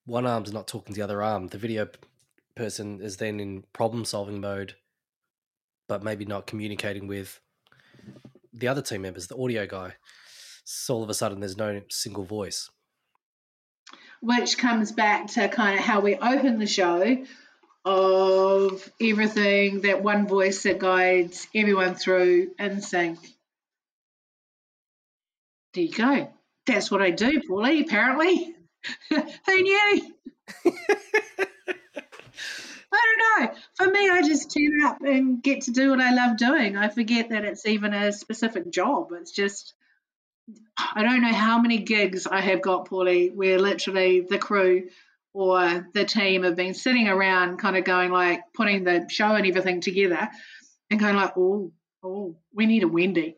one 0.05 0.27
arm's 0.27 0.53
not 0.53 0.67
talking 0.67 0.95
to 0.95 0.99
the 0.99 1.05
other 1.05 1.23
arm. 1.23 1.49
The 1.49 1.59
video 1.59 1.89
person 2.55 3.01
is 3.01 3.17
then 3.17 3.41
in 3.41 3.65
problem 3.73 4.05
solving 4.05 4.41
mode, 4.41 4.75
but 5.89 6.03
maybe 6.03 6.25
not 6.25 6.47
communicating 6.47 7.07
with 7.07 7.41
the 8.53 8.69
other 8.69 8.83
team 8.83 9.03
members, 9.03 9.29
the 9.29 9.37
audio 9.37 9.67
guy. 9.67 9.95
So 10.65 10.95
all 10.95 11.03
of 11.03 11.11
a 11.11 11.15
sudden, 11.15 11.41
there's 11.41 11.57
no 11.57 11.83
single 11.89 12.25
voice. 12.25 12.71
Which 14.21 14.59
comes 14.59 14.93
back 14.93 15.29
to 15.29 15.49
kind 15.49 15.79
of 15.79 15.85
how 15.85 16.01
we 16.01 16.17
open 16.17 16.59
the 16.59 16.67
show 16.67 17.25
of 17.85 18.91
everything 19.01 19.81
that 19.83 20.03
one 20.03 20.27
voice 20.27 20.65
that 20.65 20.79
guides 20.79 21.47
everyone 21.55 21.95
through 21.95 22.51
in 22.59 22.83
sync. 22.83 23.19
There 25.73 25.85
you 25.85 25.93
go. 25.93 26.33
That's 26.71 26.91
what 26.91 27.03
I 27.03 27.11
do, 27.11 27.43
Paulie, 27.51 27.85
apparently. 27.85 28.55
Who 29.11 29.63
knew? 29.63 30.15
I 32.93 33.05
don't 33.05 33.41
know. 33.41 33.55
For 33.75 33.87
me, 33.91 34.09
I 34.09 34.23
just 34.23 34.55
turn 34.55 34.85
up 34.85 35.03
and 35.03 35.43
get 35.43 35.63
to 35.63 35.73
do 35.73 35.91
what 35.91 36.01
I 36.01 36.15
love 36.15 36.37
doing. 36.37 36.77
I 36.77 36.89
forget 36.89 37.31
that 37.31 37.45
it's 37.45 37.67
even 37.67 37.93
a 37.93 38.13
specific 38.13 38.71
job. 38.71 39.09
It's 39.13 39.33
just, 39.33 39.75
I 40.79 41.03
don't 41.03 41.23
know 41.23 41.33
how 41.33 41.61
many 41.61 41.79
gigs 41.79 42.29
I 42.29 42.41
have 42.41 42.63
got, 42.63 42.89
Paulie, 42.89 43.35
where 43.35 43.59
literally 43.59 44.21
the 44.21 44.39
crew 44.39 44.91
or 45.33 45.89
the 45.93 46.05
team 46.05 46.45
have 46.45 46.55
been 46.57 46.75
sitting 46.75 47.09
around 47.09 47.59
kind 47.59 47.77
of 47.77 47.83
going 47.83 48.13
like, 48.13 48.43
putting 48.55 48.85
the 48.85 49.07
show 49.11 49.35
and 49.35 49.47
everything 49.47 49.81
together 49.81 50.29
and 50.89 51.01
going 51.01 51.17
like, 51.17 51.37
oh, 51.37 51.73
oh, 52.05 52.37
we 52.55 52.67
need 52.67 52.85
a 52.85 52.89
Wendy. 52.89 53.37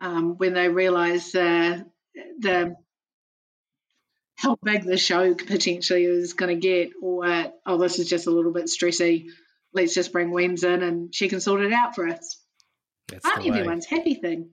Um, 0.00 0.36
when 0.38 0.54
they 0.54 0.68
realise 0.68 1.34
uh, 1.36 1.84
the 2.38 2.76
how 4.36 4.56
big 4.62 4.84
the 4.84 4.98
show 4.98 5.34
potentially 5.34 6.04
is 6.04 6.34
going 6.34 6.54
to 6.54 6.60
get, 6.60 6.90
or 7.00 7.52
oh, 7.64 7.78
this 7.78 7.98
is 7.98 8.08
just 8.08 8.26
a 8.26 8.30
little 8.30 8.52
bit 8.52 8.66
stressy. 8.66 9.26
Let's 9.72 9.94
just 9.94 10.12
bring 10.12 10.30
Wens 10.30 10.64
in 10.64 10.82
and 10.82 11.14
she 11.14 11.28
can 11.28 11.40
sort 11.40 11.62
it 11.62 11.72
out 11.72 11.94
for 11.94 12.06
us. 12.06 12.38
That's 13.08 13.24
Aren't 13.24 13.46
everyone's 13.46 13.86
happy 13.86 14.14
thing? 14.14 14.50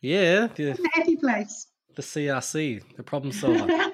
yeah, 0.00 0.46
the, 0.54 0.72
the 0.72 0.90
happy 0.92 1.16
place. 1.16 1.66
The 1.94 2.02
CRC, 2.02 2.82
the 2.96 3.02
problem 3.02 3.32
solver. 3.32 3.68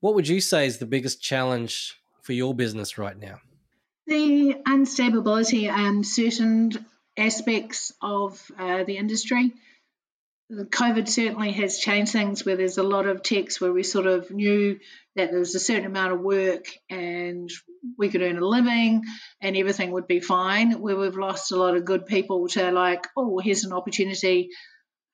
what 0.00 0.14
would 0.14 0.28
you 0.28 0.40
say 0.40 0.66
is 0.66 0.78
the 0.78 0.86
biggest 0.86 1.22
challenge 1.22 1.96
for 2.22 2.32
your 2.32 2.54
business 2.54 2.98
right 2.98 3.18
now? 3.18 3.40
The 4.06 4.54
unstability 4.66 5.68
and 5.68 6.06
certain 6.06 6.86
aspects 7.16 7.92
of 8.00 8.40
uh, 8.58 8.84
the 8.84 8.96
industry. 8.96 9.52
COVID 10.50 11.08
certainly 11.08 11.52
has 11.52 11.78
changed 11.78 12.12
things 12.12 12.44
where 12.44 12.56
there's 12.56 12.78
a 12.78 12.82
lot 12.82 13.06
of 13.06 13.22
techs 13.22 13.60
where 13.60 13.72
we 13.72 13.82
sort 13.82 14.06
of 14.06 14.30
knew 14.30 14.78
that 15.14 15.30
there 15.30 15.38
was 15.38 15.54
a 15.54 15.60
certain 15.60 15.84
amount 15.84 16.14
of 16.14 16.20
work 16.20 16.66
and 16.88 17.50
we 17.98 18.08
could 18.08 18.22
earn 18.22 18.38
a 18.38 18.46
living 18.46 19.02
and 19.42 19.56
everything 19.56 19.90
would 19.90 20.06
be 20.06 20.20
fine. 20.20 20.80
Where 20.80 20.96
we've 20.96 21.16
lost 21.16 21.52
a 21.52 21.56
lot 21.56 21.76
of 21.76 21.84
good 21.84 22.06
people 22.06 22.48
to 22.48 22.70
like, 22.72 23.06
oh, 23.14 23.38
here's 23.38 23.64
an 23.64 23.74
opportunity 23.74 24.48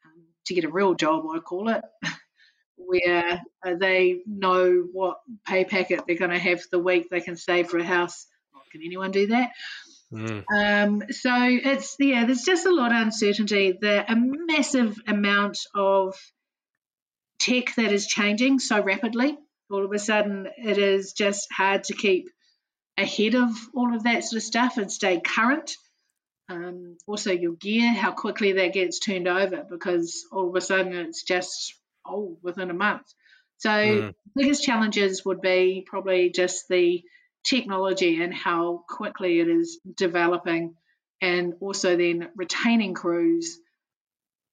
um, 0.05 0.23
to 0.47 0.55
get 0.55 0.65
a 0.65 0.71
real 0.71 0.95
job, 0.95 1.25
I 1.35 1.41
call 1.41 1.69
it, 1.69 1.83
where 2.77 3.41
uh, 3.67 3.75
they 3.81 4.21
know 4.27 4.87
what 4.93 5.19
pay 5.45 5.65
packet 5.65 6.05
they're 6.07 6.17
going 6.17 6.31
to 6.31 6.39
have 6.39 6.63
the 6.71 6.79
week. 6.79 7.09
They 7.11 7.21
can 7.21 7.37
save 7.37 7.69
for 7.69 7.79
a 7.79 7.85
house. 7.85 8.29
can 8.71 8.83
anyone 8.85 9.11
do 9.11 9.27
that? 9.29 9.51
Mm. 10.15 10.45
Um, 10.55 11.03
so 11.11 11.33
it's 11.35 11.97
yeah, 11.99 12.25
there's 12.25 12.45
just 12.45 12.67
a 12.67 12.75
lot 12.75 12.93
of 12.93 13.03
uncertainty. 13.03 13.77
There 13.81 14.05
a 14.07 14.15
massive 14.17 14.97
amount 15.07 15.59
of 15.75 16.17
tech 17.41 17.75
that 17.75 17.93
is 17.93 18.07
changing 18.07 18.61
so 18.61 18.83
rapidly. 18.83 19.37
All 19.71 19.85
of 19.85 19.93
a 19.93 19.99
sudden, 19.99 20.49
it 20.57 20.79
is 20.79 21.13
just 21.15 21.49
hard 21.53 21.85
to 21.85 21.95
keep 21.95 22.29
ahead 22.97 23.35
of 23.35 23.51
all 23.75 23.95
of 23.95 24.05
that 24.05 24.23
sort 24.23 24.37
of 24.37 24.43
stuff 24.45 24.79
and 24.79 24.91
stay 24.91 25.21
current. 25.21 25.77
Um, 26.49 26.97
also, 27.07 27.33
your 27.33 27.55
gear, 27.55 27.93
how 27.93 28.13
quickly 28.13 28.53
that 28.53 28.73
gets 28.73 29.01
turned 29.01 29.27
over 29.27 29.65
because 29.69 30.27
all 30.31 30.49
of 30.49 30.55
a 30.55 30.61
sudden 30.61 30.93
it's 30.93 31.23
just 31.25 31.75
oh 32.07 32.39
within 32.43 32.71
a 32.71 32.75
month. 32.75 33.13
So, 33.59 33.71
mm. 33.71 34.15
biggest 34.37 34.63
challenges 34.63 35.25
would 35.25 35.41
be 35.41 35.85
probably 35.87 36.31
just 36.31 36.69
the 36.69 37.03
technology 37.45 38.23
and 38.23 38.35
how 38.35 38.85
quickly 38.89 39.41
it 39.41 39.49
is 39.49 39.79
developing, 39.97 40.75
and 41.21 41.55
also 41.61 41.97
then 41.97 42.29
retaining 42.37 42.95
crews 42.95 43.59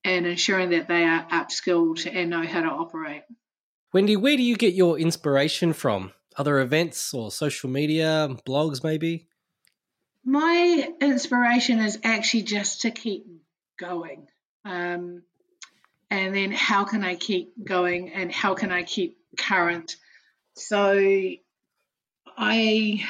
and 0.03 0.25
ensuring 0.25 0.71
that 0.71 0.87
they 0.87 1.03
are 1.03 1.25
upskilled 1.29 2.09
and 2.11 2.29
know 2.29 2.43
how 2.43 2.61
to 2.61 2.67
operate. 2.67 3.23
Wendy, 3.93 4.15
where 4.15 4.37
do 4.37 4.43
you 4.43 4.55
get 4.55 4.73
your 4.73 4.97
inspiration 4.97 5.73
from? 5.73 6.11
Other 6.37 6.59
events 6.59 7.13
or 7.13 7.29
social 7.29 7.69
media, 7.69 8.29
blogs, 8.47 8.83
maybe? 8.83 9.27
My 10.23 10.87
inspiration 11.01 11.79
is 11.79 11.99
actually 12.03 12.43
just 12.43 12.81
to 12.81 12.91
keep 12.91 13.25
going. 13.79 14.27
Um, 14.63 15.23
and 16.09 16.35
then 16.35 16.51
how 16.51 16.85
can 16.85 17.03
I 17.03 17.15
keep 17.15 17.53
going 17.63 18.13
and 18.13 18.31
how 18.31 18.53
can 18.53 18.71
I 18.71 18.83
keep 18.83 19.17
current? 19.37 19.95
So 20.55 20.99
I 22.43 23.05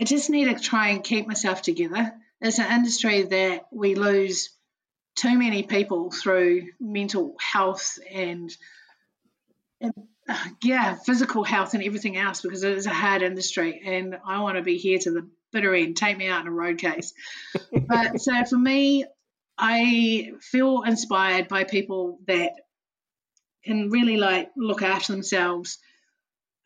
I 0.00 0.04
just 0.04 0.30
need 0.30 0.46
to 0.46 0.58
try 0.58 0.88
and 0.88 1.04
keep 1.04 1.26
myself 1.26 1.60
together. 1.60 2.14
It's 2.40 2.58
an 2.58 2.72
industry 2.72 3.22
that 3.24 3.66
we 3.70 3.94
lose 3.94 4.50
too 5.16 5.36
many 5.36 5.64
people 5.64 6.10
through 6.10 6.68
mental 6.80 7.36
health 7.40 7.98
and, 8.10 8.56
and 9.80 9.92
yeah, 10.62 10.94
physical 10.94 11.42
health 11.44 11.74
and 11.74 11.82
everything 11.82 12.16
else 12.16 12.40
because 12.40 12.62
it 12.62 12.78
is 12.78 12.86
a 12.86 12.90
hard 12.90 13.22
industry. 13.22 13.82
And 13.84 14.16
I 14.24 14.40
want 14.40 14.56
to 14.56 14.62
be 14.62 14.78
here 14.78 14.98
to 15.00 15.10
the 15.10 15.28
bitter 15.52 15.74
end. 15.74 15.96
Take 15.96 16.16
me 16.16 16.28
out 16.28 16.42
in 16.42 16.46
a 16.46 16.52
road 16.52 16.78
case. 16.78 17.12
but 17.72 18.20
so 18.20 18.44
for 18.44 18.58
me, 18.58 19.04
I 19.58 20.32
feel 20.40 20.82
inspired 20.82 21.48
by 21.48 21.64
people 21.64 22.20
that 22.28 22.52
can 23.64 23.90
really 23.90 24.16
like 24.16 24.50
look 24.56 24.82
after 24.82 25.12
themselves 25.12 25.78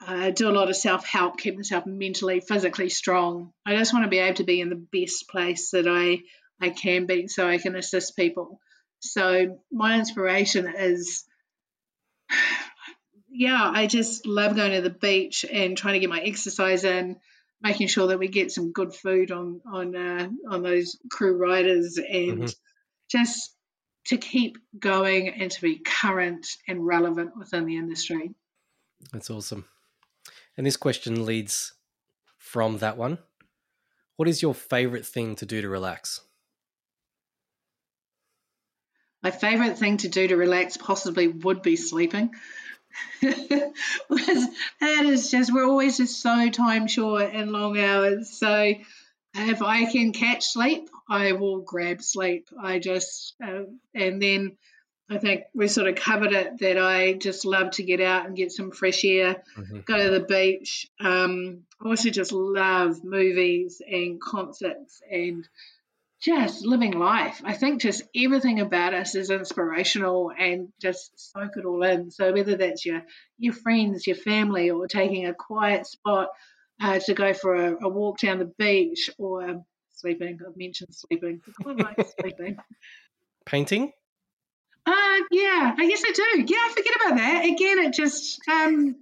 uh, 0.06 0.30
do 0.30 0.48
a 0.48 0.52
lot 0.52 0.68
of 0.68 0.76
self 0.76 1.06
help, 1.06 1.38
keep 1.38 1.56
myself 1.56 1.86
mentally, 1.86 2.40
physically 2.40 2.88
strong. 2.88 3.52
I 3.64 3.76
just 3.76 3.92
want 3.92 4.04
to 4.04 4.10
be 4.10 4.18
able 4.18 4.36
to 4.36 4.44
be 4.44 4.60
in 4.60 4.68
the 4.68 4.86
best 4.92 5.28
place 5.28 5.70
that 5.70 5.86
I, 5.86 6.22
I 6.60 6.70
can 6.70 7.06
be 7.06 7.28
so 7.28 7.48
I 7.48 7.58
can 7.58 7.76
assist 7.76 8.16
people. 8.16 8.60
So, 9.00 9.60
my 9.70 9.98
inspiration 9.98 10.66
is, 10.68 11.24
yeah, 13.30 13.70
I 13.72 13.86
just 13.86 14.26
love 14.26 14.56
going 14.56 14.72
to 14.72 14.80
the 14.82 14.90
beach 14.90 15.44
and 15.50 15.76
trying 15.76 15.94
to 15.94 16.00
get 16.00 16.10
my 16.10 16.20
exercise 16.20 16.84
in, 16.84 17.16
making 17.60 17.88
sure 17.88 18.08
that 18.08 18.18
we 18.18 18.28
get 18.28 18.52
some 18.52 18.72
good 18.72 18.94
food 18.94 19.30
on 19.30 19.60
on 19.70 19.96
uh, 19.96 20.28
on 20.48 20.62
those 20.62 20.98
crew 21.10 21.36
riders, 21.36 21.98
and 21.98 22.42
mm-hmm. 22.42 22.46
just 23.10 23.54
to 24.06 24.16
keep 24.16 24.58
going 24.76 25.28
and 25.28 25.50
to 25.50 25.60
be 25.60 25.78
current 25.78 26.46
and 26.66 26.84
relevant 26.84 27.36
within 27.36 27.66
the 27.66 27.76
industry. 27.76 28.34
That's 29.12 29.30
awesome. 29.30 29.64
And 30.56 30.66
this 30.66 30.76
question 30.76 31.24
leads 31.24 31.72
from 32.38 32.78
that 32.78 32.96
one. 32.96 33.18
What 34.16 34.28
is 34.28 34.42
your 34.42 34.54
favorite 34.54 35.06
thing 35.06 35.36
to 35.36 35.46
do 35.46 35.62
to 35.62 35.68
relax? 35.68 36.20
My 39.22 39.30
favourite 39.30 39.78
thing 39.78 39.98
to 39.98 40.08
do 40.08 40.28
to 40.28 40.36
relax 40.36 40.76
possibly 40.76 41.28
would 41.28 41.62
be 41.62 41.76
sleeping. 41.76 42.34
that 43.22 43.72
is 44.80 45.30
just 45.30 45.52
we're 45.52 45.64
always 45.64 45.96
just 45.96 46.20
so 46.20 46.50
time 46.50 46.88
short 46.88 47.30
and 47.32 47.50
long 47.50 47.78
hours. 47.78 48.30
So 48.30 48.74
if 49.34 49.62
I 49.62 49.86
can 49.86 50.12
catch 50.12 50.44
sleep, 50.44 50.90
I 51.08 51.32
will 51.32 51.60
grab 51.60 52.02
sleep. 52.02 52.48
I 52.60 52.78
just 52.80 53.34
uh, 53.42 53.62
and 53.94 54.20
then 54.20 54.56
I 55.12 55.18
think 55.18 55.44
we 55.54 55.68
sort 55.68 55.88
of 55.88 55.94
covered 55.94 56.32
it 56.32 56.58
that 56.60 56.78
I 56.78 57.12
just 57.12 57.44
love 57.44 57.72
to 57.72 57.82
get 57.82 58.00
out 58.00 58.24
and 58.24 58.36
get 58.36 58.50
some 58.50 58.70
fresh 58.70 59.04
air, 59.04 59.42
mm-hmm. 59.56 59.80
go 59.80 60.02
to 60.02 60.10
the 60.10 60.24
beach. 60.24 60.90
Um, 60.98 61.64
I 61.82 61.88
also 61.88 62.08
just 62.08 62.32
love 62.32 63.04
movies 63.04 63.82
and 63.86 64.18
concerts 64.18 65.02
and 65.10 65.46
just 66.22 66.64
living 66.64 66.92
life. 66.92 67.42
I 67.44 67.52
think 67.52 67.82
just 67.82 68.04
everything 68.16 68.60
about 68.60 68.94
us 68.94 69.14
is 69.14 69.28
inspirational 69.28 70.32
and 70.36 70.68
just 70.80 71.12
soak 71.32 71.56
it 71.56 71.66
all 71.66 71.82
in. 71.82 72.10
So 72.10 72.32
whether 72.32 72.56
that's 72.56 72.86
your 72.86 73.02
your 73.38 73.52
friends, 73.52 74.06
your 74.06 74.16
family, 74.16 74.70
or 74.70 74.86
taking 74.86 75.26
a 75.26 75.34
quiet 75.34 75.86
spot 75.86 76.28
uh, 76.80 77.00
to 77.00 77.12
go 77.12 77.34
for 77.34 77.54
a, 77.54 77.84
a, 77.84 77.88
walk 77.88 78.20
down 78.20 78.38
the 78.38 78.52
beach 78.58 79.10
or 79.18 79.62
sleeping. 79.90 80.38
I've 80.46 80.56
mentioned 80.56 80.94
sleeping. 80.94 81.42
I 81.66 81.72
like 81.72 82.06
sleeping. 82.18 82.56
Painting. 83.44 83.92
Uh, 84.84 85.20
yeah, 85.30 85.74
I 85.78 85.88
guess 85.88 86.02
I 86.04 86.12
do. 86.12 86.44
Yeah, 86.46 86.58
I 86.58 86.72
forget 86.74 86.96
about 86.96 87.16
that. 87.18 87.44
Again, 87.44 87.78
it 87.78 87.94
just 87.94 88.40
um, 88.48 88.96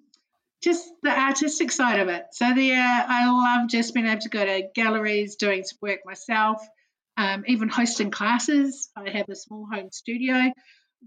just 0.62 0.86
the 1.02 1.10
artistic 1.10 1.72
side 1.72 2.00
of 2.00 2.08
it. 2.08 2.26
So 2.32 2.52
the 2.54 2.72
uh, 2.72 3.04
I 3.08 3.30
love 3.58 3.70
just 3.70 3.94
being 3.94 4.06
able 4.06 4.20
to 4.20 4.28
go 4.28 4.44
to 4.44 4.68
galleries, 4.74 5.36
doing 5.36 5.64
some 5.64 5.78
work 5.82 6.00
myself, 6.04 6.62
um, 7.16 7.44
even 7.46 7.68
hosting 7.68 8.10
classes. 8.10 8.90
I 8.96 9.10
have 9.10 9.28
a 9.30 9.36
small 9.36 9.66
home 9.72 9.90
studio 9.90 10.52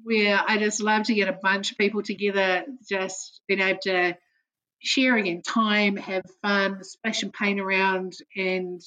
where 0.03 0.41
I 0.47 0.57
just 0.57 0.81
love 0.81 1.03
to 1.03 1.13
get 1.13 1.29
a 1.29 1.37
bunch 1.41 1.71
of 1.71 1.77
people 1.77 2.01
together, 2.01 2.65
just 2.89 3.41
being 3.47 3.61
able 3.61 3.79
to 3.83 4.17
sharing 4.81 5.27
in 5.27 5.43
time, 5.43 5.97
have 5.97 6.23
fun, 6.41 6.83
splash 6.83 7.23
and 7.23 7.33
paint 7.33 7.59
around, 7.59 8.13
and 8.35 8.81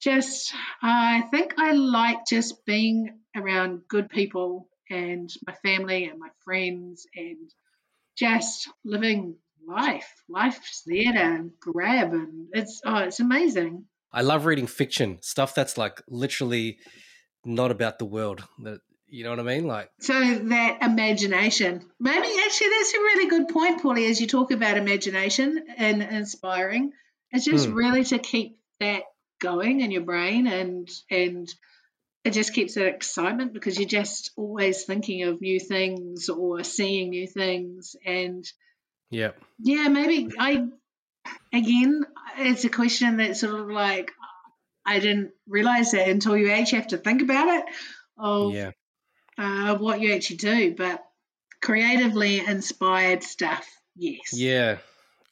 just 0.00 0.54
I 0.82 1.22
think 1.30 1.54
I 1.58 1.72
like 1.72 2.26
just 2.28 2.64
being 2.66 3.18
around 3.36 3.82
good 3.88 4.08
people 4.10 4.68
and 4.90 5.30
my 5.46 5.54
family 5.54 6.06
and 6.06 6.18
my 6.18 6.28
friends 6.44 7.06
and 7.16 7.50
just 8.16 8.68
living 8.84 9.36
life. 9.66 10.22
Life's 10.28 10.82
there 10.86 11.12
to 11.12 11.50
grab 11.60 12.12
and 12.12 12.48
it's 12.52 12.80
oh 12.84 12.98
it's 12.98 13.20
amazing. 13.20 13.86
I 14.12 14.22
love 14.22 14.44
reading 14.44 14.66
fiction, 14.66 15.18
stuff 15.22 15.54
that's 15.54 15.78
like 15.78 16.02
literally 16.08 16.78
not 17.44 17.70
about 17.70 17.98
the 17.98 18.04
world. 18.04 18.42
That 18.62 18.80
you 19.06 19.24
know 19.24 19.30
what 19.30 19.40
I 19.40 19.44
mean? 19.44 19.66
Like 19.66 19.90
So 20.00 20.12
that 20.14 20.82
imagination. 20.82 21.82
Maybe 21.98 22.28
actually 22.44 22.68
that's 22.68 22.94
a 22.94 22.98
really 22.98 23.28
good 23.28 23.48
point, 23.48 23.82
Paulie, 23.82 24.10
as 24.10 24.20
you 24.20 24.26
talk 24.26 24.50
about 24.50 24.76
imagination 24.76 25.64
and 25.76 26.02
inspiring. 26.02 26.92
It's 27.30 27.44
just 27.44 27.68
hmm. 27.68 27.74
really 27.74 28.04
to 28.04 28.18
keep 28.18 28.58
that 28.80 29.04
going 29.40 29.80
in 29.80 29.90
your 29.90 30.02
brain 30.02 30.46
and 30.46 30.88
and 31.10 31.52
it 32.24 32.32
just 32.32 32.52
keeps 32.52 32.74
that 32.74 32.86
excitement 32.86 33.52
because 33.52 33.78
you're 33.78 33.88
just 33.88 34.30
always 34.36 34.84
thinking 34.84 35.22
of 35.22 35.40
new 35.40 35.58
things 35.58 36.28
or 36.28 36.62
seeing 36.64 37.10
new 37.10 37.26
things. 37.26 37.96
And 38.04 38.44
yeah 39.10 39.32
yeah 39.58 39.88
maybe 39.88 40.28
i 40.38 40.64
again 41.52 42.04
it's 42.38 42.64
a 42.64 42.68
question 42.68 43.18
that 43.18 43.36
sort 43.36 43.58
of 43.58 43.68
like 43.68 44.12
i 44.86 44.98
didn't 45.00 45.32
realize 45.48 45.90
that 45.90 46.08
until 46.08 46.36
you 46.36 46.50
actually 46.50 46.78
have 46.78 46.88
to 46.88 46.96
think 46.96 47.20
about 47.20 47.48
it 47.48 47.64
of 48.16 48.52
yeah. 48.52 48.70
uh, 49.38 49.74
what 49.76 50.00
you 50.00 50.14
actually 50.14 50.36
do. 50.36 50.74
But 50.74 51.02
creatively 51.62 52.38
inspired 52.38 53.22
stuff 53.22 53.66
yes. 53.96 54.32
Yeah. 54.32 54.78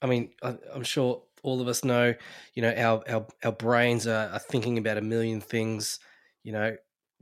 I 0.03 0.07
mean 0.07 0.31
I, 0.43 0.57
i'm 0.75 0.85
sure 0.85 1.23
all 1.43 1.61
of 1.61 1.69
us 1.69 1.85
know 1.85 2.15
you 2.55 2.63
know 2.63 2.73
our 2.73 3.03
our, 3.09 3.27
our 3.45 3.53
brains 3.53 4.07
are, 4.07 4.31
are 4.33 4.39
thinking 4.39 4.79
about 4.79 4.99
a 4.99 5.03
million 5.03 5.41
things 5.41 6.01
you 6.43 6.53
know, 6.53 6.77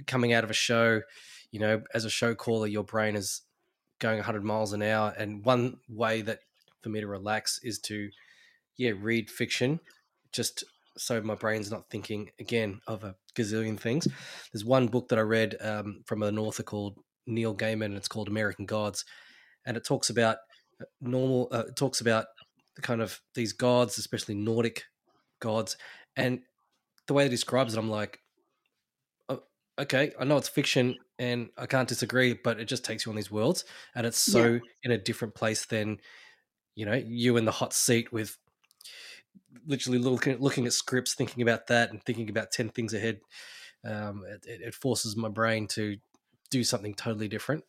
coming 0.06 0.32
out 0.32 0.44
of 0.44 0.50
a 0.50 0.54
show, 0.54 1.00
you 1.50 1.60
know, 1.60 1.82
as 1.94 2.04
a 2.04 2.10
show 2.10 2.34
caller, 2.34 2.66
your 2.66 2.84
brain 2.84 3.16
is 3.16 3.42
going 3.98 4.16
100 4.16 4.44
miles 4.44 4.72
an 4.72 4.82
hour. 4.82 5.14
And 5.16 5.44
one 5.44 5.78
way 5.88 6.22
that 6.22 6.40
for 6.82 6.88
me 6.88 7.00
to 7.00 7.06
relax 7.06 7.60
is 7.62 7.78
to, 7.80 8.10
yeah, 8.76 8.92
read 8.98 9.30
fiction, 9.30 9.80
just 10.32 10.64
so 10.98 11.20
my 11.20 11.34
brain's 11.34 11.70
not 11.70 11.88
thinking 11.90 12.30
again 12.40 12.80
of 12.86 13.04
a 13.04 13.14
gazillion 13.34 13.78
things. 13.78 14.08
There's 14.52 14.64
one 14.64 14.88
book 14.88 15.08
that 15.08 15.18
I 15.18 15.22
read 15.22 15.56
um, 15.60 16.02
from 16.06 16.22
an 16.22 16.38
author 16.38 16.62
called 16.62 16.98
Neil 17.26 17.54
Gaiman, 17.54 17.86
and 17.86 17.96
it's 17.96 18.08
called 18.08 18.28
American 18.28 18.66
Gods, 18.66 19.04
and 19.64 19.76
it 19.76 19.84
talks 19.84 20.10
about 20.10 20.38
uh, 20.80 20.84
normal. 21.00 21.48
Uh, 21.52 21.64
it 21.68 21.76
talks 21.76 22.00
about 22.00 22.26
the 22.76 22.82
kind 22.82 23.00
of 23.00 23.20
these 23.34 23.52
gods, 23.52 23.98
especially 23.98 24.34
Nordic 24.34 24.84
gods, 25.40 25.76
and 26.16 26.40
the 27.06 27.14
way 27.14 27.26
it 27.26 27.30
describes 27.30 27.74
it, 27.74 27.78
I'm 27.78 27.90
like, 27.90 28.20
okay, 29.78 30.12
I 30.18 30.24
know 30.24 30.36
it's 30.36 30.48
fiction 30.48 30.96
and 31.18 31.50
I 31.56 31.66
can't 31.66 31.88
disagree, 31.88 32.34
but 32.34 32.58
it 32.60 32.66
just 32.66 32.84
takes 32.84 33.04
you 33.04 33.12
on 33.12 33.16
these 33.16 33.30
worlds 33.30 33.64
and 33.94 34.06
it's 34.06 34.18
so 34.18 34.54
yeah. 34.54 34.58
in 34.82 34.90
a 34.92 34.98
different 34.98 35.34
place 35.34 35.66
than, 35.66 35.98
you 36.74 36.86
know, 36.86 36.94
you 36.94 37.36
in 37.36 37.44
the 37.44 37.52
hot 37.52 37.72
seat 37.72 38.12
with 38.12 38.36
literally 39.66 39.98
looking, 39.98 40.38
looking 40.38 40.66
at 40.66 40.72
scripts, 40.72 41.14
thinking 41.14 41.42
about 41.42 41.66
that 41.68 41.90
and 41.90 42.02
thinking 42.02 42.30
about 42.30 42.50
10 42.50 42.70
things 42.70 42.94
ahead. 42.94 43.20
Um, 43.84 44.24
it, 44.28 44.60
it 44.60 44.74
forces 44.74 45.16
my 45.16 45.28
brain 45.28 45.68
to 45.68 45.96
do 46.50 46.64
something 46.64 46.94
totally 46.94 47.28
different. 47.28 47.64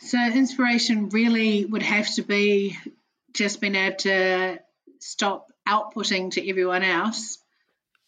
So 0.00 0.18
inspiration 0.18 1.08
really 1.08 1.64
would 1.64 1.82
have 1.82 2.14
to 2.14 2.22
be 2.22 2.76
just 3.32 3.60
being 3.60 3.74
able 3.74 3.96
to 3.98 4.60
stop 5.00 5.48
outputting 5.68 6.32
to 6.32 6.48
everyone 6.48 6.82
else 6.82 7.38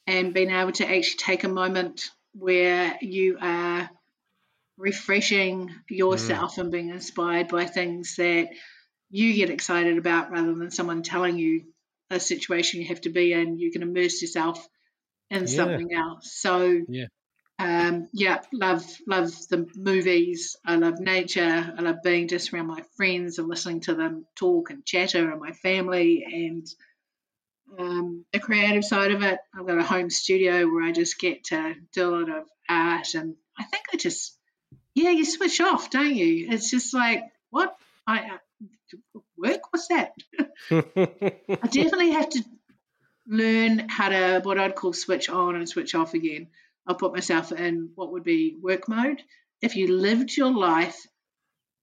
and 0.09 0.33
being 0.33 0.51
able 0.51 0.73
to 0.73 0.85
actually 0.85 1.19
take 1.19 1.45
a 1.45 1.49
moment 1.49 2.11
where 2.33 2.97
you 3.03 3.37
are 3.41 3.91
refreshing 4.79 5.71
yourself 5.91 6.57
mm. 6.57 6.63
and 6.63 6.73
being 6.73 6.89
inspired 6.89 7.49
by 7.49 7.67
things 7.67 8.17
that 8.17 8.49
you 9.11 9.35
get 9.35 9.51
excited 9.51 9.99
about 9.99 10.31
rather 10.31 10.55
than 10.55 10.71
someone 10.71 11.03
telling 11.03 11.39
you 11.39 11.65
a 12.11 12.19
situation 12.19 12.81
you 12.81 12.89
have 12.89 13.03
to 13.03 13.11
be 13.11 13.35
in. 13.35 13.59
You 13.59 13.71
can 13.71 13.83
immerse 13.83 14.23
yourself 14.23 14.67
in 15.31 15.43
yeah. 15.43 15.47
something 15.47 15.93
else. 15.93 16.33
So, 16.33 16.81
yeah. 16.89 17.07
Um, 17.61 18.07
yeah, 18.13 18.41
love 18.53 18.87
love 19.09 19.33
the 19.51 19.67
movies. 19.75 20.57
I 20.65 20.77
love 20.77 21.01
nature. 21.01 21.75
I 21.77 21.83
love 21.83 21.97
being 22.05 22.29
just 22.29 22.53
around 22.53 22.69
my 22.69 22.83
friends 22.97 23.39
and 23.39 23.49
listening 23.49 23.81
to 23.81 23.95
them 23.95 24.27
talk 24.37 24.71
and 24.71 24.87
chatter 24.87 25.29
and 25.29 25.41
my 25.41 25.51
family 25.51 26.25
and 26.25 26.67
um, 27.79 28.25
the 28.33 28.39
creative 28.39 28.85
side 28.85 29.11
of 29.13 29.23
it. 29.23 29.39
I've 29.55 29.67
got 29.67 29.79
a 29.79 29.83
home 29.83 30.11
studio 30.11 30.67
where 30.67 30.85
I 30.85 30.93
just 30.93 31.19
get 31.19 31.45
to 31.45 31.75
do 31.93 32.09
a 32.09 32.15
lot 32.15 32.29
of 32.29 32.45
art, 32.69 33.15
and 33.15 33.35
I 33.59 33.65
think 33.65 33.85
I 33.93 33.97
just, 33.97 34.37
yeah, 34.95 35.11
you 35.11 35.25
switch 35.25 35.61
off, 35.61 35.91
don't 35.91 36.15
you? 36.15 36.49
It's 36.51 36.71
just 36.71 36.95
like, 36.95 37.25
what? 37.51 37.77
I 38.07 38.19
uh, 38.21 39.19
work? 39.37 39.61
What's 39.71 39.89
that? 39.89 40.13
I 40.71 41.67
definitely 41.67 42.13
have 42.13 42.31
to 42.31 42.45
learn 43.27 43.89
how 43.89 44.09
to 44.09 44.41
what 44.43 44.59
I'd 44.59 44.75
call 44.75 44.93
switch 44.93 45.29
on 45.29 45.57
and 45.57 45.69
switch 45.69 45.95
off 45.95 46.15
again. 46.15 46.49
I'll 46.87 46.95
put 46.95 47.13
myself 47.13 47.53
in 47.53 47.91
what 47.95 48.13
would 48.13 48.25
be 48.25 48.57
work 48.61 48.89
mode. 48.89 49.23
If 49.61 49.77
you 49.77 49.93
lived 49.93 50.37
your 50.37 50.53
life 50.53 50.99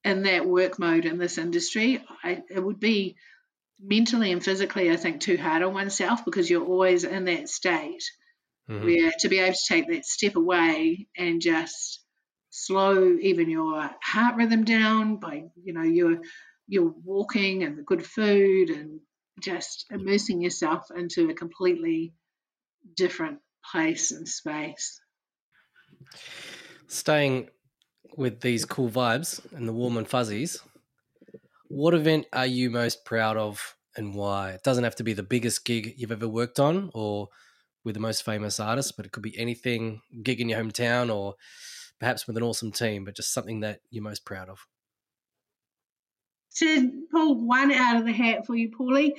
in 0.04 0.24
that 0.24 0.48
work 0.48 0.80
mode 0.80 1.06
in 1.06 1.18
this 1.18 1.38
industry, 1.38 2.04
I, 2.24 2.44
it 2.50 2.64
would 2.64 2.80
be 2.80 3.18
mentally 3.80 4.32
and 4.32 4.44
physically, 4.44 4.92
I 4.92 4.96
think, 4.96 5.22
too 5.22 5.38
hard 5.38 5.64
on 5.64 5.74
oneself 5.74 6.26
because 6.26 6.50
you're 6.50 6.66
always 6.66 7.04
in 7.04 7.26
that 7.26 7.50
state 7.50 8.04
mm-hmm. 8.70 8.86
where 8.86 9.12
to 9.20 9.30
be 9.30 9.40
able 9.40 9.54
to 9.54 9.60
take 9.68 9.88
that 9.90 10.06
step 10.06 10.36
away 10.36 11.08
and 11.18 11.42
just 11.42 12.02
slow 12.50 13.18
even 13.22 13.50
your 13.50 13.90
heart 14.02 14.36
rhythm 14.36 14.64
down 14.64 15.18
by, 15.18 15.44
you 15.64 15.74
know, 15.74 15.84
your 15.84 16.20
your 16.68 16.94
walking 17.04 17.64
and 17.64 17.78
the 17.78 17.84
good 17.84 18.04
food 18.04 18.70
and 18.70 19.00
just 19.40 19.86
immersing 19.92 20.42
yourself 20.42 20.88
into 20.96 21.30
a 21.30 21.34
completely 21.34 22.14
different 22.96 23.40
place 23.72 24.12
and 24.12 24.28
space. 24.28 25.00
Staying 26.88 27.50
with 28.18 28.42
these 28.42 28.66
cool 28.66 28.90
vibes 28.90 29.42
and 29.54 29.68
the 29.68 29.74
warm 29.74 29.98
and 29.98 30.08
fuzzies, 30.08 30.60
what 31.68 31.94
event 31.94 32.28
are 32.34 32.46
you 32.46 32.70
most 32.70 33.06
proud 33.06 33.38
of 33.38 33.76
and 33.96 34.14
why? 34.14 34.52
It 34.52 34.64
doesn't 34.64 34.84
have 34.84 34.96
to 34.98 35.04
be 35.04 35.14
the 35.14 35.24
biggest 35.24 35.66
gig 35.66 35.94
you've 35.98 36.12
ever 36.12 36.28
worked 36.28 36.60
on 36.60 36.92
or 36.94 37.30
with 37.84 37.94
the 37.94 38.02
most 38.02 38.24
famous 38.24 38.60
artist, 38.60 38.98
but 38.98 39.06
it 39.06 39.12
could 39.12 39.24
be 39.24 39.38
anything, 39.38 40.02
gig 40.24 40.42
in 40.42 40.50
your 40.50 40.60
hometown 40.60 41.14
or 41.14 41.36
perhaps 42.00 42.28
with 42.28 42.38
an 42.38 42.44
awesome 42.44 42.72
team, 42.72 43.06
but 43.06 43.16
just 43.16 43.34
something 43.34 43.62
that 43.62 43.80
you're 43.90 44.04
most 44.04 44.26
proud 44.26 44.50
of. 44.50 44.66
To 46.58 46.92
pull 47.12 47.46
one 47.46 47.72
out 47.72 47.98
of 47.98 48.06
the 48.06 48.14
hat 48.14 48.46
for 48.46 48.56
you, 48.56 48.72
Paulie, 48.72 49.14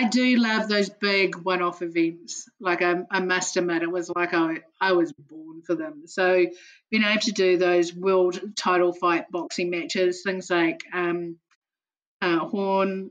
I 0.00 0.08
do 0.08 0.36
love 0.36 0.66
those 0.66 0.88
big 0.88 1.36
one-off 1.36 1.82
events. 1.82 2.48
Like 2.58 2.80
I, 2.80 3.02
I 3.10 3.20
must 3.20 3.58
admit, 3.58 3.82
it 3.82 3.92
was 3.92 4.08
like 4.08 4.32
I, 4.32 4.60
I 4.80 4.92
was 4.92 5.12
born 5.12 5.60
for 5.60 5.74
them. 5.74 6.04
So 6.06 6.46
being 6.90 7.04
able 7.04 7.20
to 7.20 7.32
do 7.32 7.58
those 7.58 7.94
world 7.94 8.40
title 8.56 8.94
fight 8.94 9.30
boxing 9.30 9.68
matches, 9.68 10.22
things 10.22 10.48
like 10.48 10.80
um, 10.94 11.36
uh, 12.22 12.38
Horn 12.38 13.10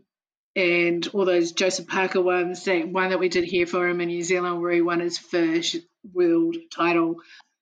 and 0.56 1.08
all 1.10 1.26
those 1.26 1.52
Joseph 1.52 1.86
Parker 1.86 2.22
ones, 2.22 2.64
that 2.64 2.90
one 2.90 3.12
that 3.12 3.20
we 3.20 3.30
did 3.30 3.44
here 3.44 3.68
for 3.68 3.88
him 3.88 4.02
in 4.02 4.08
New 4.08 4.24
Zealand 4.24 4.60
where 4.60 4.72
he 4.72 4.82
won 4.82 5.00
his 5.00 5.20
first 5.20 5.78
world 6.12 6.58
title. 6.72 7.18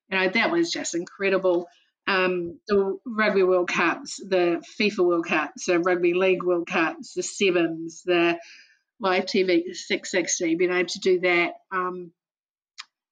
You 0.08 0.18
know, 0.20 0.28
that 0.30 0.50
was 0.50 0.72
just 0.72 0.94
incredible. 0.94 1.68
Um, 2.06 2.60
the 2.66 2.98
Rugby 3.04 3.42
World 3.42 3.68
Cups, 3.68 4.16
the 4.26 4.64
FIFA 4.80 5.04
World 5.04 5.26
Cups, 5.26 5.66
the 5.66 5.80
Rugby 5.80 6.14
League 6.14 6.42
World 6.42 6.66
Cups, 6.66 7.12
the 7.12 7.22
Sevens, 7.22 8.04
the 8.06 8.38
live 9.00 9.26
TV 9.26 9.64
Six60, 9.90 10.58
being 10.58 10.72
able 10.72 10.88
to 10.88 11.00
do 11.00 11.20
that. 11.20 11.54
Um, 11.72 12.12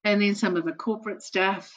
and 0.05 0.23
then 0.23 0.35
some 0.35 0.57
of 0.57 0.65
the 0.65 0.73
corporate 0.73 1.23
stuff. 1.23 1.73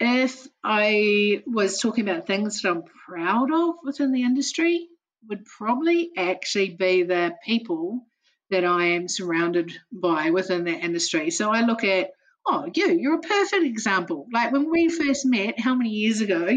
If 0.00 0.46
I 0.62 1.42
was 1.46 1.80
talking 1.80 2.08
about 2.08 2.26
things 2.26 2.62
that 2.62 2.70
I'm 2.70 2.84
proud 3.08 3.52
of 3.52 3.76
within 3.84 4.12
the 4.12 4.22
industry, 4.22 4.88
would 5.28 5.44
probably 5.44 6.10
actually 6.16 6.70
be 6.70 7.02
the 7.02 7.34
people 7.44 8.06
that 8.50 8.64
I 8.64 8.86
am 8.90 9.08
surrounded 9.08 9.72
by 9.92 10.30
within 10.30 10.64
that 10.64 10.84
industry. 10.84 11.30
So 11.30 11.50
I 11.50 11.62
look 11.62 11.84
at, 11.84 12.10
oh, 12.46 12.68
you, 12.74 12.92
you're 12.92 13.18
a 13.18 13.20
perfect 13.20 13.64
example. 13.64 14.26
Like 14.32 14.52
when 14.52 14.70
we 14.70 14.88
first 14.88 15.26
met, 15.26 15.60
how 15.60 15.74
many 15.74 15.90
years 15.90 16.20
ago, 16.20 16.48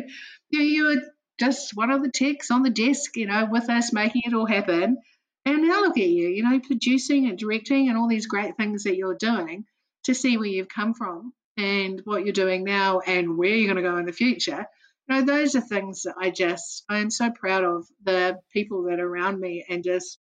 you, 0.50 0.62
you 0.62 0.84
were 0.86 1.02
just 1.40 1.76
one 1.76 1.92
of 1.92 2.02
the 2.02 2.12
techs 2.12 2.52
on 2.52 2.64
the 2.64 2.70
desk, 2.70 3.18
you 3.18 3.26
know, 3.26 3.48
with 3.50 3.70
us 3.70 3.92
making 3.92 4.24
it 4.26 4.34
all 4.34 4.46
happen. 4.46 4.98
And 5.46 5.68
now 5.68 5.82
look 5.82 5.98
at 5.98 6.08
you, 6.08 6.28
you 6.28 6.44
know, 6.44 6.60
producing 6.60 7.28
and 7.28 7.38
directing 7.38 7.90
and 7.90 7.98
all 7.98 8.08
these 8.08 8.28
great 8.28 8.58
things 8.58 8.84
that 8.84 8.96
you're 8.96 9.16
doing 9.16 9.66
to 10.04 10.14
see 10.14 10.38
where 10.38 10.48
you've 10.48 10.70
come 10.70 10.94
from 10.94 11.34
and 11.58 12.02
what 12.06 12.24
you're 12.24 12.34
doing 12.34 12.64
now 12.64 13.00
and 13.00 13.38
where 13.38 13.50
you're 13.50 13.72
going 13.72 13.84
to 13.84 13.90
go 13.90 13.98
in 13.98 14.06
the 14.06 14.14
future. 14.14 14.66
You 15.08 15.16
know, 15.16 15.22
those 15.26 15.56
are 15.56 15.62
things 15.62 16.04
that 16.04 16.16
I 16.18 16.30
just, 16.30 16.84
I 16.90 17.00
am 17.00 17.10
so 17.10 17.32
proud 17.32 17.64
of 17.64 17.88
the 18.04 18.40
people 18.54 18.84
that 18.84 19.00
are 19.00 19.08
around 19.08 19.40
me 19.40 19.66
and 19.68 19.84
just 19.84 20.20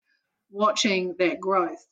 watching 0.49 1.15
that 1.19 1.39
growth. 1.39 1.85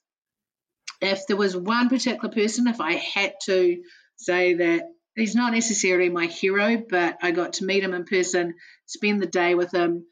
If 1.01 1.27
there 1.27 1.37
was 1.37 1.55
one 1.55 1.87
particular 1.87 2.33
person, 2.33 2.67
if 2.67 2.81
I 2.81 2.93
had 2.93 3.35
to 3.45 3.81
say 4.17 4.55
that 4.55 4.83
he's 5.15 5.35
not 5.35 5.53
necessarily 5.53 6.09
my 6.09 6.25
hero, 6.25 6.77
but 6.89 7.17
I 7.21 7.31
got 7.31 7.53
to 7.53 7.65
meet 7.65 7.83
him 7.83 7.93
in 7.93 8.05
person, 8.05 8.55
spend 8.85 9.21
the 9.21 9.27
day 9.27 9.55
with 9.55 9.73
him, 9.73 10.05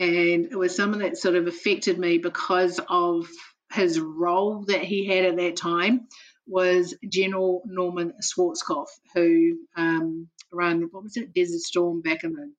and 0.00 0.46
it 0.46 0.56
was 0.56 0.74
someone 0.74 1.00
that 1.00 1.16
sort 1.16 1.36
of 1.36 1.46
affected 1.46 1.98
me 1.98 2.18
because 2.18 2.80
of 2.88 3.28
his 3.72 3.98
role 3.98 4.64
that 4.66 4.82
he 4.82 5.06
had 5.06 5.24
at 5.24 5.36
that 5.36 5.56
time 5.56 6.08
was 6.46 6.94
General 7.08 7.62
Norman 7.64 8.14
Schwarzkopf, 8.20 8.88
who 9.14 9.58
um, 9.76 10.28
ran 10.52 10.88
what 10.90 11.02
was 11.02 11.16
it, 11.16 11.34
Desert 11.34 11.60
Storm 11.60 12.02
back 12.02 12.24
in 12.24 12.32
the 12.34 12.52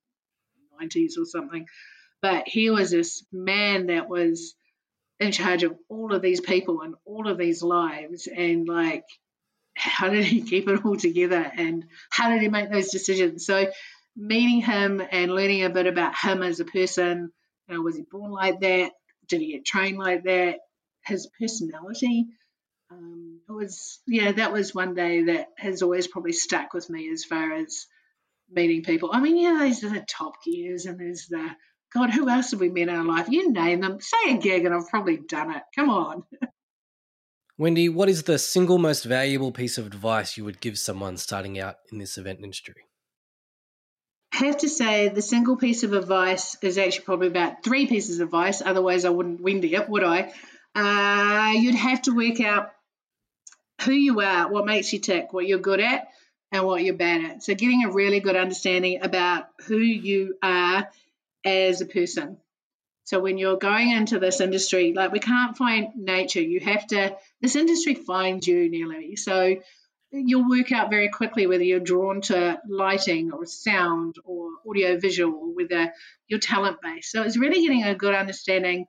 90s 0.82 1.18
or 1.18 1.24
something. 1.24 1.66
But 2.22 2.48
he 2.48 2.70
was 2.70 2.90
this 2.90 3.24
man 3.32 3.86
that 3.86 4.08
was 4.08 4.54
in 5.20 5.32
charge 5.32 5.62
of 5.62 5.74
all 5.88 6.14
of 6.14 6.22
these 6.22 6.40
people 6.40 6.82
and 6.82 6.94
all 7.04 7.28
of 7.28 7.38
these 7.38 7.62
lives, 7.62 8.26
and 8.26 8.66
like, 8.68 9.04
how 9.74 10.08
did 10.08 10.24
he 10.24 10.42
keep 10.50 10.68
it 10.68 10.84
all 10.84 10.96
together, 10.96 11.50
and 11.56 11.84
how 12.10 12.30
did 12.30 12.42
he 12.42 12.48
make 12.48 12.70
those 12.70 12.90
decisions? 12.90 13.46
So 13.46 13.70
meeting 14.16 14.62
him 14.62 15.02
and 15.10 15.32
learning 15.32 15.64
a 15.64 15.70
bit 15.70 15.86
about 15.86 16.16
him 16.16 16.42
as 16.42 16.60
a 16.60 16.64
person. 16.64 17.30
You 17.68 17.74
know, 17.74 17.82
was 17.82 17.96
he 17.96 18.04
born 18.10 18.30
like 18.30 18.60
that? 18.60 18.92
Did 19.28 19.40
he 19.40 19.52
get 19.52 19.64
trained 19.64 19.98
like 19.98 20.24
that? 20.24 20.58
His 21.04 21.28
personality. 21.38 22.26
Um, 22.90 23.40
it 23.48 23.52
was, 23.52 24.00
yeah, 24.06 24.32
that 24.32 24.52
was 24.52 24.74
one 24.74 24.94
day 24.94 25.24
that 25.24 25.48
has 25.58 25.82
always 25.82 26.06
probably 26.06 26.32
stuck 26.32 26.72
with 26.72 26.88
me 26.88 27.10
as 27.10 27.24
far 27.24 27.52
as 27.52 27.86
meeting 28.50 28.82
people. 28.82 29.10
I 29.12 29.20
mean, 29.20 29.36
yeah, 29.36 29.56
there's 29.58 29.80
the 29.80 30.04
top 30.08 30.42
gears 30.44 30.86
and 30.86 30.98
there's 30.98 31.26
the, 31.28 31.50
God, 31.92 32.10
who 32.10 32.28
else 32.28 32.52
have 32.52 32.60
we 32.60 32.68
met 32.68 32.88
in 32.88 32.90
our 32.90 33.04
life? 33.04 33.28
You 33.28 33.50
name 33.50 33.80
them. 33.80 34.00
Say 34.00 34.34
a 34.34 34.38
gig 34.38 34.64
and 34.64 34.74
I've 34.74 34.88
probably 34.88 35.16
done 35.16 35.54
it. 35.54 35.62
Come 35.74 35.90
on. 35.90 36.22
Wendy, 37.58 37.88
what 37.88 38.08
is 38.08 38.24
the 38.24 38.38
single 38.38 38.78
most 38.78 39.04
valuable 39.04 39.50
piece 39.50 39.78
of 39.78 39.86
advice 39.86 40.36
you 40.36 40.44
would 40.44 40.60
give 40.60 40.78
someone 40.78 41.16
starting 41.16 41.58
out 41.58 41.76
in 41.90 41.98
this 41.98 42.18
event 42.18 42.40
industry? 42.42 42.86
Have 44.36 44.58
to 44.58 44.68
say 44.68 45.08
the 45.08 45.22
single 45.22 45.56
piece 45.56 45.82
of 45.82 45.94
advice 45.94 46.58
is 46.60 46.76
actually 46.76 47.06
probably 47.06 47.28
about 47.28 47.64
three 47.64 47.86
pieces 47.86 48.20
of 48.20 48.26
advice. 48.26 48.60
Otherwise, 48.60 49.06
I 49.06 49.08
wouldn't 49.08 49.40
windy 49.40 49.72
it, 49.72 49.78
up, 49.78 49.88
would 49.88 50.04
I? 50.04 50.30
Uh, 50.74 51.52
you'd 51.52 51.74
have 51.74 52.02
to 52.02 52.10
work 52.10 52.38
out 52.42 52.70
who 53.86 53.92
you 53.92 54.20
are, 54.20 54.52
what 54.52 54.66
makes 54.66 54.92
you 54.92 54.98
tick, 54.98 55.32
what 55.32 55.46
you're 55.46 55.58
good 55.58 55.80
at, 55.80 56.08
and 56.52 56.66
what 56.66 56.84
you're 56.84 56.92
bad 56.92 57.24
at. 57.24 57.44
So, 57.44 57.54
getting 57.54 57.84
a 57.84 57.92
really 57.92 58.20
good 58.20 58.36
understanding 58.36 59.02
about 59.02 59.46
who 59.68 59.78
you 59.78 60.36
are 60.42 60.86
as 61.42 61.80
a 61.80 61.86
person. 61.86 62.36
So, 63.04 63.20
when 63.20 63.38
you're 63.38 63.56
going 63.56 63.90
into 63.90 64.18
this 64.18 64.42
industry, 64.42 64.92
like 64.92 65.12
we 65.12 65.18
can't 65.18 65.56
find 65.56 65.96
nature, 65.96 66.42
you 66.42 66.60
have 66.60 66.86
to, 66.88 67.16
this 67.40 67.56
industry 67.56 67.94
finds 67.94 68.46
you 68.46 68.68
nearly. 68.68 69.16
So, 69.16 69.56
you'll 70.24 70.48
work 70.48 70.72
out 70.72 70.90
very 70.90 71.08
quickly 71.08 71.46
whether 71.46 71.62
you're 71.62 71.80
drawn 71.80 72.20
to 72.22 72.60
lighting 72.68 73.32
or 73.32 73.46
sound 73.46 74.16
or 74.24 74.50
audio 74.68 74.98
visual 74.98 75.34
or 75.34 75.54
whether 75.54 75.92
you're 76.28 76.40
talent 76.40 76.78
based. 76.82 77.10
So 77.12 77.22
it's 77.22 77.36
really 77.36 77.60
getting 77.60 77.84
a 77.84 77.94
good 77.94 78.14
understanding 78.14 78.86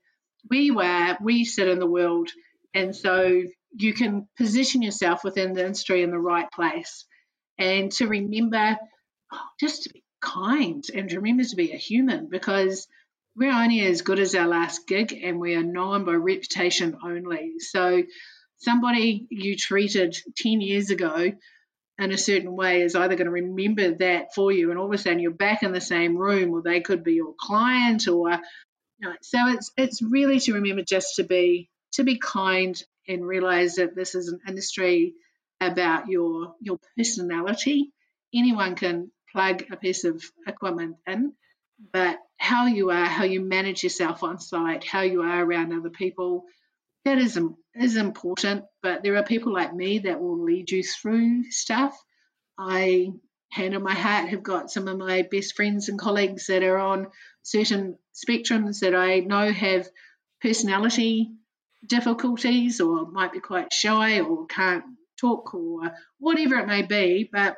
where 0.48 0.60
you 0.60 0.80
are, 0.80 1.18
where 1.20 1.36
you 1.36 1.46
sit 1.46 1.68
in 1.68 1.80
the 1.80 1.86
world, 1.86 2.30
and 2.74 2.96
so 2.96 3.44
you 3.76 3.94
can 3.94 4.28
position 4.38 4.82
yourself 4.82 5.24
within 5.24 5.54
the 5.54 5.66
industry 5.66 6.04
in 6.04 6.12
the 6.12 6.20
right 6.20 6.50
place. 6.52 7.06
And 7.58 7.92
to 7.94 8.08
remember 8.08 8.78
oh, 9.34 9.40
just 9.60 9.84
to 9.84 9.90
be 9.94 10.04
kind 10.22 10.84
and 10.94 11.10
to 11.10 11.18
remember 11.18 11.44
to 11.44 11.56
be 11.56 11.72
a 11.72 11.78
human 11.78 12.28
because 12.30 12.88
we're 13.36 13.52
only 13.52 13.86
as 13.86 14.02
good 14.02 14.20
as 14.20 14.34
our 14.34 14.48
last 14.48 14.88
gig 14.88 15.14
and 15.14 15.40
we 15.40 15.56
are 15.56 15.64
known 15.64 16.06
by 16.06 16.14
reputation 16.14 16.98
only. 17.04 17.60
So 17.60 18.04
somebody 18.58 19.28
you 19.30 19.56
treated 19.56 20.16
10 20.38 20.62
years 20.62 20.90
ago 20.90 21.32
in 22.00 22.12
a 22.12 22.18
certain 22.18 22.56
way 22.56 22.82
is 22.82 22.96
either 22.96 23.16
going 23.16 23.26
to 23.26 23.32
remember 23.32 23.96
that 23.96 24.34
for 24.36 24.52
you 24.52 24.70
and 24.70 24.80
all 24.80 24.86
of 24.86 24.94
a 24.94 24.98
sudden 24.98 25.20
you're 25.20 25.32
back 25.32 25.64
in 25.64 25.72
the 25.72 25.82
same 25.82 26.18
room 26.18 26.54
or 26.54 26.62
they 26.62 26.82
could 26.82 27.04
be 27.04 27.14
your 27.14 27.34
client 27.40 28.08
or 28.08 28.32
you 29.00 29.10
know, 29.10 29.16
so 29.22 29.38
it's 29.48 29.72
it's 29.78 30.02
really 30.02 30.40
to 30.40 30.54
remember 30.54 30.84
just 30.84 31.16
to 31.16 31.24
be 31.24 31.70
to 31.94 32.04
be 32.04 32.18
kind 32.18 32.82
and 33.08 33.26
realize 33.26 33.76
that 33.76 33.96
this 33.96 34.16
is 34.16 34.28
an 34.28 34.40
industry 34.48 35.14
about 35.62 36.08
your 36.08 36.56
your 36.60 36.80
personality. 36.98 37.92
Anyone 38.34 38.76
can 38.76 39.12
plug 39.32 39.64
a 39.72 39.78
piece 39.78 40.04
of 40.04 40.24
equipment 40.48 40.98
in 41.06 41.34
but 41.94 42.18
how 42.38 42.66
you 42.66 42.90
are 42.90 43.06
how 43.06 43.24
you 43.24 43.42
manage 43.42 43.84
yourself 43.84 44.24
on 44.24 44.40
site 44.40 44.84
how 44.84 45.02
you 45.02 45.22
are 45.22 45.44
around 45.44 45.74
other 45.74 45.90
people 45.90 46.46
that 47.08 47.20
is 47.20 47.40
is 47.74 47.96
important, 47.96 48.66
but 48.84 49.02
there 49.02 49.16
are 49.16 49.24
people 49.24 49.54
like 49.54 49.74
me 49.74 50.00
that 50.00 50.20
will 50.20 50.44
lead 50.44 50.70
you 50.70 50.84
through 50.84 51.50
stuff. 51.52 51.98
I, 52.60 53.12
hand 53.50 53.76
on 53.76 53.84
my 53.84 53.94
heart, 53.94 54.30
have 54.30 54.44
got 54.44 54.70
some 54.70 54.90
of 54.90 54.98
my 54.98 55.22
best 55.22 55.56
friends 55.56 55.88
and 55.88 55.98
colleagues 55.98 56.48
that 56.48 56.64
are 56.64 56.78
on 56.78 57.08
certain 57.44 57.98
spectrums 58.14 58.80
that 58.80 58.94
I 58.94 59.20
know 59.20 59.52
have 59.54 59.88
personality 60.42 61.32
difficulties 61.86 62.82
or 62.82 63.10
might 63.10 63.32
be 63.32 63.40
quite 63.40 63.72
shy 63.72 64.20
or 64.20 64.46
can't 64.48 64.84
talk 65.18 65.54
or 65.54 65.94
whatever 66.20 66.56
it 66.56 66.68
may 66.68 66.82
be. 66.82 67.30
But 67.32 67.56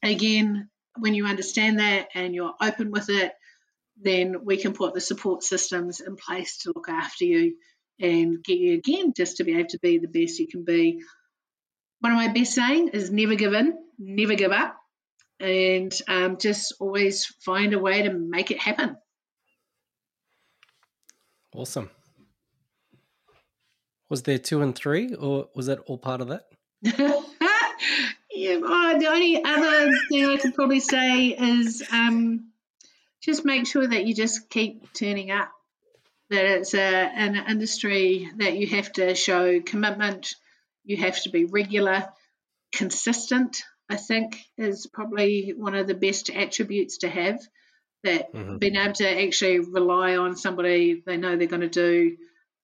again, 0.00 0.68
when 0.96 1.14
you 1.14 1.26
understand 1.26 1.80
that 1.80 2.08
and 2.14 2.36
you're 2.36 2.54
open 2.60 2.92
with 2.92 3.08
it, 3.10 3.32
then 4.00 4.44
we 4.44 4.58
can 4.58 4.74
put 4.74 4.94
the 4.94 5.00
support 5.00 5.42
systems 5.42 6.00
in 6.00 6.14
place 6.14 6.58
to 6.58 6.72
look 6.72 6.88
after 6.88 7.24
you 7.24 7.56
and 8.00 8.42
get 8.42 8.58
you 8.58 8.74
again 8.74 9.12
just 9.16 9.36
to 9.36 9.44
be 9.44 9.58
able 9.58 9.68
to 9.68 9.78
be 9.78 9.98
the 9.98 10.08
best 10.08 10.38
you 10.38 10.48
can 10.48 10.64
be. 10.64 11.02
One 12.00 12.12
of 12.12 12.16
my 12.16 12.28
best 12.28 12.54
saying 12.54 12.88
is 12.88 13.10
never 13.10 13.34
give 13.34 13.52
in, 13.52 13.76
never 13.98 14.34
give 14.34 14.52
up, 14.52 14.76
and 15.38 15.92
um, 16.08 16.38
just 16.38 16.74
always 16.80 17.26
find 17.26 17.74
a 17.74 17.78
way 17.78 18.02
to 18.02 18.12
make 18.12 18.50
it 18.50 18.58
happen. 18.58 18.96
Awesome. 21.54 21.90
Was 24.08 24.22
there 24.22 24.38
two 24.38 24.62
and 24.62 24.74
three, 24.74 25.14
or 25.14 25.48
was 25.54 25.66
that 25.66 25.80
all 25.80 25.98
part 25.98 26.20
of 26.20 26.28
that? 26.28 26.44
yeah, 26.82 26.92
oh, 28.62 28.98
the 28.98 29.06
only 29.06 29.44
other 29.44 29.92
thing 30.08 30.26
I 30.26 30.36
could 30.38 30.54
probably 30.54 30.80
say 30.80 31.26
is 31.28 31.86
um, 31.92 32.50
just 33.22 33.44
make 33.44 33.66
sure 33.66 33.86
that 33.86 34.06
you 34.06 34.14
just 34.14 34.48
keep 34.48 34.92
turning 34.94 35.30
up 35.30 35.52
that 36.30 36.44
it's 36.44 36.74
a, 36.74 36.78
an 36.78 37.36
industry 37.48 38.30
that 38.38 38.56
you 38.56 38.68
have 38.68 38.92
to 38.92 39.14
show 39.14 39.60
commitment, 39.60 40.34
you 40.84 40.96
have 40.98 41.20
to 41.22 41.30
be 41.30 41.44
regular, 41.44 42.08
consistent. 42.72 43.62
I 43.88 43.96
think 43.96 44.40
is 44.56 44.86
probably 44.86 45.52
one 45.56 45.74
of 45.74 45.88
the 45.88 45.94
best 45.94 46.30
attributes 46.30 46.98
to 46.98 47.08
have. 47.08 47.40
That 48.02 48.32
mm-hmm. 48.32 48.56
being 48.56 48.76
able 48.76 48.94
to 48.94 49.24
actually 49.24 49.58
rely 49.58 50.16
on 50.16 50.34
somebody 50.34 51.02
they 51.04 51.18
know 51.18 51.36
they're 51.36 51.46
going 51.46 51.60
to 51.60 51.68
do 51.68 52.16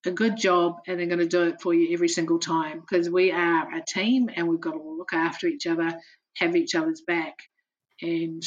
a 0.07 0.11
good 0.11 0.37
job 0.37 0.79
and 0.87 0.99
they're 0.99 1.09
going 1.09 1.19
to 1.19 1.27
do 1.27 1.43
it 1.43 1.61
for 1.61 1.75
you 1.75 1.93
every 1.93 2.09
single 2.09 2.39
time 2.39 2.81
because 2.81 3.11
we 3.11 3.33
are 3.33 3.75
a 3.75 3.83
team 3.83 4.31
and 4.35 4.49
we've 4.49 4.61
got 4.61 4.73
to 4.73 4.83
look 4.83 5.13
after 5.13 5.47
each 5.47 5.67
other, 5.67 6.01
have 6.37 6.57
each 6.57 6.75
other's 6.75 7.03
back. 7.03 7.35
And 8.01 8.43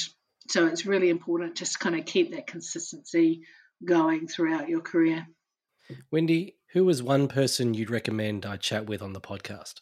so 0.48 0.66
it's 0.66 0.88
really 0.88 1.10
important 1.10 1.56
just 1.56 1.74
to 1.74 1.80
kind 1.80 2.00
of 2.00 2.06
keep 2.06 2.32
that 2.32 2.48
consistency 2.48 3.44
going 3.84 4.28
throughout 4.28 4.70
your 4.70 4.82
career. 4.82 5.28
Wendy, 6.12 6.56
who 6.74 6.88
is 6.90 7.02
one 7.02 7.28
person 7.28 7.74
you'd 7.74 7.90
recommend 7.90 8.46
I 8.46 8.58
chat 8.58 8.86
with 8.86 9.02
on 9.02 9.14
the 9.14 9.22
podcast? 9.22 9.82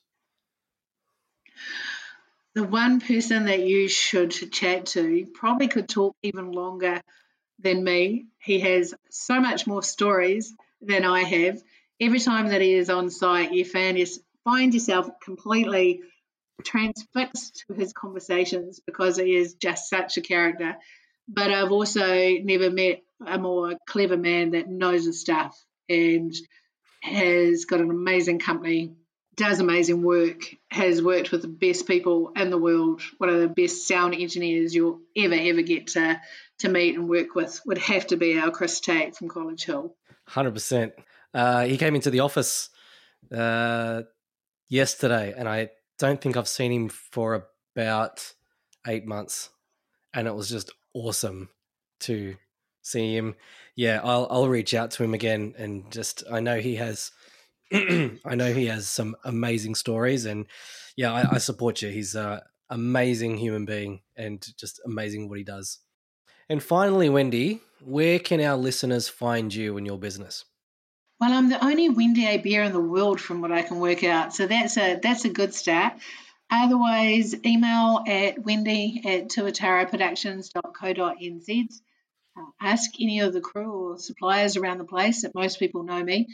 The 2.53 2.63
one 2.63 3.01
person 3.01 3.45
that 3.45 3.65
you 3.67 3.87
should 3.87 4.31
chat 4.31 4.87
to 4.87 5.27
probably 5.33 5.67
could 5.67 5.87
talk 5.87 6.15
even 6.23 6.51
longer 6.51 7.01
than 7.59 7.83
me. 7.83 8.27
He 8.39 8.59
has 8.61 8.93
so 9.09 9.39
much 9.39 9.67
more 9.67 9.83
stories 9.83 10.55
than 10.81 11.03
I 11.03 11.23
have. 11.23 11.61
Every 11.99 12.19
time 12.19 12.49
that 12.49 12.61
he 12.61 12.73
is 12.73 12.89
on 12.89 13.09
site, 13.09 13.51
you 13.51 13.65
find, 13.65 13.99
find 14.43 14.73
yourself 14.73 15.09
completely 15.23 16.01
transfixed 16.63 17.65
to 17.67 17.73
his 17.73 17.93
conversations 17.93 18.79
because 18.85 19.17
he 19.17 19.35
is 19.35 19.55
just 19.55 19.89
such 19.89 20.17
a 20.17 20.21
character. 20.21 20.77
But 21.27 21.51
I've 21.51 21.71
also 21.71 22.37
never 22.41 22.71
met 22.71 23.03
a 23.25 23.37
more 23.37 23.75
clever 23.87 24.17
man 24.17 24.51
that 24.51 24.69
knows 24.69 25.05
his 25.05 25.19
stuff 25.19 25.57
and 25.89 26.33
has 27.01 27.65
got 27.65 27.79
an 27.79 27.89
amazing 27.89 28.39
company, 28.39 28.93
does 29.35 29.59
amazing 29.59 30.01
work, 30.01 30.41
has 30.69 31.01
worked 31.01 31.31
with 31.31 31.41
the 31.41 31.47
best 31.47 31.87
people 31.87 32.31
in 32.35 32.49
the 32.49 32.57
world, 32.57 33.01
one 33.17 33.29
of 33.29 33.39
the 33.39 33.47
best 33.47 33.87
sound 33.87 34.15
engineers 34.15 34.73
you'll 34.73 34.99
ever, 35.15 35.35
ever 35.35 35.61
get 35.61 35.87
to, 35.87 36.19
to 36.59 36.69
meet 36.69 36.95
and 36.95 37.07
work 37.07 37.35
with 37.35 37.61
would 37.65 37.77
have 37.77 38.07
to 38.07 38.17
be 38.17 38.37
our 38.39 38.51
Chris 38.51 38.79
Tate 38.79 39.15
from 39.15 39.29
College 39.29 39.63
Hill. 39.63 39.95
100%. 40.29 40.91
Uh, 41.33 41.65
he 41.65 41.77
came 41.77 41.95
into 41.95 42.09
the 42.09 42.21
office 42.21 42.69
uh, 43.31 44.01
yesterday, 44.69 45.33
and 45.37 45.47
I 45.47 45.69
don't 45.99 46.19
think 46.19 46.35
I've 46.35 46.47
seen 46.47 46.71
him 46.71 46.89
for 46.89 47.47
about 47.75 48.33
eight 48.87 49.05
months. 49.05 49.49
And 50.13 50.27
it 50.27 50.35
was 50.35 50.49
just 50.49 50.71
awesome 50.93 51.49
to 52.01 52.35
see 52.87 53.15
him. 53.15 53.35
Yeah, 53.75 54.01
I'll 54.03 54.27
I'll 54.29 54.49
reach 54.49 54.73
out 54.73 54.91
to 54.91 55.03
him 55.03 55.13
again 55.13 55.53
and 55.57 55.91
just 55.91 56.23
I 56.31 56.39
know 56.39 56.59
he 56.59 56.75
has 56.75 57.11
I 57.73 58.35
know 58.35 58.53
he 58.53 58.67
has 58.67 58.87
some 58.87 59.15
amazing 59.23 59.75
stories 59.75 60.25
and 60.25 60.45
yeah, 60.95 61.13
I, 61.13 61.35
I 61.35 61.37
support 61.37 61.81
you. 61.81 61.89
He's 61.89 62.15
an 62.15 62.41
amazing 62.69 63.37
human 63.37 63.65
being 63.65 64.01
and 64.15 64.45
just 64.57 64.81
amazing 64.85 65.29
what 65.29 65.37
he 65.37 65.43
does. 65.43 65.79
And 66.49 66.63
finally, 66.63 67.09
Wendy, 67.09 67.59
where 67.83 68.19
can 68.19 68.39
our 68.41 68.55
listeners 68.55 69.09
find 69.09 69.53
you 69.53 69.77
and 69.77 69.85
your 69.85 69.99
business? 69.99 70.45
Well, 71.19 71.33
I'm 71.33 71.49
the 71.49 71.63
only 71.63 71.89
Wendy 71.89 72.25
A'Bear 72.25 72.65
in 72.65 72.73
the 72.73 72.79
world 72.79 73.19
from 73.19 73.41
what 73.41 73.51
I 73.51 73.63
can 73.63 73.79
work 73.79 74.03
out. 74.03 74.35
So 74.35 74.45
that's 74.47 74.77
a 74.77 74.99
that's 75.01 75.25
a 75.25 75.29
good 75.29 75.53
start. 75.53 75.93
Otherwise, 76.49 77.35
email 77.45 78.01
at 78.07 78.39
wendy 78.39 79.01
at 79.05 79.27
tuataraproductions.co.nz. 79.29 81.81
Ask 82.61 82.91
any 82.99 83.21
of 83.21 83.33
the 83.33 83.41
crew 83.41 83.91
or 83.91 83.97
suppliers 83.97 84.57
around 84.57 84.77
the 84.77 84.85
place 84.85 85.21
that 85.21 85.35
most 85.35 85.59
people 85.59 85.83
know 85.83 86.03
me. 86.03 86.27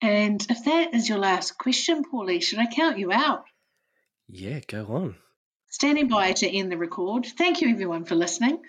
And 0.00 0.44
if 0.50 0.64
that 0.64 0.94
is 0.94 1.08
your 1.08 1.18
last 1.18 1.56
question, 1.58 2.04
Paulie, 2.04 2.42
should 2.42 2.58
I 2.58 2.66
count 2.66 2.98
you 2.98 3.12
out? 3.12 3.44
Yeah, 4.28 4.60
go 4.66 4.86
on. 4.86 5.16
Standing 5.70 6.08
by 6.08 6.32
to 6.32 6.48
end 6.48 6.70
the 6.70 6.78
record. 6.78 7.26
Thank 7.26 7.60
you, 7.60 7.70
everyone, 7.70 8.04
for 8.04 8.14
listening. 8.14 8.60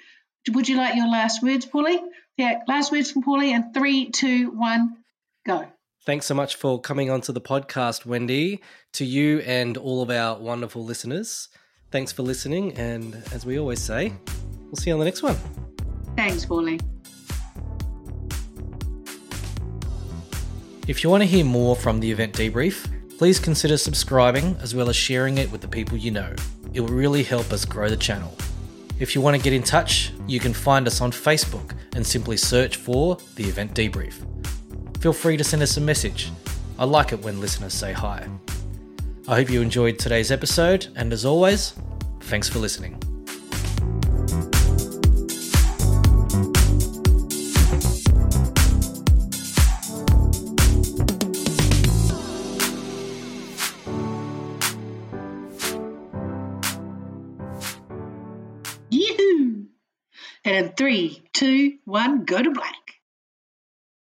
Would 0.51 0.69
you 0.69 0.77
like 0.77 0.95
your 0.95 1.09
last 1.09 1.43
words, 1.43 1.65
Paulie? 1.65 1.99
Yeah, 2.37 2.61
last 2.67 2.91
words 2.91 3.11
from 3.11 3.23
Paulie. 3.23 3.51
And 3.51 3.73
three, 3.73 4.09
two, 4.09 4.51
one, 4.51 4.97
go. 5.45 5.67
Thanks 6.05 6.27
so 6.27 6.35
much 6.35 6.55
for 6.55 6.79
coming 6.79 7.09
onto 7.09 7.33
the 7.33 7.41
podcast, 7.41 8.05
Wendy. 8.05 8.61
To 8.93 9.05
you 9.05 9.39
and 9.39 9.75
all 9.75 10.01
of 10.03 10.09
our 10.09 10.39
wonderful 10.39 10.83
listeners, 10.83 11.49
thanks 11.91 12.11
for 12.11 12.21
listening. 12.21 12.77
And 12.77 13.15
as 13.33 13.45
we 13.45 13.57
always 13.57 13.81
say, 13.81 14.13
we'll 14.65 14.75
see 14.75 14.91
you 14.91 14.93
on 14.93 14.99
the 14.99 15.05
next 15.05 15.23
one. 15.23 15.35
Thanks, 16.15 16.45
Paulie. 16.45 16.81
If 20.87 21.03
you 21.03 21.09
want 21.09 21.23
to 21.23 21.27
hear 21.27 21.43
more 21.43 21.75
from 21.75 21.99
the 21.99 22.11
event 22.11 22.33
debrief, 22.33 22.87
please 23.17 23.39
consider 23.39 23.77
subscribing 23.77 24.55
as 24.61 24.75
well 24.75 24.89
as 24.89 24.95
sharing 24.95 25.37
it 25.37 25.51
with 25.51 25.61
the 25.61 25.67
people 25.67 25.97
you 25.97 26.11
know. 26.11 26.33
It 26.73 26.81
will 26.81 26.89
really 26.89 27.23
help 27.23 27.51
us 27.51 27.65
grow 27.65 27.89
the 27.89 27.97
channel. 27.97 28.35
If 28.99 29.15
you 29.15 29.21
want 29.21 29.35
to 29.35 29.41
get 29.41 29.53
in 29.53 29.63
touch, 29.63 30.13
you 30.27 30.39
can 30.39 30.53
find 30.53 30.87
us 30.87 31.01
on 31.01 31.11
Facebook 31.11 31.75
and 31.95 32.05
simply 32.05 32.37
search 32.37 32.77
for 32.77 33.17
the 33.35 33.43
event 33.45 33.73
debrief 33.73 34.23
feel 35.05 35.13
free 35.13 35.37
to 35.37 35.43
send 35.43 35.61
us 35.61 35.77
a 35.77 35.81
message. 35.81 36.31
I 36.79 36.85
like 36.85 37.13
it 37.13 37.21
when 37.21 37.39
listeners 37.39 37.75
say 37.75 37.93
hi. 37.93 38.27
I 39.27 39.35
hope 39.35 39.51
you 39.51 39.61
enjoyed 39.61 39.99
today's 39.99 40.31
episode, 40.31 40.87
and 40.95 41.13
as 41.13 41.25
always, 41.25 41.75
thanks 42.21 42.49
for 42.49 42.57
listening. 42.57 43.04
Three, 60.77 61.23
two, 61.33 61.77
one, 61.85 62.25
go 62.25 62.41
to 62.41 62.51
black. 62.51 62.84